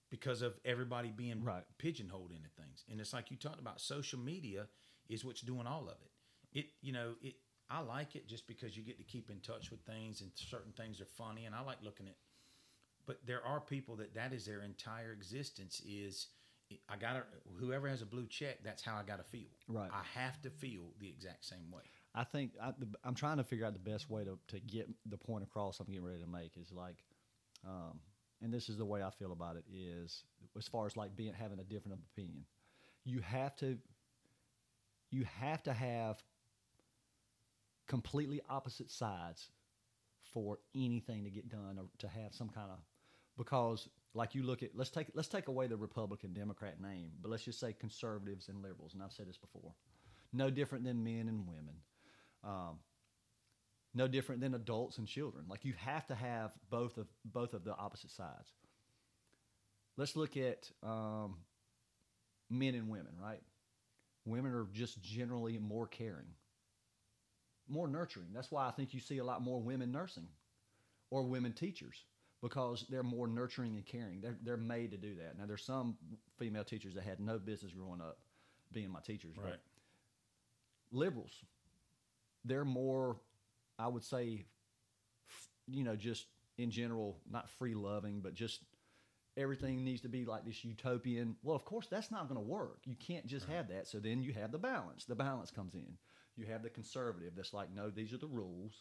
because 0.10 0.42
of 0.42 0.60
everybody 0.66 1.10
being 1.10 1.44
Right. 1.44 1.64
pigeonholed 1.78 2.32
into 2.32 2.50
things. 2.50 2.84
And 2.90 3.00
it's 3.00 3.14
like 3.14 3.32
you 3.32 3.38
talked 3.38 3.60
about 3.60 3.82
social 3.82 4.20
media 4.20 4.68
is 5.10 5.26
what's 5.26 5.42
doing 5.42 5.68
all 5.68 5.90
of 5.90 5.98
it. 6.04 6.60
It 6.60 6.66
you 6.82 6.94
know, 6.94 7.16
it 7.22 7.36
I 7.70 7.80
like 7.80 8.16
it 8.16 8.28
just 8.28 8.48
because 8.48 8.78
you 8.78 8.84
get 8.84 8.98
to 8.98 9.04
keep 9.04 9.30
in 9.30 9.40
touch 9.40 9.72
with 9.72 9.82
things 9.82 10.22
and 10.22 10.32
certain 10.36 10.72
things 10.74 11.02
are 11.02 11.06
funny 11.06 11.46
and 11.46 11.56
I 11.56 11.62
like 11.62 11.82
looking 11.82 12.08
at 12.08 12.16
but 13.06 13.26
there 13.26 13.46
are 13.46 13.60
people 13.60 13.96
that 13.98 14.14
that 14.16 14.34
is 14.34 14.46
their 14.46 14.62
entire 14.62 15.12
existence 15.12 15.82
is 15.86 16.28
I 16.90 16.98
got 16.98 17.14
to 17.14 17.24
whoever 17.60 17.88
has 17.88 18.02
a 18.02 18.06
blue 18.06 18.28
check 18.28 18.64
that's 18.64 18.82
how 18.84 18.96
I 18.96 19.04
got 19.04 19.18
to 19.18 19.24
feel. 19.24 19.50
Right. 19.68 19.90
I 19.92 20.20
have 20.20 20.42
to 20.44 20.50
feel 20.50 20.92
the 21.00 21.08
exact 21.08 21.46
same 21.46 21.72
way. 21.72 21.84
I 22.16 22.24
think 22.24 22.52
I, 22.62 22.74
the, 22.78 22.88
I'm 23.04 23.16
trying 23.16 23.38
to 23.38 23.44
figure 23.44 23.66
out 23.66 23.74
the 23.74 23.80
best 23.80 24.10
way 24.10 24.24
to, 24.24 24.38
to 24.50 24.60
get 24.60 24.88
the 25.06 25.18
point 25.18 25.44
across 25.44 25.80
I'm 25.80 25.88
getting 25.88 26.04
ready 26.04 26.22
to 26.22 26.30
make 26.30 26.58
is 26.58 26.72
like, 26.72 26.98
um, 27.66 28.00
and 28.42 28.54
this 28.54 28.70
is 28.70 28.78
the 28.78 28.86
way 28.86 29.02
I 29.02 29.10
feel 29.10 29.32
about 29.32 29.56
it 29.56 29.66
is 29.74 30.24
as 30.58 30.68
far 30.68 30.86
as 30.86 30.96
like 30.96 31.16
being 31.16 31.34
having 31.34 31.60
a 31.60 31.64
different 31.64 32.00
opinion, 32.14 32.46
you 33.04 33.20
have 33.20 33.56
to 33.58 33.78
you 35.10 35.26
have 35.40 35.62
to 35.64 35.74
have 35.74 36.22
completely 37.88 38.42
opposite 38.50 38.90
sides 38.90 39.50
for 40.34 40.58
anything 40.76 41.24
to 41.24 41.30
get 41.30 41.50
done 41.50 41.78
or 41.78 41.86
to 42.00 42.08
have 42.08 42.34
some 42.34 42.50
kind 42.50 42.72
of 42.72 42.80
because 43.38 43.88
like 44.14 44.36
you 44.36 44.44
look 44.44 44.64
at 44.64 44.72
let's 44.76 44.90
take 44.90 45.08
let's 45.16 45.28
take 45.28 45.48
away 45.48 45.68
the 45.68 45.78
Republican 45.78 46.34
Democrat 46.34 46.80
name, 46.80 47.12
but 47.22 47.32
let's 47.32 47.44
just 47.44 47.60
say 47.60 47.74
conservatives 47.74 48.48
and 48.48 48.62
liberals, 48.62 48.94
and 48.94 49.02
I've 49.02 49.12
said 49.12 49.28
this 49.28 49.38
before, 49.38 49.74
no 50.32 50.50
different 50.50 50.84
than 50.84 51.04
men 51.04 51.28
and 51.28 51.48
women, 51.48 51.76
um, 52.44 52.80
no 53.94 54.08
different 54.08 54.42
than 54.42 54.54
adults 54.54 54.98
and 54.98 55.08
children. 55.08 55.46
Like 55.48 55.66
you 55.66 55.74
have 55.78 56.06
to 56.08 56.16
have 56.16 56.52
both 56.70 56.98
of 56.98 57.08
both 57.26 57.54
of 57.54 57.64
the 57.64 57.76
opposite 57.76 58.12
sides. 58.12 58.54
Let's 59.98 60.16
look 60.16 60.38
at 60.38 60.70
um, 60.82 61.38
men 62.50 62.76
and 62.76 62.90
women, 62.90 63.14
right? 63.22 63.42
Women 64.26 64.54
are 64.54 64.68
just 64.74 65.02
generally 65.02 65.58
more 65.58 65.88
caring, 65.88 66.34
more 67.68 67.88
nurturing. 67.88 68.30
That's 68.34 68.52
why 68.52 68.68
I 68.68 68.72
think 68.72 68.94
you 68.94 69.00
see 69.00 69.18
a 69.18 69.24
lot 69.24 69.42
more 69.42 69.62
women 69.62 69.92
nursing 69.92 70.28
or 71.12 71.24
women 71.24 71.54
teachers 71.54 72.06
because 72.44 72.86
they're 72.90 73.04
more 73.04 73.26
nurturing 73.26 73.78
and 73.78 73.86
caring. 73.86 74.20
They're, 74.20 74.36
they're 74.44 74.58
made 74.58 74.92
to 74.92 74.98
do 74.98 75.16
that. 75.16 75.40
Now, 75.40 75.46
there's 75.48 75.64
some 75.64 75.96
female 76.38 76.66
teachers 76.66 76.94
that 76.96 77.06
had 77.06 77.22
no 77.22 77.40
business 77.40 77.72
growing 77.72 78.02
up 78.02 78.18
being 78.74 78.90
my 78.90 79.00
teachers. 79.00 79.32
but 79.34 79.46
Right. 79.46 79.60
Liberals, 80.92 81.32
they're 82.44 82.66
more, 82.66 83.16
I 83.80 83.88
would 83.88 84.04
say, 84.04 84.44
you 85.68 85.86
know, 85.86 85.96
just 85.96 86.26
in 86.58 86.70
general, 86.70 87.18
not 87.32 87.50
free 87.50 87.76
loving, 87.76 88.20
but 88.20 88.34
just 88.34 88.60
everything 89.38 89.86
needs 89.86 90.02
to 90.02 90.10
be 90.10 90.26
like 90.26 90.46
this 90.46 90.66
utopian. 90.66 91.38
Well, 91.44 91.56
of 91.56 91.64
course, 91.64 91.88
that's 91.90 92.12
not 92.12 92.28
going 92.28 92.40
to 92.40 92.46
work. 92.46 92.80
You 92.84 92.96
can't 92.96 93.26
just 93.26 93.48
have 93.48 93.70
that. 93.70 93.88
So 93.88 94.00
then 94.00 94.22
you 94.22 94.34
have 94.34 94.52
the 94.52 94.58
balance. 94.58 95.06
The 95.06 95.16
balance 95.16 95.50
comes 95.50 95.76
in. 95.76 95.98
You 96.36 96.46
have 96.48 96.62
the 96.62 96.70
conservative 96.70 97.34
that's 97.38 97.54
like, 97.54 97.74
no, 97.74 97.90
these 97.90 98.12
are 98.12 98.18
the 98.18 98.28
rules. 98.28 98.74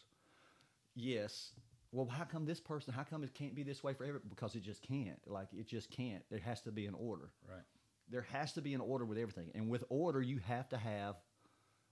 Yes. 0.95 1.51
Well, 1.93 2.07
how 2.07 2.23
come 2.23 2.45
this 2.45 2.59
person? 2.59 2.91
How 2.91 3.03
come 3.03 3.23
it 3.23 3.35
can't 3.35 3.53
be 3.53 3.61
this 3.61 3.83
way 3.83 3.93
for 3.93 4.03
everyone? 4.03 4.27
Because 4.27 4.55
it 4.55 4.63
just 4.63 4.81
can't. 4.81 5.19
Like 5.27 5.47
it 5.55 5.67
just 5.67 5.91
can't. 5.91 6.23
There 6.31 6.39
has 6.39 6.59
to 6.61 6.71
be 6.71 6.87
an 6.87 6.95
order. 6.95 7.29
Right. 7.47 7.61
There 8.09 8.25
has 8.33 8.51
to 8.53 8.61
be 8.61 8.73
an 8.73 8.81
order 8.81 9.05
with 9.05 9.19
everything, 9.19 9.51
and 9.53 9.69
with 9.69 9.83
order, 9.89 10.21
you 10.21 10.39
have 10.39 10.67
to 10.69 10.77
have, 10.77 11.15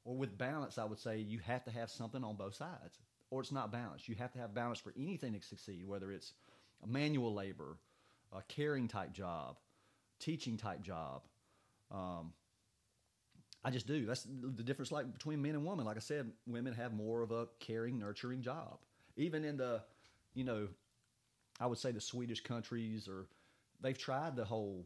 or 0.03 0.15
with 0.15 0.37
balance, 0.37 0.77
I 0.77 0.83
would 0.83 0.99
say 0.99 1.19
you 1.19 1.39
have 1.45 1.63
to 1.65 1.71
have 1.71 1.89
something 1.89 2.23
on 2.23 2.35
both 2.35 2.55
sides, 2.55 2.99
or 3.29 3.41
it's 3.41 3.51
not 3.51 3.71
balanced. 3.71 4.09
You 4.09 4.15
have 4.15 4.31
to 4.33 4.39
have 4.39 4.53
balance 4.53 4.79
for 4.79 4.91
anything 4.99 5.33
to 5.33 5.41
succeed, 5.41 5.85
whether 5.87 6.11
it's 6.11 6.33
a 6.83 6.87
manual 6.87 7.33
labor, 7.33 7.77
a 8.33 8.41
caring 8.47 8.87
type 8.87 9.13
job, 9.13 9.57
teaching 10.19 10.57
type 10.57 10.81
job. 10.81 11.21
Um, 11.91 12.33
I 13.63 13.69
just 13.69 13.85
do. 13.85 14.07
That's 14.07 14.23
the 14.23 14.63
difference, 14.63 14.91
like 14.91 15.13
between 15.13 15.41
men 15.41 15.53
and 15.53 15.63
women. 15.63 15.85
Like 15.85 15.97
I 15.97 16.01
said, 16.01 16.31
women 16.47 16.73
have 16.73 16.91
more 16.91 17.21
of 17.21 17.31
a 17.31 17.47
caring, 17.59 17.99
nurturing 17.99 18.41
job. 18.41 18.79
Even 19.21 19.45
in 19.45 19.57
the, 19.57 19.81
you 20.33 20.43
know, 20.43 20.67
I 21.59 21.67
would 21.67 21.77
say 21.77 21.91
the 21.91 22.01
Swedish 22.01 22.41
countries, 22.41 23.07
or 23.07 23.27
they've 23.81 23.97
tried 23.97 24.35
the 24.35 24.45
whole. 24.45 24.85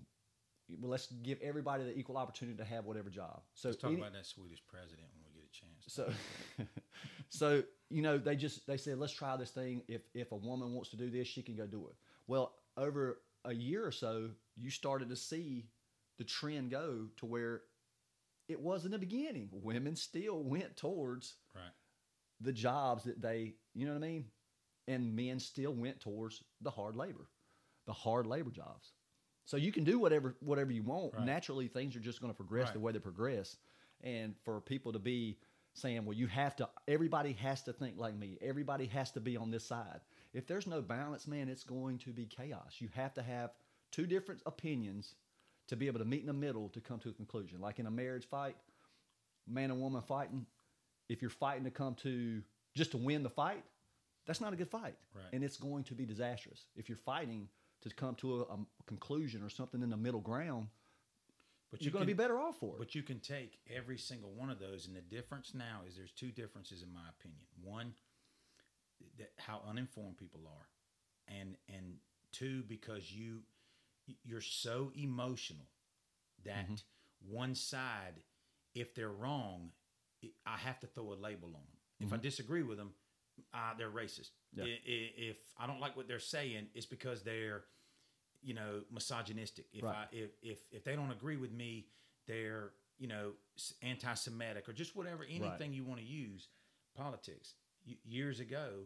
Well, 0.79 0.89
let's 0.89 1.07
give 1.07 1.39
everybody 1.41 1.83
the 1.83 1.95
equal 1.97 2.17
opportunity 2.17 2.57
to 2.57 2.65
have 2.65 2.85
whatever 2.85 3.09
job. 3.11 3.41
So 3.53 3.69
Let's 3.69 3.79
talk 3.81 3.91
any- 3.91 3.99
about 4.01 4.13
that 4.13 4.25
Swedish 4.25 4.63
president 4.67 5.07
when 5.13 5.23
we 5.23 5.39
get 5.39 5.47
a 5.47 5.51
chance. 5.51 5.85
so, 5.87 6.11
so 7.29 7.63
you 7.89 8.01
know, 8.01 8.17
they 8.17 8.35
just 8.35 8.65
they 8.67 8.77
said, 8.77 8.97
let's 8.97 9.13
try 9.13 9.37
this 9.37 9.51
thing. 9.51 9.83
If 9.87 10.01
if 10.13 10.31
a 10.31 10.35
woman 10.35 10.73
wants 10.73 10.89
to 10.89 10.97
do 10.97 11.09
this, 11.09 11.27
she 11.27 11.41
can 11.43 11.55
go 11.55 11.67
do 11.67 11.87
it. 11.87 11.95
Well, 12.27 12.55
over 12.77 13.21
a 13.45 13.53
year 13.53 13.85
or 13.85 13.91
so, 13.91 14.31
you 14.57 14.69
started 14.71 15.09
to 15.09 15.15
see 15.15 15.67
the 16.17 16.23
trend 16.23 16.71
go 16.71 17.07
to 17.17 17.25
where 17.25 17.61
it 18.47 18.59
was 18.59 18.85
in 18.85 18.91
the 18.91 18.97
beginning. 18.99 19.49
Women 19.51 19.95
still 19.95 20.43
went 20.43 20.77
towards 20.77 21.35
Right. 21.53 21.63
the 22.41 22.53
jobs 22.53 23.03
that 23.03 23.21
they, 23.21 23.53
you 23.75 23.85
know 23.85 23.93
what 23.93 24.03
I 24.03 24.07
mean, 24.07 24.25
and 24.87 25.15
men 25.15 25.39
still 25.39 25.73
went 25.73 25.99
towards 25.99 26.43
the 26.61 26.71
hard 26.71 26.95
labor, 26.95 27.27
the 27.85 27.93
hard 27.93 28.25
labor 28.25 28.51
jobs. 28.51 28.93
So 29.45 29.57
you 29.57 29.71
can 29.71 29.83
do 29.83 29.99
whatever 29.99 30.35
whatever 30.39 30.71
you 30.71 30.81
want. 30.81 31.13
Right. 31.13 31.25
Naturally, 31.25 31.67
things 31.67 31.95
are 31.95 31.99
just 31.99 32.19
going 32.21 32.33
to 32.33 32.37
progress 32.37 32.71
the 32.71 32.79
way 32.79 32.91
they 32.91 32.99
progress, 32.99 33.57
and 34.01 34.33
for 34.43 34.59
people 34.61 34.93
to 34.93 34.99
be 34.99 35.37
saying, 35.73 36.05
"Well, 36.05 36.17
you 36.17 36.27
have 36.27 36.55
to," 36.55 36.69
everybody 36.87 37.33
has 37.33 37.61
to 37.63 37.73
think 37.73 37.97
like 37.97 38.15
me. 38.15 38.37
Everybody 38.41 38.87
has 38.87 39.11
to 39.11 39.19
be 39.19 39.37
on 39.37 39.51
this 39.51 39.65
side. 39.65 39.99
If 40.33 40.47
there's 40.47 40.65
no 40.65 40.81
balance, 40.81 41.27
man, 41.27 41.47
it's 41.47 41.63
going 41.63 41.99
to 41.99 42.11
be 42.11 42.25
chaos. 42.25 42.77
You 42.79 42.89
have 42.95 43.13
to 43.15 43.21
have 43.21 43.51
two 43.91 44.07
different 44.07 44.41
opinions 44.45 45.15
to 45.67 45.75
be 45.75 45.87
able 45.87 45.99
to 45.99 46.05
meet 46.05 46.21
in 46.21 46.27
the 46.27 46.33
middle 46.33 46.69
to 46.69 46.81
come 46.81 46.99
to 46.99 47.09
a 47.09 47.13
conclusion. 47.13 47.59
Like 47.59 47.79
in 47.79 47.85
a 47.85 47.91
marriage 47.91 48.25
fight, 48.25 48.55
man 49.47 49.71
and 49.71 49.79
woman 49.79 50.01
fighting, 50.01 50.45
if 51.07 51.21
you're 51.21 51.29
fighting 51.29 51.65
to 51.65 51.71
come 51.71 51.95
to 51.95 52.41
just 52.75 52.91
to 52.91 52.97
win 52.97 53.23
the 53.23 53.29
fight, 53.29 53.63
that's 54.25 54.41
not 54.41 54.53
a 54.53 54.55
good 54.55 54.69
fight. 54.69 54.95
Right. 55.13 55.25
And 55.33 55.43
it's 55.43 55.57
going 55.57 55.83
to 55.85 55.93
be 55.93 56.05
disastrous. 56.05 56.65
If 56.75 56.89
you're 56.89 56.97
fighting 56.97 57.47
to 57.81 57.89
come 57.89 58.15
to 58.15 58.41
a, 58.41 58.53
a 58.53 58.57
conclusion 58.87 59.43
or 59.43 59.49
something 59.49 59.81
in 59.81 59.89
the 59.89 59.97
middle 59.97 60.21
ground, 60.21 60.67
But 61.71 61.81
you're 61.81 61.91
going 61.91 62.03
to 62.03 62.07
be 62.07 62.13
better 62.13 62.39
off 62.39 62.57
for 62.59 62.75
it. 62.75 62.79
But 62.79 62.95
you 62.95 63.03
can 63.03 63.19
take 63.19 63.59
every 63.75 63.97
single 63.97 64.31
one 64.31 64.49
of 64.49 64.59
those, 64.59 64.87
and 64.87 64.95
the 64.95 65.01
difference 65.01 65.53
now 65.53 65.81
is 65.87 65.95
there's 65.95 66.11
two 66.11 66.31
differences 66.31 66.81
in 66.83 66.91
my 66.93 67.07
opinion. 67.17 67.41
One, 67.63 67.93
that 69.17 69.31
how 69.37 69.61
uninformed 69.67 70.17
people 70.17 70.41
are, 70.47 70.67
and 71.27 71.55
and 71.67 71.95
two 72.31 72.63
because 72.67 73.11
you 73.11 73.41
you're 74.23 74.41
so 74.41 74.91
emotional 74.95 75.67
that 76.43 76.65
Mm-hmm. 76.65 76.75
one 77.35 77.55
side, 77.55 78.21
if 78.73 78.93
they're 78.93 79.09
wrong, 79.09 79.71
I 80.45 80.57
have 80.57 80.79
to 80.81 80.87
throw 80.87 81.13
a 81.13 81.15
label 81.15 81.47
on 81.49 81.53
them. 81.53 81.74
If 81.99 82.11
I 82.13 82.17
disagree 82.17 82.63
with 82.63 82.77
them, 82.77 82.91
uh, 83.53 83.73
they're 83.77 83.89
racist. 83.89 84.29
Yeah. 84.53 84.65
If 84.85 85.37
I 85.57 85.65
don't 85.67 85.79
like 85.79 85.95
what 85.95 86.07
they're 86.07 86.19
saying, 86.19 86.67
it's 86.73 86.85
because 86.85 87.23
they're, 87.23 87.63
you 88.41 88.53
know, 88.53 88.81
misogynistic. 88.91 89.65
If 89.73 89.83
Right. 89.83 89.95
I 89.95 90.05
if 90.11 90.31
if 90.41 90.59
if 90.71 90.83
they 90.83 90.95
don't 90.95 91.11
agree 91.11 91.37
with 91.37 91.51
me, 91.51 91.87
they're 92.27 92.71
you 92.97 93.07
know 93.07 93.33
anti-Semitic 93.81 94.67
or 94.69 94.73
just 94.73 94.95
whatever 94.95 95.23
anything 95.25 95.73
you 95.73 95.83
want 95.83 95.99
to 95.99 96.05
use. 96.05 96.47
Politics 96.95 97.55
Y- 97.87 97.97
years 98.05 98.39
ago, 98.39 98.85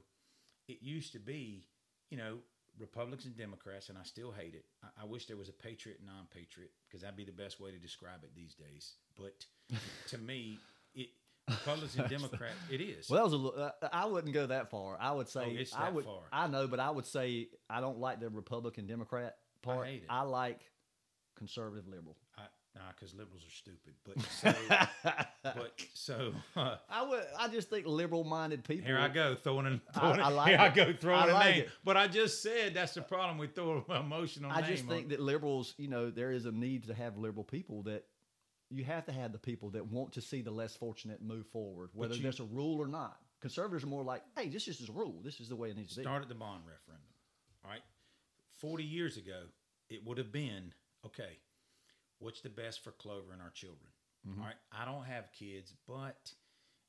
it 0.68 0.82
used 0.82 1.12
to 1.14 1.20
be, 1.20 1.64
you 2.10 2.18
know, 2.18 2.40
Republicans 2.80 3.26
and 3.26 3.38
Democrats, 3.38 3.90
and 3.90 3.98
I 3.98 4.04
still 4.04 4.32
hate 4.32 4.56
it. 4.56 4.66
I, 4.84 5.04
I 5.04 5.06
wish 5.06 5.26
there 5.28 5.38
was 5.38 5.48
a 5.50 5.54
patriot 5.54 6.00
non-patriot 6.06 6.72
because 6.88 7.02
that'd 7.02 7.16
be 7.16 7.24
the 7.24 7.32
best 7.32 7.60
way 7.60 7.72
to 7.72 7.78
describe 7.78 8.24
it 8.24 8.32
these 8.36 8.56
days. 8.56 8.94
But 9.16 9.46
to 10.08 10.18
me, 10.18 10.58
it 11.50 12.10
Democrat. 12.10 12.52
it 12.72 12.82
is. 12.82 13.10
Well, 13.10 13.18
that 13.18 13.24
was 13.24 13.34
a 13.34 13.38
little, 13.38 13.62
uh, 13.62 13.72
I 13.92 14.06
wouldn't 14.06 14.34
go 14.34 14.48
that 14.48 14.70
far. 14.70 14.98
I 15.00 15.12
would 15.12 15.28
say 15.30 15.44
Oh, 15.46 15.60
it's 15.62 15.74
I 15.76 15.90
would. 15.90 16.06
far. 16.06 16.22
I 16.32 16.48
know, 16.48 16.68
but 16.68 16.80
I 16.80 16.90
would 16.90 17.06
say 17.06 17.50
I 17.70 17.82
don't 17.82 18.00
like 18.00 18.20
the 18.20 18.30
Republican 18.30 18.86
Democrat 18.88 19.38
part. 19.62 19.88
hate 19.88 20.04
it. 20.04 20.08
I 20.10 20.22
like 20.24 20.60
conservative 21.36 21.88
liberal. 21.88 22.16
I, 22.38 22.42
nah, 22.76 22.82
because 22.96 23.14
liberals 23.14 23.42
are 23.46 23.52
stupid. 23.52 23.94
But 24.06 24.22
so, 24.22 24.54
but 25.44 25.74
so 25.94 26.34
uh, 26.56 26.76
I 26.90 27.04
would. 27.08 27.24
I 27.38 27.48
just 27.48 27.70
think 27.70 27.86
liberal-minded 27.86 28.64
people. 28.64 28.86
here 28.86 29.00
I 29.00 29.08
go 29.08 29.36
throwing 29.36 29.66
in. 29.66 29.82
I- 29.96 30.00
Throwing 30.00 30.20
I 30.20 30.30
in- 30.30 30.36
like 30.36 30.48
here 30.50 30.60
I 30.60 30.70
go 30.70 30.94
throwing 30.94 31.22
I 31.24 31.28
a 31.30 31.34
like 31.34 31.56
name. 31.56 31.64
it. 31.64 31.70
But 31.84 31.98
I 31.98 32.08
just 32.08 32.42
said 32.42 32.74
that's 32.74 32.94
the 32.94 33.02
problem. 33.02 33.38
We 33.38 33.48
throw 33.48 33.84
emotional 33.90 34.52
I 34.52 34.62
just 34.62 34.86
think 34.86 35.06
it. 35.06 35.10
that 35.10 35.20
liberals, 35.20 35.74
you 35.78 35.88
know, 35.88 36.10
there 36.10 36.32
is 36.32 36.46
a 36.46 36.52
need 36.52 36.88
to 36.88 36.94
have 36.94 37.18
liberal 37.18 37.44
people 37.44 37.84
that 37.84 38.06
you 38.72 38.84
have 38.84 39.06
to 39.06 39.12
have 39.12 39.32
the 39.32 39.38
people 39.40 39.70
that 39.72 39.86
want 39.88 40.14
to 40.14 40.22
see 40.22 40.42
the 40.42 40.52
less 40.52 40.76
fortunate 40.76 41.22
move 41.22 41.48
forward, 41.48 41.90
whether 41.94 42.16
you- 42.16 42.22
there's 42.22 42.40
a 42.40 42.46
rule 42.46 42.80
or 42.80 42.88
not. 42.88 43.20
Conservatives 43.42 43.84
are 43.84 43.88
more 43.88 44.04
like, 44.04 44.24
hey, 44.38 44.50
this 44.50 44.68
is 44.68 44.78
just 44.78 44.90
a 44.90 44.94
rule. 44.94 45.22
This 45.22 45.40
is 45.40 45.48
the 45.50 45.56
way 45.56 45.70
it 45.72 45.78
needs 45.78 45.92
to 45.94 45.98
be. 45.98 46.04
started 46.04 46.28
the 46.30 46.36
bond 46.36 46.66
referendum. 46.68 47.08
All 47.64 47.72
right, 47.72 47.84
forty 48.54 48.84
years 48.84 49.18
ago, 49.18 49.44
it 49.90 50.06
would 50.06 50.18
have 50.18 50.32
been 50.32 50.74
okay. 51.06 51.40
What's 52.20 52.42
the 52.42 52.50
best 52.50 52.84
for 52.84 52.92
Clover 52.92 53.32
and 53.34 53.42
our 53.42 53.50
children? 53.52 53.90
Mm-hmm. 54.28 54.42
All 54.42 54.48
right, 54.48 54.58
I 54.72 54.84
don't 54.86 55.06
have 55.06 55.32
kids, 55.32 55.74
but 55.88 56.34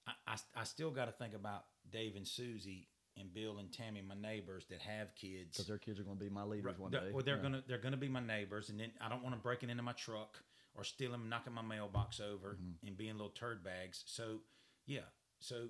I, 0.06 0.12
I, 0.26 0.36
I 0.56 0.64
still 0.64 0.90
got 0.90 1.04
to 1.04 1.12
think 1.12 1.34
about 1.34 1.66
Dave 1.92 2.16
and 2.16 2.26
Susie 2.26 2.88
and 3.16 3.32
Bill 3.32 3.58
and 3.58 3.72
Tammy, 3.72 4.02
my 4.02 4.14
neighbors 4.16 4.66
that 4.70 4.80
have 4.80 5.14
kids. 5.14 5.52
Because 5.52 5.66
their 5.68 5.78
kids 5.78 6.00
are 6.00 6.02
going 6.02 6.16
to 6.18 6.24
be 6.24 6.30
my 6.30 6.42
leaders 6.42 6.64
Right, 6.66 6.78
one 6.80 6.90
day. 6.90 7.10
Well, 7.12 7.22
they're 7.24 7.36
Yeah. 7.36 7.42
gonna 7.42 7.64
they're 7.68 7.78
gonna 7.78 7.96
be 7.96 8.08
my 8.08 8.20
neighbors, 8.20 8.70
and 8.70 8.80
then 8.80 8.90
I 9.00 9.08
don't 9.08 9.22
want 9.22 9.34
them 9.34 9.40
breaking 9.40 9.70
into 9.70 9.82
my 9.84 9.92
truck 9.92 10.42
or 10.74 10.84
stealing, 10.84 11.28
knocking 11.28 11.52
my 11.52 11.62
mailbox 11.62 12.20
over, 12.20 12.54
Mm-hmm. 12.60 12.86
and 12.88 12.96
being 12.96 13.12
little 13.12 13.30
turd 13.30 13.62
bags. 13.64 14.02
So, 14.06 14.38
yeah. 14.86 15.08
So, 15.40 15.68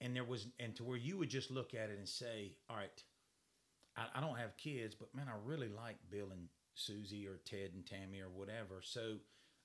and 0.00 0.14
there 0.14 0.24
was, 0.24 0.46
and 0.60 0.74
to 0.76 0.84
where 0.84 0.96
you 0.96 1.16
would 1.18 1.30
just 1.30 1.50
look 1.50 1.74
at 1.74 1.90
it 1.90 1.98
and 1.98 2.08
say, 2.08 2.52
all 2.68 2.76
right, 2.76 3.02
I, 3.96 4.06
I 4.16 4.20
don't 4.20 4.38
have 4.38 4.56
kids, 4.56 4.94
but 4.94 5.14
man, 5.14 5.26
I 5.28 5.34
really 5.44 5.68
like 5.68 5.96
Bill 6.10 6.30
and 6.32 6.48
Susie 6.74 7.26
or 7.26 7.38
Ted 7.44 7.70
and 7.74 7.84
Tammy 7.86 8.20
or 8.20 8.28
whatever. 8.28 8.80
So, 8.82 9.16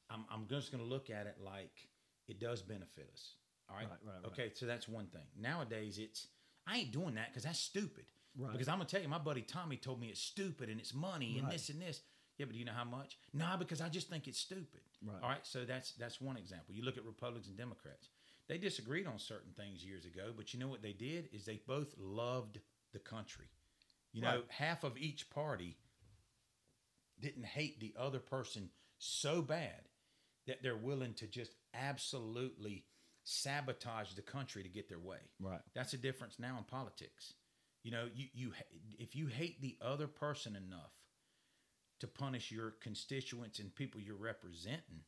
I'm 0.09 0.23
I'm 0.31 0.47
just 0.47 0.71
gonna 0.71 0.83
look 0.85 1.09
at 1.09 1.25
it 1.27 1.35
like 1.43 1.89
it 2.29 2.39
does 2.39 2.61
benefit 2.61 3.09
us. 3.11 3.33
All 3.69 3.75
right. 3.75 3.87
Right, 3.89 3.97
right, 4.05 4.13
right. 4.23 4.31
Okay. 4.31 4.51
So 4.53 4.65
that's 4.65 4.87
one 4.87 5.07
thing. 5.07 5.23
Nowadays, 5.37 5.97
it's 5.97 6.27
I 6.65 6.77
ain't 6.77 6.91
doing 6.93 7.15
that 7.15 7.29
because 7.29 7.43
that's 7.43 7.59
stupid. 7.59 8.05
Right. 8.37 8.51
Because 8.53 8.69
I'm 8.69 8.75
gonna 8.77 8.85
tell 8.89 9.01
you, 9.01 9.09
my 9.09 9.17
buddy 9.17 9.41
Tommy 9.41 9.75
told 9.75 9.99
me 9.99 10.07
it's 10.07 10.21
stupid 10.21 10.69
and 10.69 10.79
it's 10.79 10.93
money 10.93 11.37
and 11.39 11.47
Right. 11.47 11.53
this 11.53 11.67
and 11.69 11.81
this. 11.81 12.01
Yeah, 12.37 12.45
but 12.45 12.53
do 12.53 12.59
you 12.59 12.65
know 12.65 12.73
how 12.75 12.83
much? 12.83 13.17
Nah, 13.33 13.57
because 13.57 13.81
I 13.81 13.89
just 13.89 14.09
think 14.09 14.27
it's 14.27 14.39
stupid. 14.39 14.81
Right. 15.05 15.17
All 15.23 15.29
right. 15.29 15.45
So 15.45 15.65
that's 15.65 15.93
that's 15.93 16.21
one 16.21 16.37
example. 16.37 16.75
You 16.75 16.83
look 16.83 16.97
at 16.97 17.05
Republicans 17.05 17.47
and 17.47 17.57
Democrats. 17.57 18.09
They 18.47 18.57
disagreed 18.57 19.07
on 19.07 19.19
certain 19.19 19.51
things 19.57 19.83
years 19.83 20.05
ago, 20.05 20.31
but 20.35 20.53
you 20.53 20.59
know 20.59 20.69
what 20.69 20.81
they 20.81 20.93
did 20.93 21.27
is 21.33 21.45
they 21.45 21.59
both 21.67 21.93
loved 21.97 22.59
the 22.93 22.99
country. 22.99 23.47
You 24.13 24.21
know, 24.21 24.43
half 24.47 24.83
of 24.83 24.97
each 24.97 25.29
party 25.29 25.77
didn't 27.19 27.45
hate 27.45 27.79
the 27.79 27.93
other 27.99 28.19
person 28.19 28.69
so 28.97 29.41
bad 29.41 29.89
that 30.47 30.63
they're 30.63 30.77
willing 30.77 31.13
to 31.15 31.27
just 31.27 31.55
absolutely 31.73 32.85
sabotage 33.23 34.13
the 34.13 34.21
country 34.21 34.63
to 34.63 34.69
get 34.69 34.87
their 34.87 34.99
way. 34.99 35.19
Right. 35.39 35.59
That's 35.75 35.91
the 35.91 35.97
difference 35.97 36.39
now 36.39 36.55
in 36.57 36.63
politics. 36.63 37.33
You 37.83 37.91
know, 37.91 38.07
you 38.15 38.27
you 38.33 38.53
if 38.97 39.15
you 39.15 39.27
hate 39.27 39.61
the 39.61 39.77
other 39.81 40.07
person 40.07 40.55
enough 40.55 40.93
to 41.99 42.07
punish 42.07 42.51
your 42.51 42.71
constituents 42.81 43.59
and 43.59 43.73
people 43.73 43.99
you're 44.01 44.15
representing, 44.15 45.03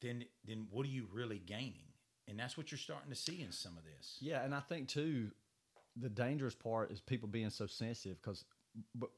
then 0.00 0.24
then 0.44 0.66
what 0.70 0.86
are 0.86 0.90
you 0.90 1.06
really 1.12 1.38
gaining? 1.38 1.92
And 2.28 2.38
that's 2.38 2.56
what 2.56 2.70
you're 2.70 2.78
starting 2.78 3.10
to 3.10 3.16
see 3.16 3.42
in 3.42 3.52
some 3.52 3.76
of 3.76 3.84
this. 3.84 4.18
Yeah, 4.20 4.44
and 4.44 4.54
I 4.54 4.60
think 4.60 4.88
too, 4.88 5.30
the 5.96 6.08
dangerous 6.08 6.54
part 6.54 6.92
is 6.92 7.00
people 7.00 7.28
being 7.28 7.50
so 7.50 7.66
sensitive 7.66 8.18
because, 8.22 8.44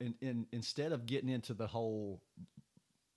in, 0.01 0.15
in, 0.21 0.47
instead 0.53 0.93
of 0.93 1.07
getting 1.07 1.29
into 1.29 1.55
the 1.55 1.67
whole 1.67 2.23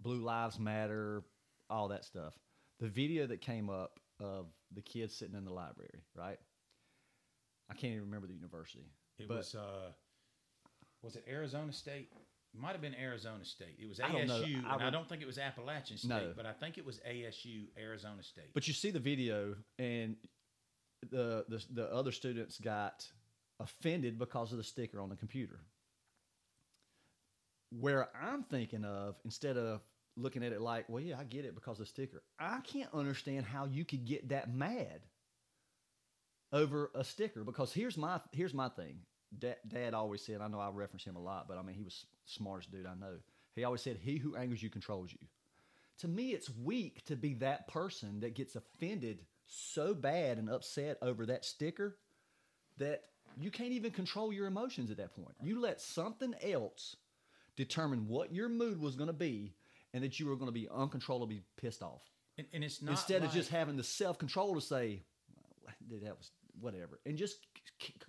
Blue 0.01 0.19
Lives 0.19 0.59
Matter, 0.59 1.23
all 1.69 1.87
that 1.87 2.05
stuff, 2.05 2.37
the 2.79 2.87
video 2.87 3.27
that 3.27 3.41
came 3.41 3.69
up 3.69 3.99
of 4.19 4.47
the 4.73 4.81
kids 4.81 5.15
sitting 5.15 5.35
in 5.35 5.45
the 5.45 5.53
library, 5.53 6.03
right? 6.15 6.37
I 7.69 7.73
can't 7.73 7.93
even 7.93 8.05
remember 8.05 8.27
the 8.27 8.33
university. 8.33 8.91
It 9.17 9.29
was 9.29 9.55
uh 9.55 9.91
was 11.01 11.15
it 11.15 11.25
Arizona 11.29 11.71
State? 11.71 12.11
It 12.57 12.61
might 12.61 12.71
have 12.71 12.81
been 12.81 12.95
Arizona 12.95 13.45
State. 13.45 13.77
It 13.79 13.87
was 13.87 13.99
I 13.99 14.11
don't. 14.11 14.27
ASU, 14.27 14.65
I 14.65 14.73
and 14.73 14.83
I 14.83 14.89
don't 14.89 15.07
think 15.07 15.21
it 15.21 15.27
was 15.27 15.37
Appalachian 15.37 15.97
State, 15.97 16.09
No. 16.09 16.33
but 16.35 16.47
I 16.47 16.53
think 16.53 16.79
it 16.79 16.85
was 16.85 16.99
ASU, 17.07 17.65
Arizona 17.77 18.23
State. 18.23 18.51
But 18.55 18.67
you 18.67 18.73
see 18.73 18.89
the 18.89 18.99
video, 18.99 19.55
and 19.77 20.15
the, 21.11 21.45
the 21.47 21.63
the 21.71 21.93
other 21.93 22.11
students 22.11 22.57
got 22.57 23.05
offended 23.59 24.17
because 24.17 24.53
of 24.53 24.57
the 24.57 24.63
sticker 24.63 24.99
on 24.99 25.09
the 25.09 25.15
computer. 25.15 25.59
Where 27.69 28.09
I'm 28.19 28.41
thinking 28.41 28.85
of, 28.85 29.17
instead 29.23 29.57
of 29.57 29.81
looking 30.15 30.43
at 30.43 30.51
it 30.51 30.59
like, 30.61 30.89
well, 30.89 31.03
yeah, 31.03 31.19
I 31.19 31.25
get 31.25 31.45
it 31.45 31.53
because 31.53 31.79
of 31.79 31.85
the 31.85 31.89
sticker. 31.89 32.23
I 32.39 32.61
can't 32.61 32.89
understand 32.91 33.45
how 33.45 33.65
you 33.65 33.85
could 33.85 34.05
get 34.05 34.29
that 34.29 34.51
mad 34.51 35.01
over 36.51 36.89
a 36.95 37.03
sticker 37.03 37.43
because 37.43 37.71
here's 37.71 37.97
my 37.97 38.19
here's 38.31 38.55
my 38.55 38.69
thing. 38.69 39.01
Dad, 39.37 39.57
Dad 39.67 39.93
always 39.93 40.23
said, 40.23 40.41
I 40.41 40.47
know 40.47 40.59
I 40.59 40.69
reference 40.69 41.03
him 41.03 41.17
a 41.17 41.21
lot, 41.21 41.47
but 41.47 41.59
I 41.59 41.61
mean 41.61 41.75
he 41.75 41.83
was 41.83 42.05
smartest 42.27 42.71
dude 42.71 42.85
I 42.85 42.93
know. 42.93 43.15
He 43.55 43.63
always 43.63 43.81
said, 43.81 43.97
"He 43.97 44.17
who 44.17 44.35
angers 44.35 44.61
you 44.61 44.69
controls 44.69 45.11
you." 45.11 45.27
to 45.99 46.07
me 46.07 46.31
it's 46.31 46.49
weak 46.49 47.03
to 47.05 47.15
be 47.15 47.33
that 47.35 47.67
person 47.67 48.19
that 48.21 48.35
gets 48.35 48.55
offended 48.55 49.25
so 49.47 49.93
bad 49.93 50.37
and 50.37 50.49
upset 50.49 50.97
over 51.01 51.25
that 51.25 51.45
sticker 51.45 51.97
that 52.77 53.03
you 53.39 53.49
can't 53.51 53.71
even 53.71 53.91
control 53.91 54.31
your 54.31 54.47
emotions 54.47 54.91
at 54.91 54.97
that 54.97 55.15
point. 55.15 55.35
You 55.41 55.59
let 55.59 55.81
something 55.81 56.33
else 56.41 56.95
determine 57.55 58.07
what 58.07 58.33
your 58.33 58.49
mood 58.49 58.79
was 58.79 58.95
going 58.95 59.07
to 59.07 59.13
be 59.13 59.53
and 59.93 60.03
that 60.03 60.19
you 60.19 60.27
were 60.27 60.35
going 60.35 60.47
to 60.47 60.51
be 60.51 60.67
uncontrollably 60.69 61.41
pissed 61.55 61.81
off. 61.81 62.01
and, 62.37 62.47
and 62.53 62.63
it's 62.63 62.81
not 62.81 62.91
Instead 62.91 63.23
of 63.23 63.31
just 63.31 63.49
having 63.49 63.77
the 63.77 63.83
self-control 63.83 64.55
to 64.55 64.61
say 64.61 65.01
"Well, 65.89 65.99
that 66.03 66.17
was 66.17 66.31
whatever 66.59 66.99
and 67.05 67.17
just 67.17 67.37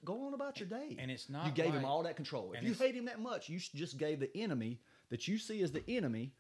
go 0.04 0.26
on 0.26 0.34
about 0.34 0.58
your 0.60 0.68
day. 0.68 0.96
and 0.98 1.10
it's 1.10 1.28
not. 1.28 1.46
you 1.46 1.52
gave 1.52 1.72
him 1.72 1.84
all 1.84 2.02
that 2.04 2.16
control. 2.16 2.52
If 2.52 2.62
you 2.62 2.74
hate 2.74 2.94
him 2.94 3.06
that 3.06 3.20
much, 3.20 3.48
you 3.48 3.58
just 3.58 3.98
gave 3.98 4.20
the 4.20 4.36
enemy 4.36 4.80
that 5.10 5.28
you 5.28 5.38
see 5.38 5.62
as 5.62 5.72
the 5.72 5.82
enemy, 5.88 6.32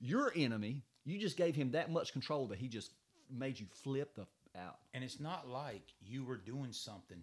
your 0.00 0.32
enemy, 0.36 0.84
you 1.04 1.18
just 1.18 1.36
gave 1.36 1.54
him 1.54 1.72
that 1.72 1.90
much 1.90 2.12
control 2.12 2.46
that 2.48 2.58
he 2.58 2.68
just 2.68 2.92
made 3.30 3.58
you 3.58 3.66
flip 3.82 4.14
the 4.14 4.26
out. 4.58 4.78
And 4.94 5.04
it's 5.04 5.20
not 5.20 5.48
like 5.48 5.92
you 6.00 6.24
were 6.24 6.36
doing 6.36 6.72
something 6.72 7.22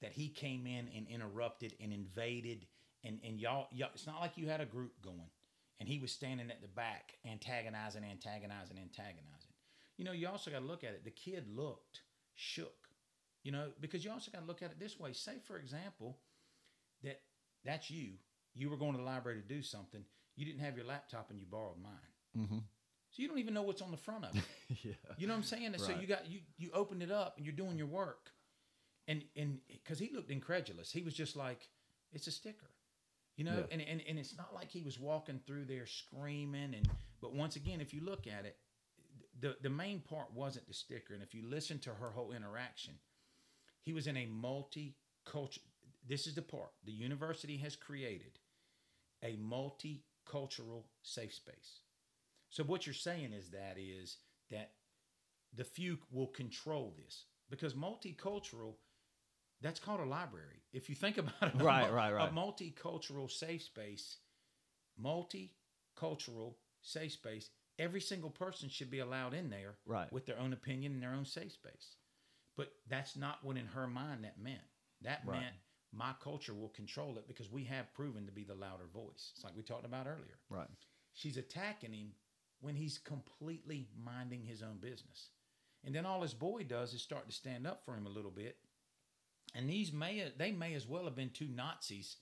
that 0.00 0.12
he 0.12 0.28
came 0.28 0.66
in 0.66 0.88
and 0.96 1.06
interrupted 1.08 1.74
and 1.80 1.92
invaded 1.92 2.66
and 3.04 3.20
and 3.24 3.40
y'all, 3.40 3.68
y'all 3.72 3.90
it's 3.94 4.06
not 4.06 4.20
like 4.20 4.36
you 4.36 4.48
had 4.48 4.60
a 4.60 4.66
group 4.66 4.92
going 5.02 5.30
and 5.80 5.88
he 5.88 5.98
was 5.98 6.12
standing 6.12 6.50
at 6.50 6.60
the 6.60 6.68
back 6.68 7.14
antagonizing 7.26 8.02
antagonizing 8.04 8.78
antagonizing 8.78 9.52
you 9.96 10.04
know 10.04 10.12
you 10.12 10.28
also 10.28 10.50
got 10.50 10.60
to 10.60 10.64
look 10.64 10.84
at 10.84 10.90
it 10.90 11.04
the 11.04 11.10
kid 11.10 11.44
looked 11.54 12.00
shook 12.34 12.88
you 13.42 13.52
know 13.52 13.68
because 13.80 14.04
you 14.04 14.10
also 14.10 14.30
got 14.30 14.40
to 14.40 14.46
look 14.46 14.62
at 14.62 14.70
it 14.70 14.78
this 14.80 14.98
way 14.98 15.12
say 15.12 15.34
for 15.46 15.56
example 15.56 16.18
that 17.02 17.20
that's 17.64 17.90
you 17.90 18.12
you 18.54 18.68
were 18.70 18.76
going 18.76 18.92
to 18.92 18.98
the 18.98 19.04
library 19.04 19.40
to 19.40 19.46
do 19.46 19.62
something 19.62 20.04
you 20.36 20.44
didn't 20.44 20.60
have 20.60 20.76
your 20.76 20.86
laptop 20.86 21.30
and 21.30 21.38
you 21.40 21.46
borrowed 21.50 21.80
mine 21.82 21.92
Mm-hmm. 22.38 22.58
so 23.10 23.22
you 23.22 23.28
don't 23.28 23.38
even 23.40 23.52
know 23.52 23.60
what's 23.62 23.82
on 23.82 23.90
the 23.90 23.96
front 23.98 24.24
of 24.24 24.34
it 24.34 24.44
yeah. 24.82 24.92
you 25.18 25.26
know 25.26 25.34
what 25.34 25.38
I'm 25.38 25.42
saying? 25.44 25.66
And 25.66 25.78
So 25.80 25.92
you 26.00 26.06
got 26.06 26.26
you 26.30 26.40
you 26.56 26.70
opened 26.72 27.02
it 27.02 27.10
up 27.10 27.34
and 27.36 27.44
you're 27.44 27.54
doing 27.54 27.76
your 27.76 27.88
work, 27.88 28.30
and 29.06 29.22
and 29.36 29.58
because 29.68 29.98
he 29.98 30.10
looked 30.14 30.30
incredulous, 30.30 30.90
he 30.90 31.02
was 31.02 31.12
just 31.12 31.36
like, 31.36 31.68
"It's 32.10 32.26
a 32.26 32.30
sticker," 32.30 32.70
you 33.36 33.44
know. 33.44 33.58
Yeah. 33.58 33.64
And, 33.70 33.82
and 33.82 34.02
and 34.08 34.18
it's 34.18 34.34
not 34.34 34.54
like 34.54 34.70
he 34.70 34.80
was 34.82 34.98
walking 34.98 35.40
through 35.46 35.66
there 35.66 35.84
screaming. 35.86 36.74
And 36.74 36.88
but 37.20 37.34
once 37.34 37.56
again, 37.56 37.82
if 37.82 37.92
you 37.92 38.00
look 38.00 38.26
at 38.26 38.46
it, 38.46 38.56
the 39.38 39.56
the 39.60 39.68
main 39.68 40.00
part 40.00 40.32
wasn't 40.32 40.66
the 40.66 40.72
sticker. 40.74 41.12
And 41.12 41.22
if 41.22 41.34
you 41.34 41.42
listen 41.46 41.78
to 41.80 41.90
her 41.90 42.12
whole 42.12 42.32
interaction, 42.32 42.94
he 43.82 43.92
was 43.92 44.06
in 44.06 44.16
a 44.16 44.26
multicultural. 44.26 45.58
This 46.08 46.26
is 46.26 46.34
the 46.34 46.42
part 46.42 46.70
the 46.84 46.92
university 46.92 47.56
has 47.58 47.76
created 47.76 48.38
a 49.22 49.36
multicultural 49.36 50.84
safe 51.02 51.32
space. 51.34 51.80
So 52.50 52.64
what 52.64 52.86
you're 52.86 52.94
saying 52.94 53.32
is 53.32 53.50
that 53.50 53.76
is 53.78 54.18
that 54.50 54.72
the 55.54 55.64
few 55.64 55.98
will 56.10 56.26
control 56.28 56.94
this 56.96 57.24
because 57.50 57.74
multicultural 57.74 58.74
That's 59.60 59.78
called 59.80 60.00
a 60.00 60.04
library. 60.04 60.62
If 60.72 60.88
you 60.88 60.96
think 60.96 61.18
about 61.22 61.54
it, 61.54 61.62
Right, 61.62 61.82
mul- 61.86 61.92
right, 61.94 62.12
right. 62.12 62.28
A 62.28 62.32
multicultural 62.32 63.30
safe 63.30 63.62
space, 63.62 64.18
multicultural 65.00 66.54
safe 66.82 67.12
space. 67.12 67.50
Every 67.78 68.00
single 68.00 68.30
person 68.30 68.68
should 68.68 68.90
be 68.90 68.98
allowed 69.00 69.34
in 69.34 69.50
there, 69.50 69.76
Right. 69.86 70.12
with 70.12 70.26
their 70.26 70.38
own 70.38 70.52
opinion 70.52 70.92
and 70.92 71.02
their 71.02 71.14
own 71.14 71.24
safe 71.24 71.52
space. 71.52 71.96
But 72.56 72.72
that's 72.88 73.16
not 73.16 73.42
what 73.44 73.56
in 73.56 73.66
her 73.66 73.86
mind 73.86 74.24
that 74.24 74.38
meant. 74.38 74.62
That 75.00 75.24
Right. 75.24 75.40
meant 75.40 75.56
my 75.92 76.14
culture 76.14 76.54
will 76.54 76.70
control 76.70 77.18
it 77.18 77.26
because 77.28 77.50
we 77.50 77.64
have 77.64 77.92
proven 77.94 78.26
to 78.26 78.32
be 78.32 78.44
the 78.44 78.54
louder 78.54 78.86
voice. 78.86 79.30
It's 79.34 79.44
like 79.44 79.54
we 79.54 79.62
talked 79.62 79.84
about 79.84 80.06
earlier. 80.06 80.38
Right. 80.48 80.68
She's 81.14 81.36
attacking 81.36 81.92
him 81.92 82.14
when 82.60 82.74
he's 82.74 82.98
completely 82.98 83.88
minding 83.96 84.44
his 84.44 84.62
own 84.62 84.78
business. 84.78 85.30
And 85.84 85.94
then 85.94 86.06
all 86.06 86.22
his 86.22 86.34
boy 86.34 86.64
does 86.64 86.94
is 86.94 87.02
start 87.02 87.26
to 87.26 87.34
stand 87.34 87.66
up 87.66 87.84
for 87.84 87.94
him 87.94 88.06
a 88.06 88.10
little 88.10 88.30
bit. 88.30 88.58
And 89.54 89.68
these 89.68 89.92
may 89.92 90.32
they 90.36 90.52
may 90.52 90.74
as 90.74 90.86
well 90.86 91.04
have 91.04 91.16
been 91.16 91.30
two 91.30 91.48
Nazis 91.48 92.16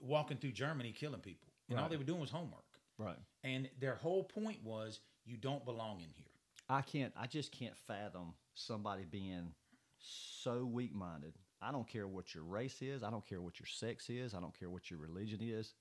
walking 0.00 0.38
through 0.38 0.52
Germany 0.52 0.92
killing 0.92 1.20
people. 1.20 1.48
And 1.68 1.78
all 1.78 1.88
they 1.88 1.96
were 1.96 2.04
doing 2.04 2.20
was 2.20 2.30
homework. 2.30 2.64
Right. 2.98 3.18
And 3.44 3.70
their 3.78 3.94
whole 3.94 4.24
point 4.24 4.62
was 4.62 5.00
you 5.24 5.36
don't 5.36 5.64
belong 5.64 6.00
in 6.00 6.10
here. 6.12 6.26
I 6.68 6.82
can't. 6.82 7.12
I 7.16 7.26
just 7.26 7.52
can't 7.52 7.76
fathom 7.76 8.34
somebody 8.54 9.04
being 9.04 9.52
so 9.98 10.64
weak-minded. 10.64 11.34
I 11.60 11.70
don't 11.72 11.86
care 11.88 12.08
what 12.08 12.34
your 12.34 12.44
race 12.44 12.82
is. 12.82 13.02
I 13.02 13.10
don't 13.10 13.26
care 13.26 13.40
what 13.40 13.60
your 13.60 13.66
sex 13.66 14.10
is. 14.10 14.34
I 14.34 14.40
don't 14.40 14.58
care 14.58 14.68
what 14.70 14.90
your 14.90 14.98
religion 14.98 15.40
is. 15.40 15.74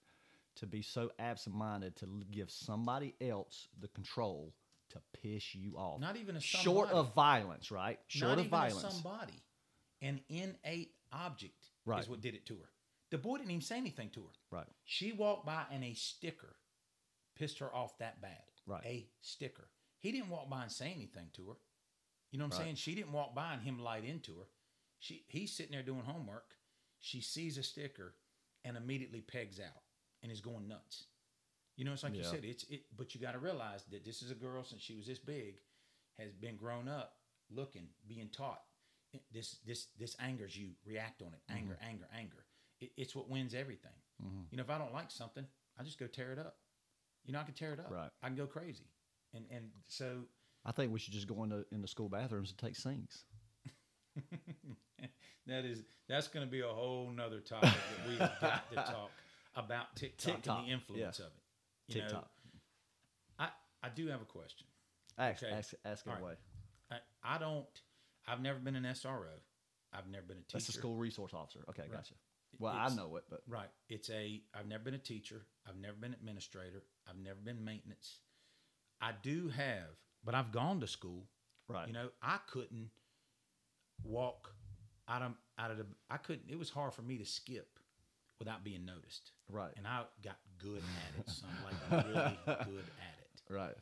To 0.57 0.67
be 0.67 0.81
so 0.81 1.11
absent-minded 1.17 1.95
to 1.97 2.07
give 2.29 2.51
somebody 2.51 3.15
else 3.21 3.67
the 3.79 3.87
control 3.87 4.53
to 4.89 4.99
piss 5.21 5.55
you 5.55 5.77
off. 5.77 6.01
Not 6.01 6.17
even 6.17 6.35
a 6.35 6.41
short 6.41 6.89
of 6.89 7.13
violence, 7.15 7.71
right? 7.71 7.97
Short 8.07 8.37
Not 8.37 8.45
of 8.45 8.51
violence. 8.51 8.93
somebody. 8.93 9.41
An 10.01 10.19
innate 10.29 10.91
object 11.13 11.69
Right. 11.85 12.01
is 12.03 12.09
what 12.09 12.21
did 12.21 12.35
it 12.35 12.45
to 12.47 12.57
her. 12.57 12.69
The 13.11 13.17
boy 13.17 13.37
didn't 13.37 13.51
even 13.51 13.61
say 13.61 13.77
anything 13.77 14.09
to 14.11 14.21
her. 14.23 14.31
Right. 14.57 14.67
She 14.83 15.13
walked 15.13 15.45
by 15.45 15.63
and 15.71 15.83
a 15.83 15.93
sticker 15.93 16.55
pissed 17.35 17.59
her 17.59 17.73
off 17.73 17.97
that 17.99 18.21
bad. 18.21 18.43
Right. 18.65 18.83
A 18.85 19.09
sticker. 19.21 19.69
He 19.99 20.11
didn't 20.11 20.29
walk 20.29 20.49
by 20.49 20.63
and 20.63 20.71
say 20.71 20.91
anything 20.91 21.27
to 21.33 21.49
her. 21.49 21.55
You 22.31 22.39
know 22.39 22.45
what 22.45 22.53
I'm 22.55 22.59
Right. 22.59 22.65
saying? 22.65 22.75
She 22.75 22.95
didn't 22.95 23.11
walk 23.11 23.35
by 23.35 23.53
and 23.53 23.61
him 23.61 23.79
light 23.79 24.05
into 24.05 24.39
her. 24.39 24.45
She 24.99 25.25
he's 25.27 25.51
sitting 25.51 25.71
there 25.71 25.83
doing 25.83 26.03
homework. 26.03 26.55
She 26.99 27.21
sees 27.21 27.57
a 27.57 27.63
sticker 27.63 28.15
and 28.63 28.77
immediately 28.77 29.21
pegs 29.21 29.59
out 29.59 29.83
and 30.21 30.31
is 30.31 30.41
going 30.41 30.67
nuts. 30.67 31.05
You 31.75 31.85
know, 31.85 31.93
it's 31.93 32.03
like 32.03 32.13
you 32.15 32.23
said, 32.31 32.45
it's 32.45 32.63
it 32.65 32.85
but 32.95 33.13
you 33.15 33.21
gotta 33.21 33.39
realize 33.39 33.83
that 33.85 34.05
this 34.05 34.21
is 34.21 34.29
a 34.31 34.35
girl 34.35 34.63
since 34.63 34.81
she 34.81 34.95
was 34.95 35.07
this 35.07 35.17
big, 35.19 35.59
has 36.19 36.31
been 36.33 36.55
grown 36.57 36.87
up, 36.87 37.17
looking, 37.49 37.87
being 38.07 38.29
taught. 38.29 38.61
This 39.31 39.57
this 39.65 39.87
this 39.97 40.15
angers 40.19 40.55
you, 40.55 40.71
react 40.85 41.21
on 41.21 41.33
it. 41.33 41.41
Anger, 41.49 41.73
Mm-hmm. 41.73 41.89
anger, 41.89 42.07
anger. 42.15 42.45
It, 42.79 42.91
it's 42.97 43.15
what 43.15 43.29
wins 43.29 43.53
everything. 43.53 43.91
You 44.51 44.57
know, 44.57 44.63
if 44.63 44.69
I 44.69 44.77
don't 44.77 44.93
like 44.93 45.09
something, 45.11 45.47
I 45.79 45.83
just 45.83 45.97
go 45.97 46.05
tear 46.07 46.31
it 46.31 46.37
up. 46.39 46.57
You 47.25 47.33
know, 47.33 47.39
I 47.39 47.43
can 47.43 47.55
tear 47.55 47.73
it 47.73 47.79
up. 47.79 47.89
Right. 47.89 48.09
I 48.21 48.27
can 48.27 48.35
go 48.35 48.45
crazy. 48.45 48.85
And 49.33 49.45
and 49.49 49.71
so 49.87 50.25
I 50.65 50.71
think 50.71 50.91
we 50.91 50.99
should 50.99 51.13
just 51.13 51.27
go 51.27 51.43
into 51.43 51.65
in 51.71 51.81
the 51.81 51.87
school 51.87 52.09
bathrooms 52.09 52.49
and 52.49 52.57
take 52.57 52.75
sinks. 52.75 53.23
that 55.47 55.65
is 55.65 55.83
that's 56.07 56.27
going 56.27 56.45
to 56.45 56.51
be 56.51 56.61
a 56.61 56.67
whole 56.67 57.09
nother 57.09 57.39
topic 57.39 57.69
that 57.71 58.09
we've 58.09 58.19
got 58.19 58.69
to 58.69 58.75
talk 58.75 59.11
about 59.55 59.95
TikTok, 59.95 60.35
TikTok, 60.35 60.59
and 60.59 60.67
the 60.67 60.71
influence 60.73 61.19
yeah. 61.19 61.25
of 61.25 61.31
it. 61.31 61.41
You 61.87 62.01
know, 62.01 62.07
TikTok. 62.07 62.29
I 63.39 63.47
I 63.83 63.89
do 63.89 64.07
have 64.07 64.21
a 64.21 64.25
question. 64.25 64.67
Ask, 65.17 65.43
Okay. 65.43 65.51
ask, 65.51 65.73
ask 65.85 66.05
it 66.05 66.09
right. 66.09 66.21
away. 66.21 66.33
I, 66.91 66.97
I 67.23 67.37
don't. 67.37 67.65
I've 68.27 68.41
never 68.41 68.59
been 68.59 68.75
an 68.75 68.83
SRO. 68.83 69.25
I've 69.93 70.07
never 70.09 70.25
been 70.25 70.37
a 70.37 70.41
teacher. 70.41 70.53
That's 70.53 70.69
a 70.69 70.73
school 70.73 70.95
resource 70.95 71.33
officer. 71.33 71.65
Okay, 71.69 71.83
Right. 71.83 71.91
gotcha. 71.91 72.13
Well, 72.59 72.73
It's- 72.73 72.91
I 72.91 72.95
know 72.95 73.15
it, 73.17 73.23
but 73.29 73.41
Right. 73.47 73.69
It's 73.89 74.09
a. 74.09 74.41
I've 74.53 74.67
never 74.67 74.83
been 74.83 74.93
a 74.93 74.99
teacher. 74.99 75.45
I've 75.67 75.77
never 75.77 75.97
been 75.97 76.13
administrator. 76.13 76.83
I've 77.07 77.17
never 77.17 77.39
been 77.39 77.63
maintenance. 77.63 78.19
I 79.01 79.13
do 79.13 79.49
have, 79.49 79.97
but 80.23 80.35
I've 80.35 80.51
gone 80.51 80.79
to 80.81 80.87
school. 80.87 81.25
right. 81.67 81.87
You 81.87 81.93
know, 81.93 82.09
I 82.21 82.37
couldn't 82.51 82.89
walk 84.03 84.53
out 85.07 85.21
of 85.21 85.31
out 85.57 85.71
of 85.71 85.77
the. 85.77 85.85
I 86.09 86.17
couldn't. 86.17 86.49
It 86.49 86.57
was 86.59 86.69
hard 86.69 86.93
for 86.93 87.01
me 87.01 87.17
to 87.17 87.25
skip 87.25 87.79
without 88.39 88.63
being 88.63 88.85
noticed. 88.85 89.31
right. 89.51 89.71
And 89.77 89.85
I 89.87 90.03
got 90.23 90.37
good 90.57 90.81
at 90.81 91.19
it. 91.19 91.29
So 91.29 91.45
I'm 91.47 91.63
like 91.63 92.05
really 92.07 92.37
good 92.65 92.85
at 92.85 93.19
it. 93.19 93.53
right. 93.53 93.75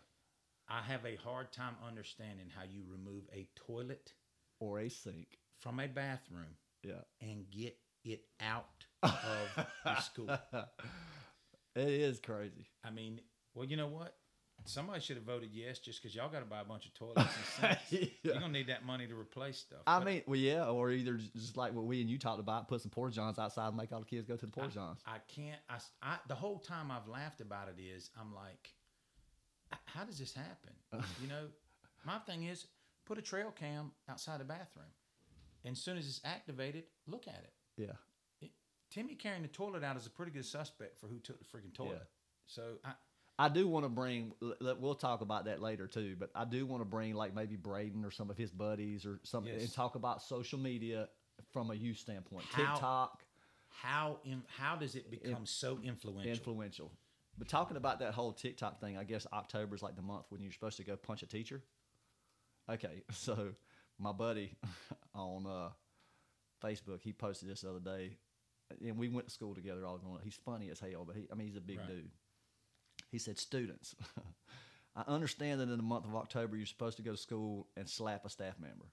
I 0.71 0.81
have 0.81 1.03
a 1.05 1.15
hard 1.15 1.51
time 1.51 1.75
understanding 1.87 2.45
how 2.55 2.63
you 2.63 2.83
remove 2.91 3.23
a 3.33 3.47
toilet 3.55 4.13
Or 4.59 4.79
a 4.79 4.89
sink. 4.89 5.39
from 5.59 5.79
a 5.79 5.87
bathroom 5.87 6.57
Yeah. 6.83 7.01
and 7.21 7.45
get 7.49 7.75
it 8.03 8.21
out 8.39 8.85
of 9.03 9.65
the 9.83 9.99
school. 10.01 10.29
It 11.75 11.87
is 11.87 12.19
crazy. 12.19 12.67
I 12.83 12.91
mean, 12.91 13.21
well, 13.55 13.65
you 13.65 13.77
know 13.77 13.87
what? 13.87 14.13
Somebody 14.65 14.99
should 15.01 15.15
have 15.17 15.25
voted 15.25 15.49
yes 15.51 15.79
just 15.79 16.01
because 16.01 16.15
y'all 16.15 16.29
got 16.29 16.39
to 16.39 16.45
buy 16.45 16.61
a 16.61 16.63
bunch 16.63 16.85
of 16.85 16.93
toilets 16.93 17.17
and 17.61 17.77
sinks. 17.89 17.91
Yeah. 17.91 18.09
You're 18.23 18.33
gonna 18.41 18.53
need 18.53 18.67
that 18.67 18.85
money 18.85 19.07
to 19.07 19.15
replace 19.19 19.57
stuff. 19.57 19.79
I 19.87 19.97
But 19.99 20.05
mean, 20.05 20.21
well, 20.27 20.39
yeah, 20.39 20.65
or 20.65 20.91
either 20.91 21.19
just 21.35 21.57
like 21.57 21.73
what 21.73 21.85
we 21.85 22.01
and 22.01 22.09
you 22.09 22.17
talked 22.19 22.39
about, 22.39 22.67
put 22.67 22.81
some 22.81 22.91
porta 22.91 23.13
johns 23.15 23.39
outside 23.39 23.69
and 23.69 23.77
make 23.77 23.91
all 23.91 23.99
the 23.99 24.05
kids 24.05 24.27
go 24.27 24.35
to 24.35 24.45
the 24.45 24.51
porta 24.51 24.73
johns. 24.73 24.99
I 25.05 25.17
can't. 25.27 25.59
I 26.01 26.17
the 26.27 26.35
whole 26.35 26.59
time 26.59 26.91
I've 26.91 27.07
laughed 27.07 27.41
about 27.41 27.67
it 27.69 27.81
is 27.81 28.09
I'm 28.19 28.33
like, 28.35 28.73
how 29.85 30.03
does 30.03 30.19
this 30.19 30.33
happen? 30.33 30.73
you 31.21 31.27
know, 31.27 31.47
my 32.05 32.19
thing 32.19 32.43
is 32.43 32.67
put 33.05 33.17
a 33.17 33.21
trail 33.21 33.51
cam 33.57 33.91
outside 34.09 34.39
the 34.39 34.45
bathroom, 34.45 34.85
and 35.65 35.71
as 35.73 35.79
soon 35.81 35.97
as 35.97 36.05
it's 36.05 36.21
activated, 36.23 36.83
look 37.07 37.27
at 37.27 37.43
it. 37.43 37.53
Yeah. 37.77 37.93
it 38.41 38.51
Timmy 38.91 39.15
carrying 39.15 39.41
the 39.41 39.47
toilet 39.47 39.83
out 39.83 39.97
is 39.97 40.05
a 40.05 40.09
pretty 40.11 40.31
good 40.31 40.45
suspect 40.45 40.99
for 40.99 41.07
who 41.07 41.17
took 41.19 41.39
the 41.39 41.45
freaking 41.45 41.73
toilet. 41.73 41.93
Yeah. 41.93 42.03
So 42.45 42.63
I, 42.83 42.91
I 43.39 43.47
do 43.47 43.67
want 43.69 43.85
to 43.85 43.89
bring. 43.89 44.33
We'll 44.59 44.95
talk 44.95 45.21
about 45.21 45.45
that 45.45 45.61
later 45.61 45.87
too. 45.87 46.15
But 46.19 46.29
I 46.35 46.43
do 46.43 46.65
want 46.65 46.81
to 46.81 46.85
bring 46.85 47.15
like 47.15 47.33
maybe 47.33 47.55
Braden 47.55 48.03
or 48.03 48.11
some 48.11 48.29
of 48.29 48.37
his 48.37 48.51
buddies 48.51 49.05
or 49.05 49.19
something 49.23 49.53
Yes. 49.53 49.63
and 49.63 49.73
talk 49.73 49.95
about 49.95 50.21
social 50.21 50.59
media 50.59 51.07
from 51.53 51.71
a 51.71 51.73
youth 51.73 51.97
standpoint. 51.97 52.43
How- 52.51 52.73
TikTok, 52.73 53.23
how 53.69 54.19
in, 54.25 54.43
how 54.57 54.75
does 54.75 54.95
it 54.95 55.09
become 55.09 55.45
so 55.45 55.79
influential? 55.81 56.31
influential. 56.31 56.91
But 57.37 57.47
talking 57.47 57.77
about 57.77 57.99
that 57.99 58.13
whole 58.13 58.33
TikTok 58.33 58.81
thing, 58.81 58.97
I 58.97 59.05
guess 59.05 59.25
October 59.31 59.73
is 59.73 59.81
like 59.81 59.95
the 59.95 60.01
month 60.01 60.25
when 60.29 60.41
you're 60.41 60.51
supposed 60.51 60.75
to 60.77 60.83
go 60.83 60.97
punch 60.97 61.23
a 61.23 61.27
teacher. 61.27 61.63
Okay, 62.69 63.03
so 63.13 63.53
my 63.97 64.11
buddy 64.11 64.57
on 65.15 65.45
uh, 65.47 65.69
Facebook, 66.61 67.01
he 67.01 67.13
posted 67.13 67.47
this 67.49 67.61
the 67.61 67.69
other 67.69 67.79
day, 67.79 68.17
and 68.85 68.97
we 68.97 69.07
went 69.07 69.27
to 69.27 69.33
school 69.33 69.55
together 69.55 69.85
all 69.85 69.97
growing 69.97 70.17
up. 70.17 70.23
He's 70.25 70.35
funny 70.43 70.69
as 70.69 70.81
hell, 70.81 71.05
but 71.07 71.15
he, 71.15 71.25
I 71.31 71.35
mean, 71.35 71.47
he's 71.47 71.55
a 71.55 71.61
big 71.61 71.77
Right. 71.77 71.87
dude. 71.87 72.11
He 73.11 73.17
said, 73.17 73.37
"Students, 73.37 73.95
I 74.95 75.03
understand 75.07 75.59
that 75.59 75.69
in 75.69 75.77
the 75.77 75.83
month 75.83 76.05
of 76.05 76.15
October 76.15 76.57
you're 76.57 76.65
supposed 76.65 76.97
to 76.97 77.03
go 77.03 77.11
to 77.11 77.17
school 77.17 77.67
and 77.77 77.87
slap 77.87 78.25
a 78.25 78.29
staff 78.29 78.59
member, 78.59 78.85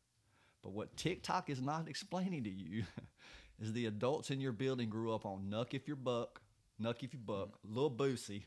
but 0.62 0.72
what 0.72 0.96
TikTok 0.96 1.50
is 1.50 1.60
not 1.60 1.88
explaining 1.88 2.44
to 2.44 2.50
you 2.50 2.84
is 3.60 3.72
the 3.72 3.86
adults 3.86 4.30
in 4.30 4.40
your 4.40 4.52
building 4.52 4.88
grew 4.88 5.14
up 5.14 5.24
on 5.26 5.48
Knuck 5.50 5.74
If 5.74 5.86
You're 5.86 5.96
Buck, 5.96 6.40
Knuck 6.80 7.02
If 7.02 7.12
You 7.12 7.20
Buck, 7.20 7.58
mm-hmm. 7.58 7.76
Lil 7.76 7.90
Boosie, 7.90 8.44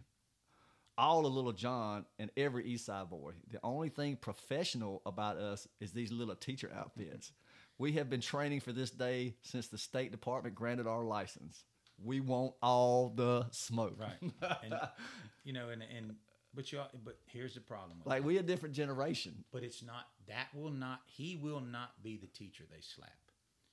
all 0.97 1.25
of 1.25 1.33
Lil 1.33 1.51
Jon, 1.53 2.05
and 2.17 2.29
every 2.35 2.65
East 2.65 2.85
Side 2.85 3.09
boy. 3.09 3.31
The 3.51 3.59
only 3.63 3.89
thing 3.89 4.17
professional 4.17 5.01
about 5.05 5.37
us 5.37 5.67
is 5.79 5.91
these 5.91 6.11
little 6.11 6.35
teacher 6.35 6.71
outfits. 6.77 7.27
Mm-hmm. 7.27 7.83
We 7.83 7.93
have 7.93 8.09
been 8.09 8.21
training 8.21 8.59
for 8.59 8.73
this 8.73 8.91
day 8.91 9.35
since 9.41 9.67
the 9.67 9.77
State 9.77 10.11
Department 10.11 10.55
granted 10.55 10.87
our 10.87 11.05
license. 11.05 11.63
We 12.03 12.19
want 12.19 12.53
all 12.61 13.11
the 13.15 13.47
smoke. 13.51 13.97
Right. 13.99 14.31
And 14.63 14.75
you 15.43 15.53
know, 15.53 15.69
and 15.69 15.81
and 15.83 16.15
but 16.53 16.71
you 16.71 16.79
but 17.03 17.17
here's 17.25 17.53
the 17.53 17.61
problem 17.61 18.01
Like 18.05 18.23
we 18.23 18.37
a 18.37 18.43
different 18.43 18.75
generation. 18.75 19.43
But 19.51 19.63
it's 19.63 19.83
not 19.83 20.07
that 20.27 20.47
will 20.53 20.71
not 20.71 21.01
he 21.05 21.35
will 21.35 21.61
not 21.61 22.01
be 22.03 22.17
the 22.17 22.27
teacher 22.27 22.63
they 22.69 22.81
slap. 22.81 23.09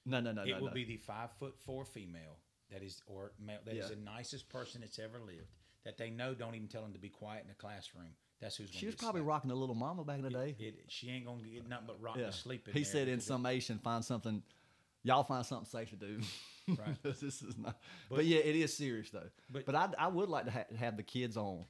No, 0.05 0.21
no, 0.21 0.33
no, 0.33 0.43
it 0.43 0.49
no. 0.51 0.61
will 0.61 0.69
no. 0.69 0.73
be 0.75 0.85
the 0.85 0.97
five 0.97 1.31
foot 1.39 1.55
four 1.59 1.85
female 1.85 2.39
that 2.71 2.83
is 2.83 3.03
or 3.07 3.33
male 3.39 3.59
that 3.65 3.75
is 3.75 3.91
Yeah. 3.91 3.97
the 3.97 4.03
nicest 4.03 4.49
person 4.49 4.81
that's 4.81 4.99
ever 4.99 5.19
lived. 5.21 5.53
That 5.85 5.99
they 5.99 6.11
know 6.11 6.35
don't 6.35 6.55
even 6.57 6.69
tell 6.69 6.83
them 6.83 6.93
to 6.95 6.99
be 6.99 7.09
quiet 7.09 7.43
in 7.43 7.49
the 7.49 7.55
classroom. 7.55 8.17
That's 8.41 8.57
who's. 8.57 8.71
She 8.71 8.87
was 8.87 8.97
probably 8.97 9.21
slapped. 9.21 9.29
rocking 9.29 9.51
a 9.53 9.55
little 9.55 9.75
mama 9.75 10.05
back 10.05 10.19
in 10.19 10.25
the 10.25 10.31
day. 10.31 10.57
It, 10.59 10.85
she 10.89 11.11
ain't 11.11 11.27
gonna 11.27 11.43
get 11.43 11.69
nothing 11.69 11.87
but 11.87 12.01
rock 12.03 12.17
yeah. 12.19 12.27
to 12.27 12.33
sleep 12.33 12.67
he 12.67 12.73
there 12.81 12.85
said 12.85 13.09
in 13.09 13.21
summation, 13.21 13.79
find 13.79 14.05
something. 14.05 14.43
Y'all 15.07 15.23
find 15.23 15.47
something 15.47 15.67
safe 15.67 15.91
to 15.91 15.97
do. 15.97 16.21
Right. 16.69 17.01
this 17.05 17.23
is 17.23 17.57
not. 17.57 17.79
But, 18.11 18.17
But- 18.17 18.25
yeah, 18.27 18.39
it 18.41 18.57
is 18.57 18.77
serious 18.77 19.09
though. 19.11 19.29
But, 19.49 19.67
But- 19.67 19.77
I, 19.77 19.89
I 19.97 20.09
would 20.09 20.29
like 20.29 20.47
to 20.47 20.51
ha- 20.51 20.65
have 20.77 20.97
the 20.97 21.05
kids 21.05 21.37
on 21.37 21.65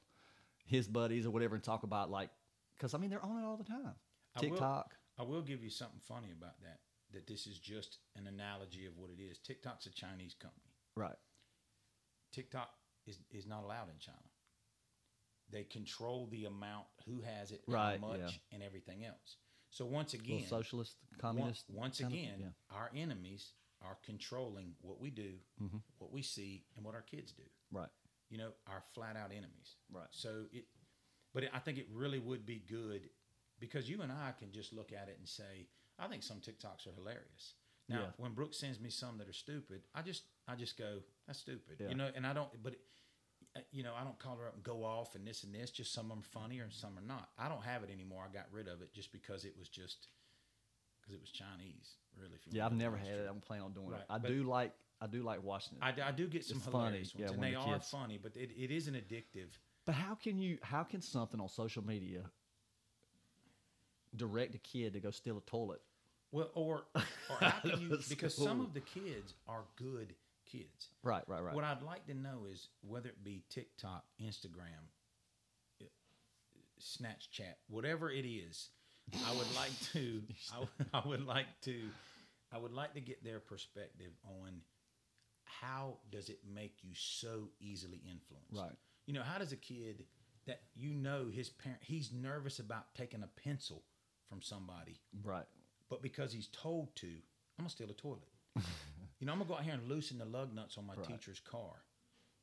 his 0.65 0.87
buddies 0.87 1.27
or 1.27 1.29
whatever 1.29 1.53
and 1.53 1.63
talk 1.63 1.83
about 1.83 2.09
like, 2.09 2.31
because 2.75 2.95
I 2.95 2.97
mean 2.97 3.11
they're 3.11 3.23
on 3.23 3.37
it 3.43 3.45
all 3.45 3.57
the 3.57 3.63
time. 3.63 3.93
I 4.35 4.41
will- 4.41 4.49
TikTok. 4.49 4.95
I 5.19 5.21
will 5.21 5.43
give 5.43 5.61
you 5.63 5.69
something 5.69 5.99
funny 6.07 6.29
about 6.35 6.59
that. 6.63 6.79
That 7.13 7.27
this 7.27 7.45
is 7.45 7.59
just 7.59 7.99
an 8.15 8.25
analogy 8.25 8.87
of 8.87 8.97
what 8.97 9.11
it 9.11 9.21
is. 9.21 9.37
TikTok's 9.37 9.85
a 9.85 9.91
Chinese 9.91 10.33
company. 10.33 10.73
Right. 10.95 11.15
TikTok 12.33 12.69
is, 13.05 13.19
is 13.29 13.45
not 13.45 13.63
allowed 13.63 13.89
in 13.91 13.99
China. 13.99 14.17
They 15.51 15.63
control 15.63 16.27
the 16.31 16.45
amount, 16.45 16.87
who 17.05 17.21
has 17.21 17.51
it, 17.51 17.61
Right, 17.67 17.99
how 18.01 18.07
much, 18.07 18.19
yeah. 18.19 18.29
and 18.51 18.63
everything 18.63 19.05
else. 19.05 19.37
So 19.77 19.85
once 19.85 20.15
again, 20.15 20.43
socialist, 20.47 20.95
communist. 21.19 21.65
once 21.69 21.99
of- 21.99 22.07
again, 22.07 22.35
yeah. 22.39 22.47
our 22.75 22.89
enemies 22.95 23.51
are 23.83 23.97
controlling 24.03 24.73
what 24.81 24.99
we 24.99 25.11
do, 25.11 25.33
Mm-hmm. 25.61 25.77
what 25.99 26.11
we 26.11 26.23
see, 26.23 26.65
and 26.75 26.83
what 26.83 26.95
our 26.95 27.03
kids 27.03 27.31
do. 27.31 27.43
Right. 27.71 27.89
You 28.31 28.39
know, 28.39 28.49
our 28.65 28.81
flat 28.95 29.15
out 29.15 29.29
enemies. 29.31 29.75
Right. 29.91 30.07
So 30.09 30.45
it, 30.51 30.65
but 31.31 31.43
it, 31.43 31.51
I 31.53 31.59
think 31.59 31.77
it 31.77 31.87
really 31.93 32.17
would 32.17 32.43
be 32.43 32.63
good 32.67 33.09
because 33.59 33.87
you 33.87 34.01
and 34.01 34.11
I 34.11 34.31
can 34.39 34.51
just 34.51 34.73
look 34.73 34.91
at 34.91 35.09
it 35.09 35.17
and 35.19 35.27
say, 35.29 35.67
I 35.99 36.07
think 36.07 36.23
some 36.23 36.37
TikToks 36.37 36.87
are 36.87 36.95
hilarious. 36.95 37.53
Now, 37.87 37.99
Yeah. 37.99 38.07
when 38.17 38.33
Brooke 38.33 38.55
sends 38.55 38.79
me 38.79 38.89
some 38.89 39.19
that 39.19 39.29
are 39.29 39.33
stupid, 39.33 39.81
I 39.93 40.01
just 40.01 40.23
I 40.47 40.55
just 40.55 40.75
go, 40.75 41.01
that's 41.27 41.39
stupid. 41.39 41.77
Yeah. 41.79 41.89
You 41.89 41.95
know, 41.95 42.09
and 42.15 42.25
I 42.25 42.33
don't, 42.33 42.49
but. 42.63 42.73
uh, 42.73 42.77
Uh, 43.57 43.61
you 43.71 43.83
know, 43.83 43.93
I 43.99 44.03
don't 44.03 44.17
call 44.19 44.37
her 44.37 44.47
up 44.47 44.55
and 44.55 44.63
go 44.63 44.83
off 44.83 45.15
and 45.15 45.25
this 45.27 45.43
and 45.43 45.53
this. 45.53 45.71
Just 45.71 45.93
some 45.93 46.05
of 46.05 46.09
them 46.11 46.19
are 46.19 46.41
funnier 46.41 46.63
and 46.63 46.73
some 46.73 46.97
are 46.97 47.05
not. 47.07 47.29
I 47.39 47.49
don't 47.49 47.63
have 47.63 47.83
it 47.83 47.89
anymore. 47.91 48.23
I 48.29 48.33
got 48.33 48.45
rid 48.51 48.67
of 48.67 48.81
it 48.81 48.93
just 48.93 49.11
because 49.11 49.45
it 49.45 49.53
was 49.57 49.67
just 49.69 50.07
because 51.01 51.15
it 51.15 51.21
was 51.21 51.29
Chinese. 51.31 51.95
Really, 52.19 52.37
Yeah, 52.49 52.65
I've 52.65 52.73
never 52.73 52.97
had 52.97 53.09
it. 53.09 53.27
I'm 53.29 53.39
planning 53.41 53.65
on 53.65 53.73
doing 53.73 53.89
Right, 53.89 54.01
it. 54.01 54.05
I 54.09 54.17
but- 54.17 54.27
do 54.29 54.43
like 54.43 54.73
I 54.99 55.05
do 55.07 55.21
like 55.21 55.43
watching 55.43 55.77
it. 55.77 55.83
I, 55.83 56.07
I 56.07 56.11
do 56.11 56.27
get 56.27 56.43
some 56.43 56.57
It's 56.57 56.65
funny, 56.65 56.97
ones, 56.97 57.13
yeah, 57.15 57.27
and 57.27 57.41
they 57.43 57.51
the 57.51 57.57
are 57.57 57.79
funny, 57.79 58.17
but 58.21 58.35
it, 58.35 58.49
it 58.57 58.71
is 58.71 58.87
an 58.87 58.95
addictive. 58.95 59.49
But 59.85 59.93
how 59.93 60.15
can 60.15 60.39
you? 60.39 60.57
How 60.63 60.83
can 60.83 61.01
something 61.01 61.39
on 61.39 61.49
social 61.49 61.85
media 61.85 62.23
direct 64.15 64.55
a 64.55 64.57
kid 64.57 64.93
to 64.93 64.99
go 64.99 65.11
steal 65.11 65.37
a 65.37 65.41
toilet? 65.41 65.81
Well, 66.31 66.49
or 66.55 66.85
or 66.95 67.37
how 67.39 67.59
can 67.69 67.79
you? 67.79 67.97
Because 68.09 68.33
some 68.35 68.59
of 68.59 68.73
the 68.73 68.81
kids 68.81 69.33
are 69.47 69.63
good 69.75 70.13
kids. 70.51 70.89
Right, 71.03 71.23
right, 71.27 71.43
right. 71.43 71.53
What 71.53 71.63
I'd 71.63 71.81
like 71.81 72.05
to 72.07 72.13
know 72.13 72.45
is 72.51 72.69
whether 72.81 73.09
it 73.09 73.23
be 73.23 73.43
TikTok, 73.49 74.03
Instagram, 74.21 74.87
Snapchat, 76.79 77.55
whatever 77.69 78.11
it 78.11 78.25
is, 78.25 78.69
I 79.25 79.31
would 79.31 79.55
like 79.55 79.71
to. 79.93 80.21
I, 80.53 80.59
would- 80.59 80.89
I 80.93 81.07
would 81.07 81.25
like 81.25 81.47
to. 81.63 81.75
I 82.53 82.57
would 82.57 82.73
like 82.73 82.93
to 82.93 83.01
get 83.01 83.23
their 83.23 83.39
perspective 83.39 84.11
on 84.23 84.61
how 85.43 85.97
does 86.11 86.29
it 86.29 86.39
make 86.53 86.75
you 86.81 86.91
so 86.93 87.49
easily 87.59 87.97
influenced. 88.05 88.53
Right. 88.55 88.77
You 89.05 89.13
know, 89.13 89.23
how 89.23 89.37
does 89.37 89.51
a 89.51 89.57
kid 89.57 90.05
that 90.45 90.61
you 90.75 90.93
know 90.93 91.25
his 91.31 91.49
parent 91.49 91.81
he's 91.83 92.11
nervous 92.13 92.59
about 92.59 92.93
taking 92.95 93.21
a 93.23 93.41
pencil 93.41 93.83
from 94.29 94.41
somebody 94.41 94.99
right. 95.23 95.45
but 95.89 96.01
because 96.01 96.31
he's 96.33 96.47
told 96.47 96.95
to, 96.95 97.07
I'm 97.07 97.63
gonna 97.63 97.69
steal 97.69 97.89
a 97.89 97.93
toilet. 97.93 98.27
you 99.19 99.25
know, 99.27 99.33
I'm 99.33 99.39
gonna 99.39 99.47
go 99.49 99.55
out 99.55 99.63
here 99.63 99.73
and 99.73 99.87
loosen 99.87 100.17
the 100.17 100.25
lug 100.25 100.53
nuts 100.53 100.77
on 100.77 100.85
my 100.85 100.93
Right. 100.95 101.05
teacher's 101.07 101.39
car 101.39 101.83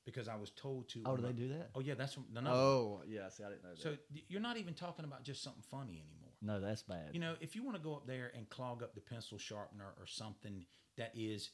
because 0.05 0.29
I 0.29 0.37
was 0.37 0.51
told 0.51 0.89
to. 0.91 1.03
Oh, 1.07 1.17
do 1.17 1.23
they 1.23 1.33
do 1.33 1.49
that? 1.49 1.71
Oh 1.75 1.81
yeah, 1.81 1.95
that's 1.95 2.17
no. 2.33 2.41
no. 2.41 2.51
Oh, 2.53 3.03
yeah. 3.07 3.29
See, 3.29 3.43
I 3.45 3.49
didn't 3.51 3.63
know 3.65 3.71
that. 3.71 3.81
So 3.81 3.97
you're 4.29 4.41
not 4.41 4.57
even 4.57 4.75
talking 4.75 5.05
about 5.05 5.23
just 5.25 5.43
something 5.43 5.63
funny 5.71 5.93
anymore. 6.01 6.33
no, 6.43 6.61
that's 6.61 6.83
bad. 6.83 7.11
You 7.13 7.21
know, 7.21 7.37
if 7.41 7.55
you 7.57 7.63
want 7.65 7.77
to 7.77 7.83
go 7.83 7.95
up 7.95 8.07
there 8.07 8.31
and 8.37 8.49
clog 8.51 8.83
up 8.83 8.95
the 8.95 9.01
pencil 9.01 9.39
sharpener 9.39 9.95
or 9.99 10.07
something 10.07 10.67
that 10.99 11.13
is, 11.15 11.51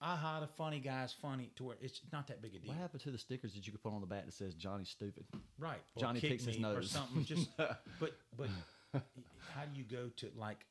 aha, 0.00 0.40
the 0.40 0.46
funny 0.48 0.80
guy's 0.80 1.12
funny 1.12 1.50
to 1.56 1.64
where 1.64 1.76
it's 1.80 2.00
not 2.12 2.26
that 2.28 2.42
big 2.42 2.54
a 2.54 2.58
deal, 2.58 2.68
what 2.72 2.78
happened 2.78 3.02
to 3.02 3.10
the 3.12 3.18
stickers 3.18 3.54
that 3.54 3.66
you 3.66 3.72
could 3.72 3.82
put 3.82 3.92
on 3.92 4.00
the 4.00 4.06
back 4.06 4.24
that 4.26 4.34
says 4.34 4.54
Johnny 4.54 4.84
Stupid? 4.84 5.24
right? 5.58 5.80
Or 5.94 6.00
Johnny 6.00 6.20
picks 6.20 6.44
his 6.44 6.58
me 6.58 6.64
or 6.64 6.74
nose. 6.74 6.90
something. 6.90 7.24
Just, 7.24 7.48
but 7.56 8.12
but 8.36 8.48
how 8.92 9.64
do 9.72 9.78
you 9.78 9.84
go 9.84 10.08
to 10.16 10.30
like 10.36 10.66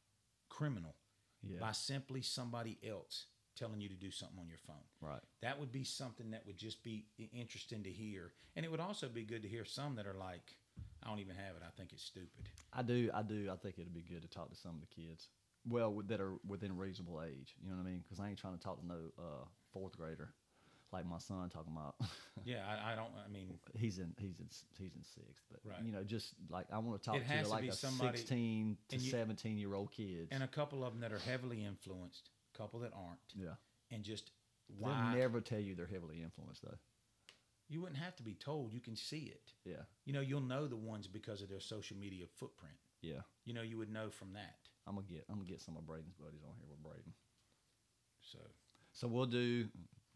criminal 0.50 0.96
Yeah. 1.44 1.60
by 1.60 1.72
simply 1.72 2.22
somebody 2.22 2.78
else 2.88 3.28
telling 3.56 3.82
you 3.82 3.90
to 3.90 3.96
do 3.96 4.12
something 4.12 4.38
on 4.40 4.48
your 4.48 4.58
phone? 4.68 4.84
Right. 5.02 5.22
That 5.42 5.60
would 5.60 5.72
be 5.72 5.84
something 5.84 6.32
that 6.32 6.46
would 6.46 6.58
just 6.58 6.84
be 6.84 7.06
interesting 7.34 7.84
to 7.84 7.90
hear, 7.90 8.34
and 8.56 8.66
it 8.66 8.72
would 8.72 8.80
also 8.80 9.08
be 9.08 9.24
good 9.24 9.42
to 9.44 9.48
hear 9.48 9.66
some 9.66 9.96
that 9.96 10.08
are 10.08 10.14
like, 10.14 10.56
I 11.04 11.10
don't 11.10 11.20
even 11.20 11.36
have 11.36 11.56
it. 11.56 11.64
I 11.66 11.72
think 11.78 11.92
it's 11.94 12.04
stupid. 12.04 12.50
I 12.74 12.82
do. 12.84 13.10
I 13.14 13.22
do. 13.24 13.50
I 13.52 13.56
think 13.56 13.76
it'd 13.78 13.94
be 13.94 14.02
good 14.04 14.22
to 14.22 14.28
talk 14.30 14.50
to 14.50 14.56
some 14.56 14.76
of 14.76 14.82
the 14.82 14.88
kids. 14.88 15.28
Well, 15.68 16.02
that 16.08 16.20
are 16.20 16.34
within 16.48 16.76
reasonable 16.78 17.22
age. 17.24 17.56
You 17.62 17.70
know 17.70 17.76
what 17.78 17.84
I 17.86 17.90
mean? 17.92 18.00
Because 18.04 18.20
I 18.20 18.30
ain't 18.30 18.40
trying 18.40 18.58
to 18.58 18.64
talk 18.64 18.80
to 18.82 18.88
no 18.88 18.96
uh, 19.20 19.46
fourth 19.72 19.96
grader 19.98 20.34
like 20.92 21.06
my 21.06 21.20
son 21.20 21.50
talking 21.50 21.74
about. 21.76 21.96
Yeah, 22.44 22.64
I, 22.68 22.94
I 22.94 22.96
don't. 22.96 23.12
I 23.24 23.32
mean, 23.32 23.60
he's 23.76 24.00
in. 24.00 24.16
He's 24.18 24.40
in. 24.40 24.48
He's 24.80 24.96
in 24.96 25.04
sixth. 25.04 25.46
But 25.52 25.60
Right. 25.64 25.84
you 25.86 25.92
know, 25.92 26.02
just 26.04 26.34
like 26.50 26.66
I 26.74 26.80
want 26.80 27.00
to 27.00 27.06
talk 27.08 27.20
to 27.20 27.44
to 27.44 27.48
like 27.50 27.62
be 27.62 27.68
a 27.68 27.72
somebody- 27.74 28.18
sixteen 28.18 28.78
to 28.90 28.98
you- 28.98 29.12
seventeen 29.12 29.60
year 29.60 29.76
old 29.76 29.92
kids. 29.92 30.30
and 30.32 30.42
a 30.42 30.48
couple 30.48 30.84
of 30.84 30.92
them 30.94 31.02
that 31.02 31.12
are 31.14 31.20
heavily 31.20 31.64
influenced, 31.64 32.32
couple 32.58 32.80
that 32.82 32.94
aren't, 32.94 33.20
yeah. 33.36 33.56
and 33.92 34.04
just 34.04 34.32
They'll 34.70 34.90
why 34.90 35.16
never 35.16 35.42
tell 35.42 35.60
you 35.60 35.76
they're 35.76 35.86
heavily 35.88 36.22
influenced 36.22 36.62
though. 36.64 36.78
you 37.68 37.82
wouldn't 37.82 38.00
have 38.00 38.16
to 38.18 38.24
be 38.24 38.34
told. 38.36 38.74
You 38.74 38.80
can 38.82 38.96
see 38.96 39.32
it. 39.34 39.54
Yeah. 39.66 39.84
You 40.06 40.14
know, 40.14 40.22
you'll 40.22 40.42
know 40.42 40.68
the 40.68 40.76
ones 40.78 41.08
because 41.08 41.42
of 41.42 41.50
their 41.50 41.60
social 41.60 41.98
media 41.98 42.26
footprint. 42.38 42.76
Yeah. 43.02 43.22
You 43.46 43.54
know, 43.54 43.62
you 43.64 43.78
would 43.78 43.92
know 43.92 44.10
from 44.10 44.34
that. 44.34 44.56
I'm 44.88 44.96
gonna 44.96 45.08
get. 45.08 45.26
I'm 45.30 45.36
gonna 45.38 45.50
get 45.50 45.62
some 45.62 45.78
of 45.78 45.86
Braden's 45.86 46.16
buddies 46.16 46.42
on 46.48 46.56
here 46.58 46.68
with 46.70 46.82
Braden. 46.84 47.14
So 48.22 48.40
So 48.94 49.08
we'll 49.08 49.26
do 49.26 49.68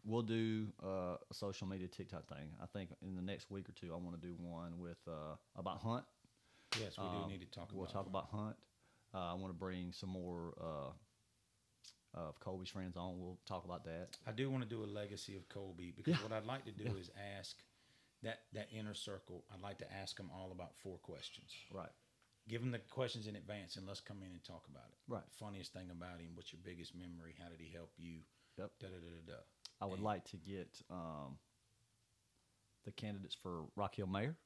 we'll 0.04 0.22
do 0.22 0.68
uh, 0.82 1.16
a 1.30 1.34
social 1.34 1.66
media 1.66 1.88
TikTok 1.88 2.28
thing. 2.28 2.48
I 2.62 2.66
think 2.66 2.90
in 3.02 3.16
the 3.16 3.22
next 3.22 3.50
week 3.50 3.68
or 3.68 3.72
two, 3.72 3.92
I 3.92 3.96
want 3.96 4.20
to 4.20 4.26
do 4.26 4.34
one 4.38 4.78
with 4.78 4.98
uh, 5.08 5.36
about 5.56 5.78
Hunt. 5.82 6.04
yes, 6.80 6.96
we 6.98 7.04
Um, 7.04 7.22
do 7.24 7.28
need 7.30 7.40
to 7.40 7.46
talk 7.46 7.64
about 7.70 7.74
We'll 7.74 7.84
about. 7.86 7.92
talk 7.92 8.06
it. 8.06 8.10
about 8.10 8.28
Hunt. 8.30 8.56
Uh, 9.14 9.32
I 9.32 9.34
want 9.34 9.48
to 9.52 9.58
bring 9.58 9.92
some 9.92 10.10
more 10.10 10.54
uh, 12.16 12.20
of 12.28 12.40
Colby's 12.40 12.68
friends 12.70 12.96
on. 12.96 13.18
We'll 13.20 13.38
talk 13.46 13.64
about 13.64 13.84
that. 13.84 14.16
I 14.26 14.32
do 14.32 14.50
want 14.50 14.62
to 14.62 14.68
do 14.68 14.82
a 14.82 14.86
legacy 14.86 15.36
of 15.36 15.48
Colby 15.48 15.92
because 15.96 16.14
Yeah. 16.16 16.22
what 16.22 16.32
I'd 16.32 16.46
like 16.46 16.64
to 16.64 16.72
do 16.72 16.84
Yeah. 16.84 16.94
is 17.00 17.10
ask 17.38 17.56
that 18.22 18.40
that 18.52 18.68
inner 18.72 18.94
circle. 18.94 19.44
I'd 19.52 19.60
like 19.60 19.78
to 19.78 19.92
ask 19.92 20.16
them 20.16 20.30
all 20.30 20.50
about 20.52 20.74
four 20.76 20.98
questions. 20.98 21.52
Right. 21.70 21.90
Give 22.48 22.60
them 22.62 22.70
the 22.70 22.78
questions 22.78 23.26
in 23.26 23.36
advance 23.36 23.76
and 23.76 23.86
let's 23.86 24.00
come 24.00 24.22
in 24.22 24.30
and 24.30 24.42
talk 24.44 24.66
about 24.68 24.88
it. 24.90 24.98
Right. 25.08 25.24
Funniest 25.32 25.72
thing 25.72 25.90
about 25.90 26.20
him. 26.20 26.34
What's 26.34 26.52
your 26.52 26.60
biggest 26.64 26.94
memory? 26.94 27.34
How 27.42 27.48
did 27.48 27.60
he 27.60 27.68
help 27.70 27.92
you? 27.98 28.20
Yep. 28.56 28.70
Da 28.80 28.86
da 28.88 28.94
da 28.94 29.10
da 29.10 29.32
da. 29.34 29.40
I 29.80 29.84
would 29.86 29.96
And- 29.96 30.04
like 30.04 30.24
to 30.26 30.36
get 30.38 30.80
um, 30.88 31.38
the 32.84 32.92
candidates 32.92 33.34
for 33.34 33.64
Rock 33.74 33.96
Hill 33.96 34.06
Mayor 34.06 34.36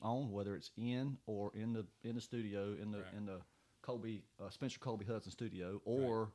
on, 0.00 0.30
whether 0.30 0.54
it's 0.54 0.70
in 0.76 1.18
or 1.26 1.50
in 1.54 1.72
the 1.72 1.86
in 2.02 2.14
the 2.14 2.20
studio 2.20 2.74
in 2.74 2.90
the 2.92 3.00
Right. 3.02 3.14
in 3.14 3.26
the 3.26 3.40
Colby 3.80 4.22
uh, 4.38 4.50
Spencer 4.50 4.78
Colby 4.78 5.04
Hudson 5.06 5.32
studio 5.32 5.80
or 5.84 6.30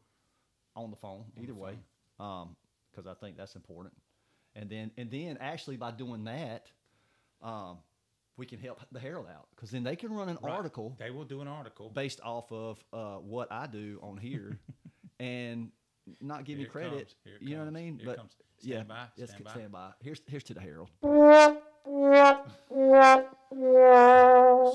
on 0.84 0.90
the 0.92 0.98
phone. 0.98 1.26
Either 1.38 1.48
the 1.48 1.54
way, 1.56 1.74
because 2.18 3.08
I 3.08 3.14
think 3.20 3.38
that's 3.38 3.56
important. 3.56 3.94
And 4.56 4.70
then 4.70 4.92
and 4.98 5.12
then 5.12 5.38
actually 5.40 5.78
by 5.78 5.92
doing 5.92 6.24
that, 6.26 6.72
um, 7.42 7.78
we 8.38 8.46
can 8.46 8.60
help 8.60 8.80
the 8.92 9.00
Herald 9.00 9.28
out 9.28 9.48
because 9.56 9.70
then 9.72 9.84
they 9.84 9.96
can 9.96 10.12
run 10.14 10.30
an 10.30 10.38
Right. 10.42 10.52
article 10.54 10.96
They 11.00 11.12
will 11.12 11.26
do 11.26 11.42
an 11.42 11.48
article. 11.48 11.90
based 11.90 12.22
off 12.22 12.52
of 12.52 12.84
uh, 12.94 13.16
what 13.18 13.52
I 13.52 13.68
do 13.68 14.00
on 14.02 14.18
here, 14.18 14.58
and 15.20 15.72
not 16.22 16.46
give 16.46 16.58
Here 16.58 16.64
me 16.64 16.64
it 16.66 16.72
credit. 16.72 16.92
comes. 16.92 17.16
Here 17.24 17.36
it 17.36 17.42
you 17.42 17.56
know 17.56 17.64
what 17.66 17.68
I 17.68 17.72
mean? 17.72 17.98
Here 17.98 18.06
but 18.08 18.18
comes. 18.18 18.32
yeah, 18.62 18.76
Stand 18.78 18.88
by. 18.88 19.06
yes, 19.16 19.30
Stand 19.30 19.44
by. 19.44 19.52
stand 19.52 19.72
by. 19.72 19.92
Here's 20.02 20.22
here's 20.28 20.44
to 20.46 20.54
the 20.54 20.62
Herald. 20.62 20.90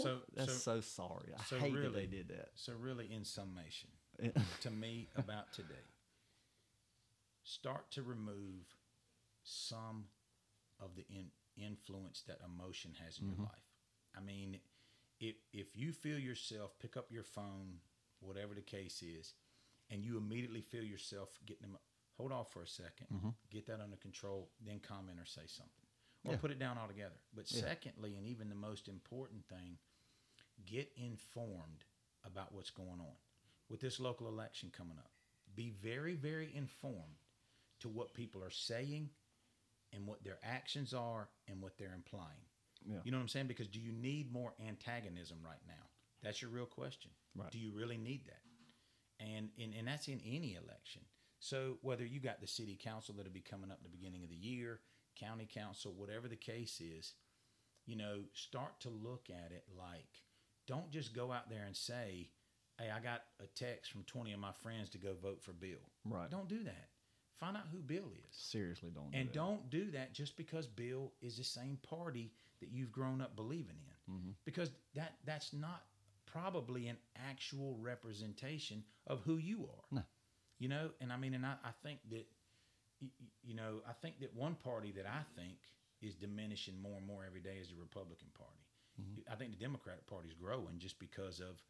So 0.03 0.19
That's 0.35 0.53
so 0.63 0.81
so, 0.81 0.81
sorry. 0.81 1.33
I 1.39 1.43
so 1.45 1.57
hate 1.59 1.73
that 1.75 1.79
really- 1.81 1.93
they 2.01 2.07
did 2.07 2.29
that. 2.29 2.49
so 2.55 2.73
really, 2.79 3.13
in 3.13 3.25
summation, 3.25 3.91
to 4.61 4.71
me 4.71 5.09
about 5.17 5.53
today, 5.53 5.85
start 7.53 7.91
to 7.93 8.03
remove 8.03 8.75
some 9.43 10.05
of 10.81 10.95
the 10.97 11.05
in, 11.11 11.27
influence 11.57 12.23
that 12.27 12.39
emotion 12.45 12.93
has 13.05 13.19
in 13.19 13.25
Mm-hmm. 13.25 13.41
your 13.41 13.45
life. 13.45 13.69
I 14.17 14.21
mean, 14.21 14.59
if 15.21 15.37
if 15.53 15.77
you 15.77 15.93
feel 15.93 16.19
yourself 16.19 16.79
pick 16.79 16.97
up 16.97 17.07
your 17.11 17.25
phone, 17.25 17.79
whatever 18.21 18.55
the 18.55 18.63
case 18.63 19.03
is, 19.03 19.35
and 19.91 20.05
you 20.05 20.17
immediately 20.17 20.61
feel 20.61 20.83
yourself 20.85 21.39
getting 21.47 21.63
them, 21.73 21.79
hold 22.17 22.33
off 22.33 22.53
for 22.53 22.63
a 22.63 22.67
2nd 22.67 23.07
get 23.51 23.67
that 23.67 23.81
under 23.81 23.97
control, 23.97 24.51
then 24.65 24.81
comment 24.81 25.19
or 25.21 25.27
say 25.27 25.43
something, 25.47 25.87
or 26.25 26.31
Mm-hmm. 26.31 26.31
Yeah. 26.33 26.37
put 26.37 26.51
it 26.51 26.59
down 26.59 26.79
altogether. 26.79 27.21
But 27.35 27.49
Yeah. 27.49 27.61
secondly, 27.61 28.17
and 28.17 28.27
even 28.27 28.49
the 28.49 28.55
most 28.55 28.89
important 28.89 29.45
thing, 29.47 29.79
get 30.65 30.91
informed 30.97 31.85
about 32.25 32.53
what's 32.55 32.71
going 32.71 33.01
on 33.01 33.17
with 33.69 33.81
this 33.81 34.01
local 34.01 34.29
election 34.29 34.71
coming 34.71 34.99
up. 34.99 35.11
Be 35.55 35.71
very, 35.71 36.15
very 36.15 36.51
informed 36.55 37.22
to 37.83 37.89
what 37.89 38.15
people 38.15 38.43
are 38.43 38.51
saying 38.51 39.11
and 39.93 40.07
what 40.07 40.25
their 40.25 40.39
actions 40.43 40.95
are 40.95 41.29
and 41.49 41.61
what 41.61 41.79
they're 41.79 41.95
implying. 41.95 42.47
Yeah. 42.85 42.99
You 43.05 43.13
know 43.13 43.19
what 43.19 43.23
I'm 43.23 43.29
saying? 43.29 43.47
Because 43.47 43.69
do 43.69 43.81
you 43.81 43.93
need 43.93 44.33
more 44.33 44.55
antagonism 44.67 45.39
right 45.45 45.61
now? 45.67 45.85
That's 46.23 46.41
your 46.41 46.51
real 46.51 46.67
question. 46.67 47.11
Right. 47.37 47.51
Do 47.51 47.59
you 47.59 47.73
really 47.73 47.99
need 47.99 48.27
that? 48.27 48.41
And, 49.25 49.51
and 49.61 49.73
and 49.75 49.87
that's 49.87 50.09
in 50.09 50.21
any 50.27 50.55
election. 50.55 51.03
So 51.39 51.79
whether 51.83 52.05
you 52.05 52.21
got 52.21 52.41
the 52.41 52.47
city 52.47 52.79
council 52.81 53.15
that'll 53.17 53.33
be 53.33 53.41
coming 53.41 53.71
up 53.71 53.79
at 53.79 53.83
the 53.85 53.97
beginning 53.97 54.25
of 54.25 54.31
the 54.31 54.37
year, 54.37 54.81
county 55.19 55.49
council, 55.53 55.93
whatever 55.97 56.29
the 56.29 56.37
case 56.37 56.81
is, 56.81 57.15
you 57.87 57.97
know, 57.97 58.21
start 58.33 58.81
to 58.81 58.91
look 58.91 59.29
at 59.29 59.53
it 59.53 59.65
like 59.77 60.23
don't 60.67 60.91
just 60.91 61.15
go 61.15 61.33
out 61.33 61.51
there 61.51 61.65
and 61.67 61.77
say, 61.77 62.31
Hey, 62.79 62.91
I 62.91 63.01
got 63.01 63.23
a 63.41 63.47
text 63.47 63.93
from 63.93 64.03
20 64.05 64.33
of 64.33 64.41
my 64.41 64.53
friends 64.63 64.89
to 64.91 64.99
go 64.99 65.15
vote 65.21 65.43
for 65.43 65.53
Bill. 65.53 65.83
Right. 66.05 66.31
Don't 66.31 66.49
do 66.49 66.65
that. 66.65 66.89
Find 67.43 67.57
out 67.57 67.65
who 67.73 67.81
Bill 67.81 68.05
is. 68.05 68.37
Seriously, 68.37 68.91
don't. 68.95 69.11
do 69.11 69.19
And 69.19 69.29
that. 69.29 69.35
don't 69.35 69.69
do 69.69 69.91
that 69.91 70.13
just 70.15 70.37
because 70.37 70.69
Bill 70.69 71.13
is 71.21 71.37
the 71.37 71.45
same 71.45 71.77
party 71.83 72.31
that 72.61 72.71
you've 72.71 72.93
grown 72.93 73.21
up 73.21 73.35
believing 73.35 73.77
in. 73.85 74.15
Mm-hmm. 74.15 74.31
Because 74.45 74.71
that 74.95 75.15
that's 75.25 75.53
not 75.53 75.83
probably 76.25 76.87
an 76.87 76.97
actual 77.29 77.77
representation 77.81 78.85
of 79.09 79.21
who 79.23 79.39
you 79.39 79.65
are. 79.65 79.85
No. 79.91 80.03
You 80.61 80.69
know, 80.69 80.91
and 81.01 81.13
I 81.13 81.17
mean, 81.17 81.35
and 81.35 81.45
I, 81.45 81.55
I 81.65 81.71
think 81.83 81.99
that, 82.11 82.27
you 83.43 83.57
know, 83.57 83.81
I 83.89 83.93
think 84.01 84.21
that 84.21 84.33
one 84.37 84.55
party 84.55 84.93
that 84.93 85.07
I 85.07 85.23
think 85.37 85.57
is 86.01 86.15
diminishing 86.15 86.81
more 86.81 86.97
and 86.97 87.07
more 87.07 87.25
every 87.27 87.41
day 87.41 87.57
is 87.61 87.71
the 87.71 87.77
Republican 87.77 88.29
Party. 88.39 88.53
I 89.31 89.35
think 89.35 89.51
the 89.51 89.57
Democratic 89.57 90.07
Party 90.07 90.29
is 90.29 90.35
growing 90.35 90.79
just 90.79 91.01
because 91.01 91.41
of 91.41 91.61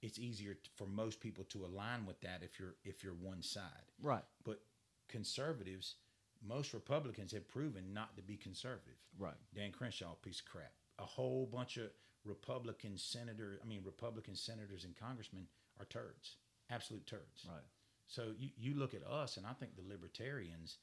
it's 0.00 0.18
easier 0.18 0.56
for 0.76 0.86
most 0.86 1.18
people 1.18 1.42
to 1.44 1.64
align 1.64 2.06
with 2.06 2.20
that 2.20 2.42
if 2.42 2.60
you're 2.60 2.76
if 2.84 3.02
you're 3.02 3.14
one 3.14 3.42
side. 3.42 3.90
Right. 4.00 4.22
But 4.44 4.60
conservatives, 5.08 5.96
most 6.46 6.72
Republicans 6.72 7.32
have 7.32 7.48
proven 7.48 7.92
not 7.92 8.16
to 8.16 8.22
be 8.22 8.36
conservative. 8.36 8.98
Right. 9.18 9.34
Dan 9.54 9.72
Crenshaw, 9.72 10.14
piece 10.22 10.40
of 10.40 10.46
crap. 10.46 10.72
A 10.98 11.04
whole 11.04 11.46
bunch 11.46 11.76
of 11.76 11.90
Republican 12.24 12.96
senators, 12.96 13.58
I 13.62 13.66
mean 13.66 13.80
Republican 13.84 14.36
senators 14.36 14.84
and 14.84 14.96
congressmen 14.96 15.46
are 15.78 15.86
turds, 15.86 16.36
absolute 16.70 17.06
turds. 17.06 17.46
Right. 17.48 17.62
So 18.06 18.32
you, 18.38 18.50
you 18.58 18.74
look 18.74 18.94
at 18.94 19.06
us, 19.06 19.36
and 19.36 19.46
I 19.46 19.52
think 19.52 19.76
the 19.76 19.88
libertarians 19.88 20.78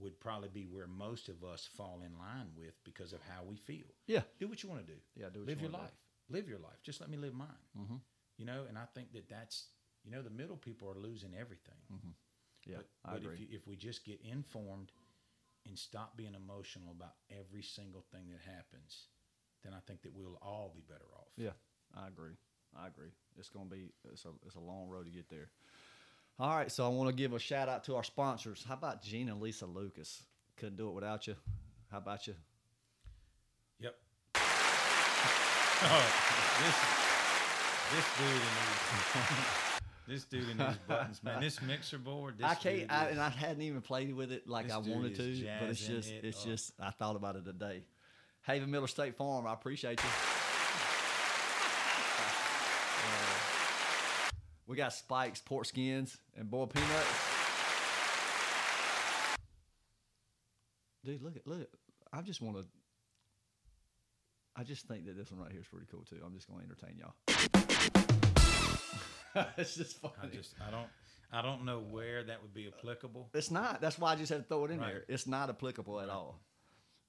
would 0.00 0.18
probably 0.20 0.48
be 0.48 0.66
where 0.66 0.86
most 0.86 1.28
of 1.28 1.44
us 1.44 1.68
fall 1.76 2.02
in 2.04 2.18
line 2.18 2.48
with 2.56 2.74
because 2.84 3.12
of 3.12 3.20
how 3.22 3.42
we 3.44 3.56
feel. 3.56 3.86
Yeah. 4.06 4.22
Do 4.38 4.48
what 4.48 4.62
you 4.62 4.68
want 4.68 4.86
to 4.86 4.92
do. 4.92 4.98
Yeah, 5.16 5.26
do 5.32 5.40
what 5.40 5.48
live 5.48 5.60
you 5.60 5.68
your 5.68 5.78
life. 5.78 5.90
Live 6.30 6.48
your 6.48 6.58
life. 6.58 6.82
Just 6.82 7.00
let 7.00 7.10
me 7.10 7.16
live 7.16 7.34
mine. 7.34 7.48
Mm-hmm. 7.78 7.96
You 8.38 8.46
know, 8.46 8.62
and 8.68 8.78
I 8.78 8.84
think 8.94 9.12
that 9.12 9.28
that's 9.28 9.66
you 10.04 10.10
know 10.10 10.22
the 10.22 10.30
middle 10.30 10.56
people 10.56 10.88
are 10.88 11.00
losing 11.00 11.34
everything. 11.38 11.78
Yeah, 12.66 12.76
But, 12.76 12.86
I 13.04 13.12
but 13.14 13.22
agree. 13.22 13.34
if 13.34 13.40
you, 13.40 13.46
if 13.52 13.66
we 13.66 13.76
just 13.76 14.04
get 14.04 14.20
informed 14.22 14.92
and 15.66 15.78
stop 15.78 16.16
being 16.16 16.34
emotional 16.34 16.92
about 16.96 17.14
every 17.30 17.62
single 17.62 18.04
thing 18.12 18.30
that 18.30 18.40
happens, 18.50 19.08
then 19.62 19.72
I 19.74 19.80
think 19.86 20.02
that 20.02 20.12
we'll 20.14 20.38
all 20.42 20.72
be 20.74 20.82
better 20.86 21.06
off. 21.16 21.28
Yeah, 21.36 21.50
I 21.96 22.08
agree. 22.08 22.32
I 22.76 22.86
agree. 22.88 23.10
It's 23.38 23.48
gonna 23.48 23.66
be 23.70 23.92
it's 24.10 24.24
a 24.24 24.30
it's 24.46 24.56
a 24.56 24.60
long 24.60 24.88
road 24.88 25.04
to 25.06 25.10
get 25.12 25.28
there. 25.28 25.50
All 26.38 26.56
right, 26.56 26.70
so 26.70 26.84
I 26.84 26.88
want 26.88 27.08
to 27.10 27.14
give 27.14 27.32
a 27.32 27.38
shout 27.38 27.68
out 27.68 27.84
to 27.84 27.94
our 27.94 28.02
sponsors. 28.02 28.64
How 28.66 28.74
about 28.74 29.02
Gene 29.02 29.28
and 29.28 29.40
Lisa 29.40 29.66
Lucas? 29.66 30.22
Couldn't 30.56 30.76
do 30.76 30.88
it 30.88 30.92
without 30.92 31.26
you. 31.28 31.36
How 31.92 31.98
about 31.98 32.26
you? 32.26 32.34
Yep. 33.80 33.94
oh, 34.36 36.06
this 36.60 36.76
this 37.94 38.06
dude 38.18 38.26
in 38.28 38.40
these 38.40 39.48
this 40.06 40.24
dude 40.24 40.48
and 40.50 40.60
these 40.60 40.76
buttons, 40.86 41.22
man. 41.22 41.40
This 41.40 41.62
mixer 41.62 41.98
board. 41.98 42.38
This 42.38 42.46
I 42.46 42.54
can't, 42.54 42.90
I, 42.92 43.06
and 43.06 43.20
I 43.20 43.30
hadn't 43.30 43.62
even 43.62 43.80
played 43.80 44.14
with 44.14 44.32
it 44.32 44.48
like 44.48 44.70
I 44.70 44.78
wanted 44.78 45.14
to, 45.16 45.46
but 45.60 45.70
it's 45.70 45.86
just 45.86 46.10
it 46.10 46.24
it's 46.24 46.42
up. 46.42 46.46
just 46.46 46.72
I 46.80 46.90
thought 46.90 47.16
about 47.16 47.36
it 47.36 47.44
today. 47.44 47.82
Haven 48.42 48.70
Miller 48.70 48.86
State 48.86 49.16
Farm, 49.16 49.46
I 49.46 49.54
appreciate 49.54 50.02
you. 50.02 50.08
Uh, 53.06 54.30
we 54.66 54.76
got 54.76 54.92
spikes, 54.92 55.40
pork 55.40 55.64
skins, 55.64 56.18
and 56.36 56.50
boiled 56.50 56.74
peanuts. 56.74 57.30
Dude, 61.04 61.22
look 61.22 61.36
at 61.36 61.46
look. 61.46 61.68
I 62.12 62.20
just 62.22 62.40
want 62.42 62.56
to. 62.58 62.64
I 64.56 64.62
just 64.62 64.86
think 64.86 65.06
that 65.06 65.16
this 65.16 65.32
one 65.32 65.40
right 65.40 65.50
here 65.50 65.60
is 65.60 65.66
pretty 65.66 65.86
cool 65.90 66.04
too. 66.08 66.20
I'm 66.24 66.34
just 66.34 66.48
going 66.48 66.60
to 66.60 66.66
entertain 66.66 66.98
y'all. 66.98 67.53
it's 69.56 69.74
just 69.76 70.00
funny. 70.00 70.14
I 70.22 70.26
just 70.28 70.54
I 70.66 70.70
don't 70.70 70.88
I 71.32 71.42
don't 71.42 71.64
know 71.64 71.80
where 71.80 72.22
that 72.24 72.40
would 72.42 72.54
be 72.54 72.68
applicable. 72.68 73.28
It's 73.34 73.50
not. 73.50 73.80
That's 73.80 73.98
why 73.98 74.12
I 74.12 74.16
just 74.16 74.30
had 74.30 74.42
to 74.42 74.48
throw 74.48 74.64
it 74.66 74.70
in 74.70 74.78
Right. 74.80 74.92
there. 74.92 75.04
It's 75.08 75.26
not 75.26 75.48
applicable 75.48 76.00
at 76.00 76.08
all. 76.08 76.40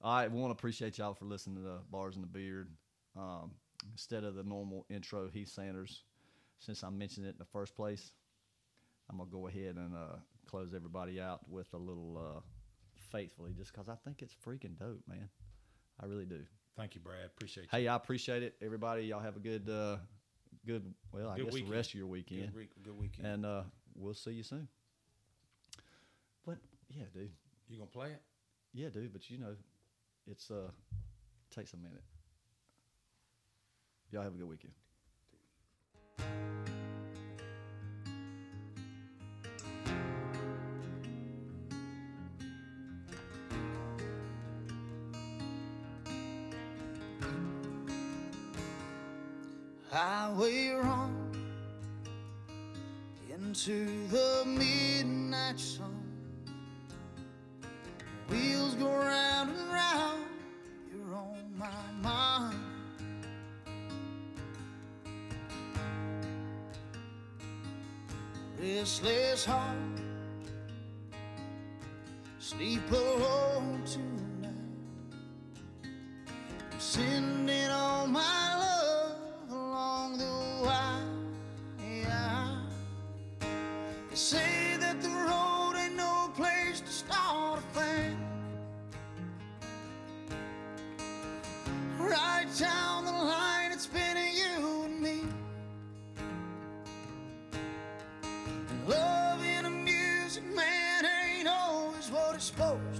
All 0.02 0.14
right, 0.16 0.30
we 0.30 0.38
want 0.38 0.50
to 0.50 0.58
appreciate 0.58 0.98
y'all 0.98 1.14
for 1.14 1.24
listening 1.24 1.56
to 1.56 1.62
the 1.62 1.78
Bars 1.90 2.16
and 2.16 2.24
the 2.24 2.28
Beard. 2.28 2.68
Um, 3.16 3.52
instead 3.92 4.24
of 4.24 4.34
the 4.34 4.42
normal 4.42 4.84
intro, 4.90 5.28
Heath 5.28 5.48
Sanders, 5.48 6.02
since 6.58 6.82
I 6.84 6.90
mentioned 6.90 7.26
it 7.26 7.30
in 7.30 7.38
the 7.38 7.44
first 7.46 7.74
place, 7.74 8.12
I'm 9.08 9.18
gonna 9.18 9.30
go 9.30 9.46
ahead 9.46 9.76
and 9.76 9.94
uh, 9.94 10.16
close 10.46 10.74
everybody 10.74 11.20
out 11.20 11.48
with 11.48 11.72
a 11.72 11.78
little 11.78 12.18
uh, 12.18 12.40
faithfully, 13.12 13.52
just 13.56 13.72
because 13.72 13.88
I 13.88 13.94
think 14.04 14.20
it's 14.22 14.34
freaking 14.34 14.78
dope, 14.78 15.02
man. 15.08 15.28
I 16.00 16.06
really 16.06 16.26
do. 16.26 16.40
Thank 16.76 16.94
you, 16.94 17.00
Brad. 17.00 17.24
Appreciate 17.24 17.64
you. 17.64 17.68
Hey, 17.72 17.88
I 17.88 17.96
appreciate 17.96 18.42
it, 18.42 18.54
everybody. 18.60 19.04
Y'all 19.04 19.20
have 19.20 19.36
a 19.36 19.40
good, 19.40 19.66
uh, 19.70 19.96
good. 20.66 20.92
Well, 21.12 21.28
I 21.28 21.36
Good 21.36 21.44
guess 21.46 21.54
weekend. 21.54 21.72
the 21.72 21.76
rest 21.76 21.90
of 21.90 21.94
your 21.94 22.06
weekend, 22.06 22.40
Good, 22.52 22.54
week, 22.54 22.70
good 22.84 22.98
weekend. 22.98 23.26
and 23.26 23.46
uh, 23.46 23.62
we'll 23.94 24.14
see 24.14 24.32
you 24.32 24.42
soon. 24.42 24.68
But 26.44 26.58
yeah, 26.88 27.04
dude. 27.14 27.30
you 27.68 27.78
gonna 27.78 27.90
play 27.90 28.08
it? 28.10 28.22
Yeah, 28.72 28.88
dude, 28.88 29.12
but 29.12 29.28
you 29.30 29.38
know, 29.38 29.54
it's 30.30 30.50
uh 30.50 30.70
takes 31.54 31.72
a 31.72 31.76
minute. 31.76 32.02
Y'all 34.12 34.22
have 34.22 34.34
a 34.34 34.38
good 34.38 34.48
weekend. 34.48 34.72
Highway 49.96 50.68
run 50.68 51.14
into 53.32 54.06
the 54.08 54.44
midnight 54.44 55.58
sun. 55.58 56.02
Wheels 58.28 58.74
go 58.74 58.90
round 58.92 59.56
and 59.56 59.72
round, 59.72 60.24
you're 60.92 61.14
on 61.14 61.38
my 61.56 61.66
mind. 62.02 62.58
Restless 68.60 69.46
heart, 69.46 69.76
sleep 72.38 72.90
alone 72.90 73.82
tonight. 73.86 74.52
I'm 76.70 76.80
sending 76.80 77.65
man, 100.54 101.04
ain't 101.24 101.48
always 101.48 102.10
what 102.10 102.34
it's 102.34 102.44
supposed 102.44 102.95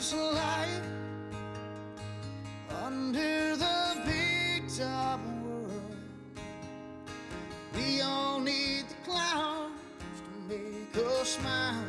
Circus 0.00 0.34
life 0.34 0.82
under 2.84 3.56
the 3.56 3.96
big 4.04 4.68
top 4.68 5.20
world. 5.42 5.96
We 7.74 8.02
all 8.02 8.38
need 8.38 8.84
the 8.90 9.10
clowns 9.10 9.72
to 10.18 10.54
make 10.54 10.96
us 10.98 11.38
smile. 11.38 11.84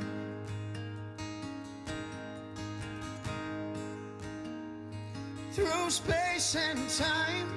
Through 5.51 5.89
space 5.89 6.55
and 6.55 6.89
time, 6.89 7.49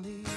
faithfully. 0.00 0.31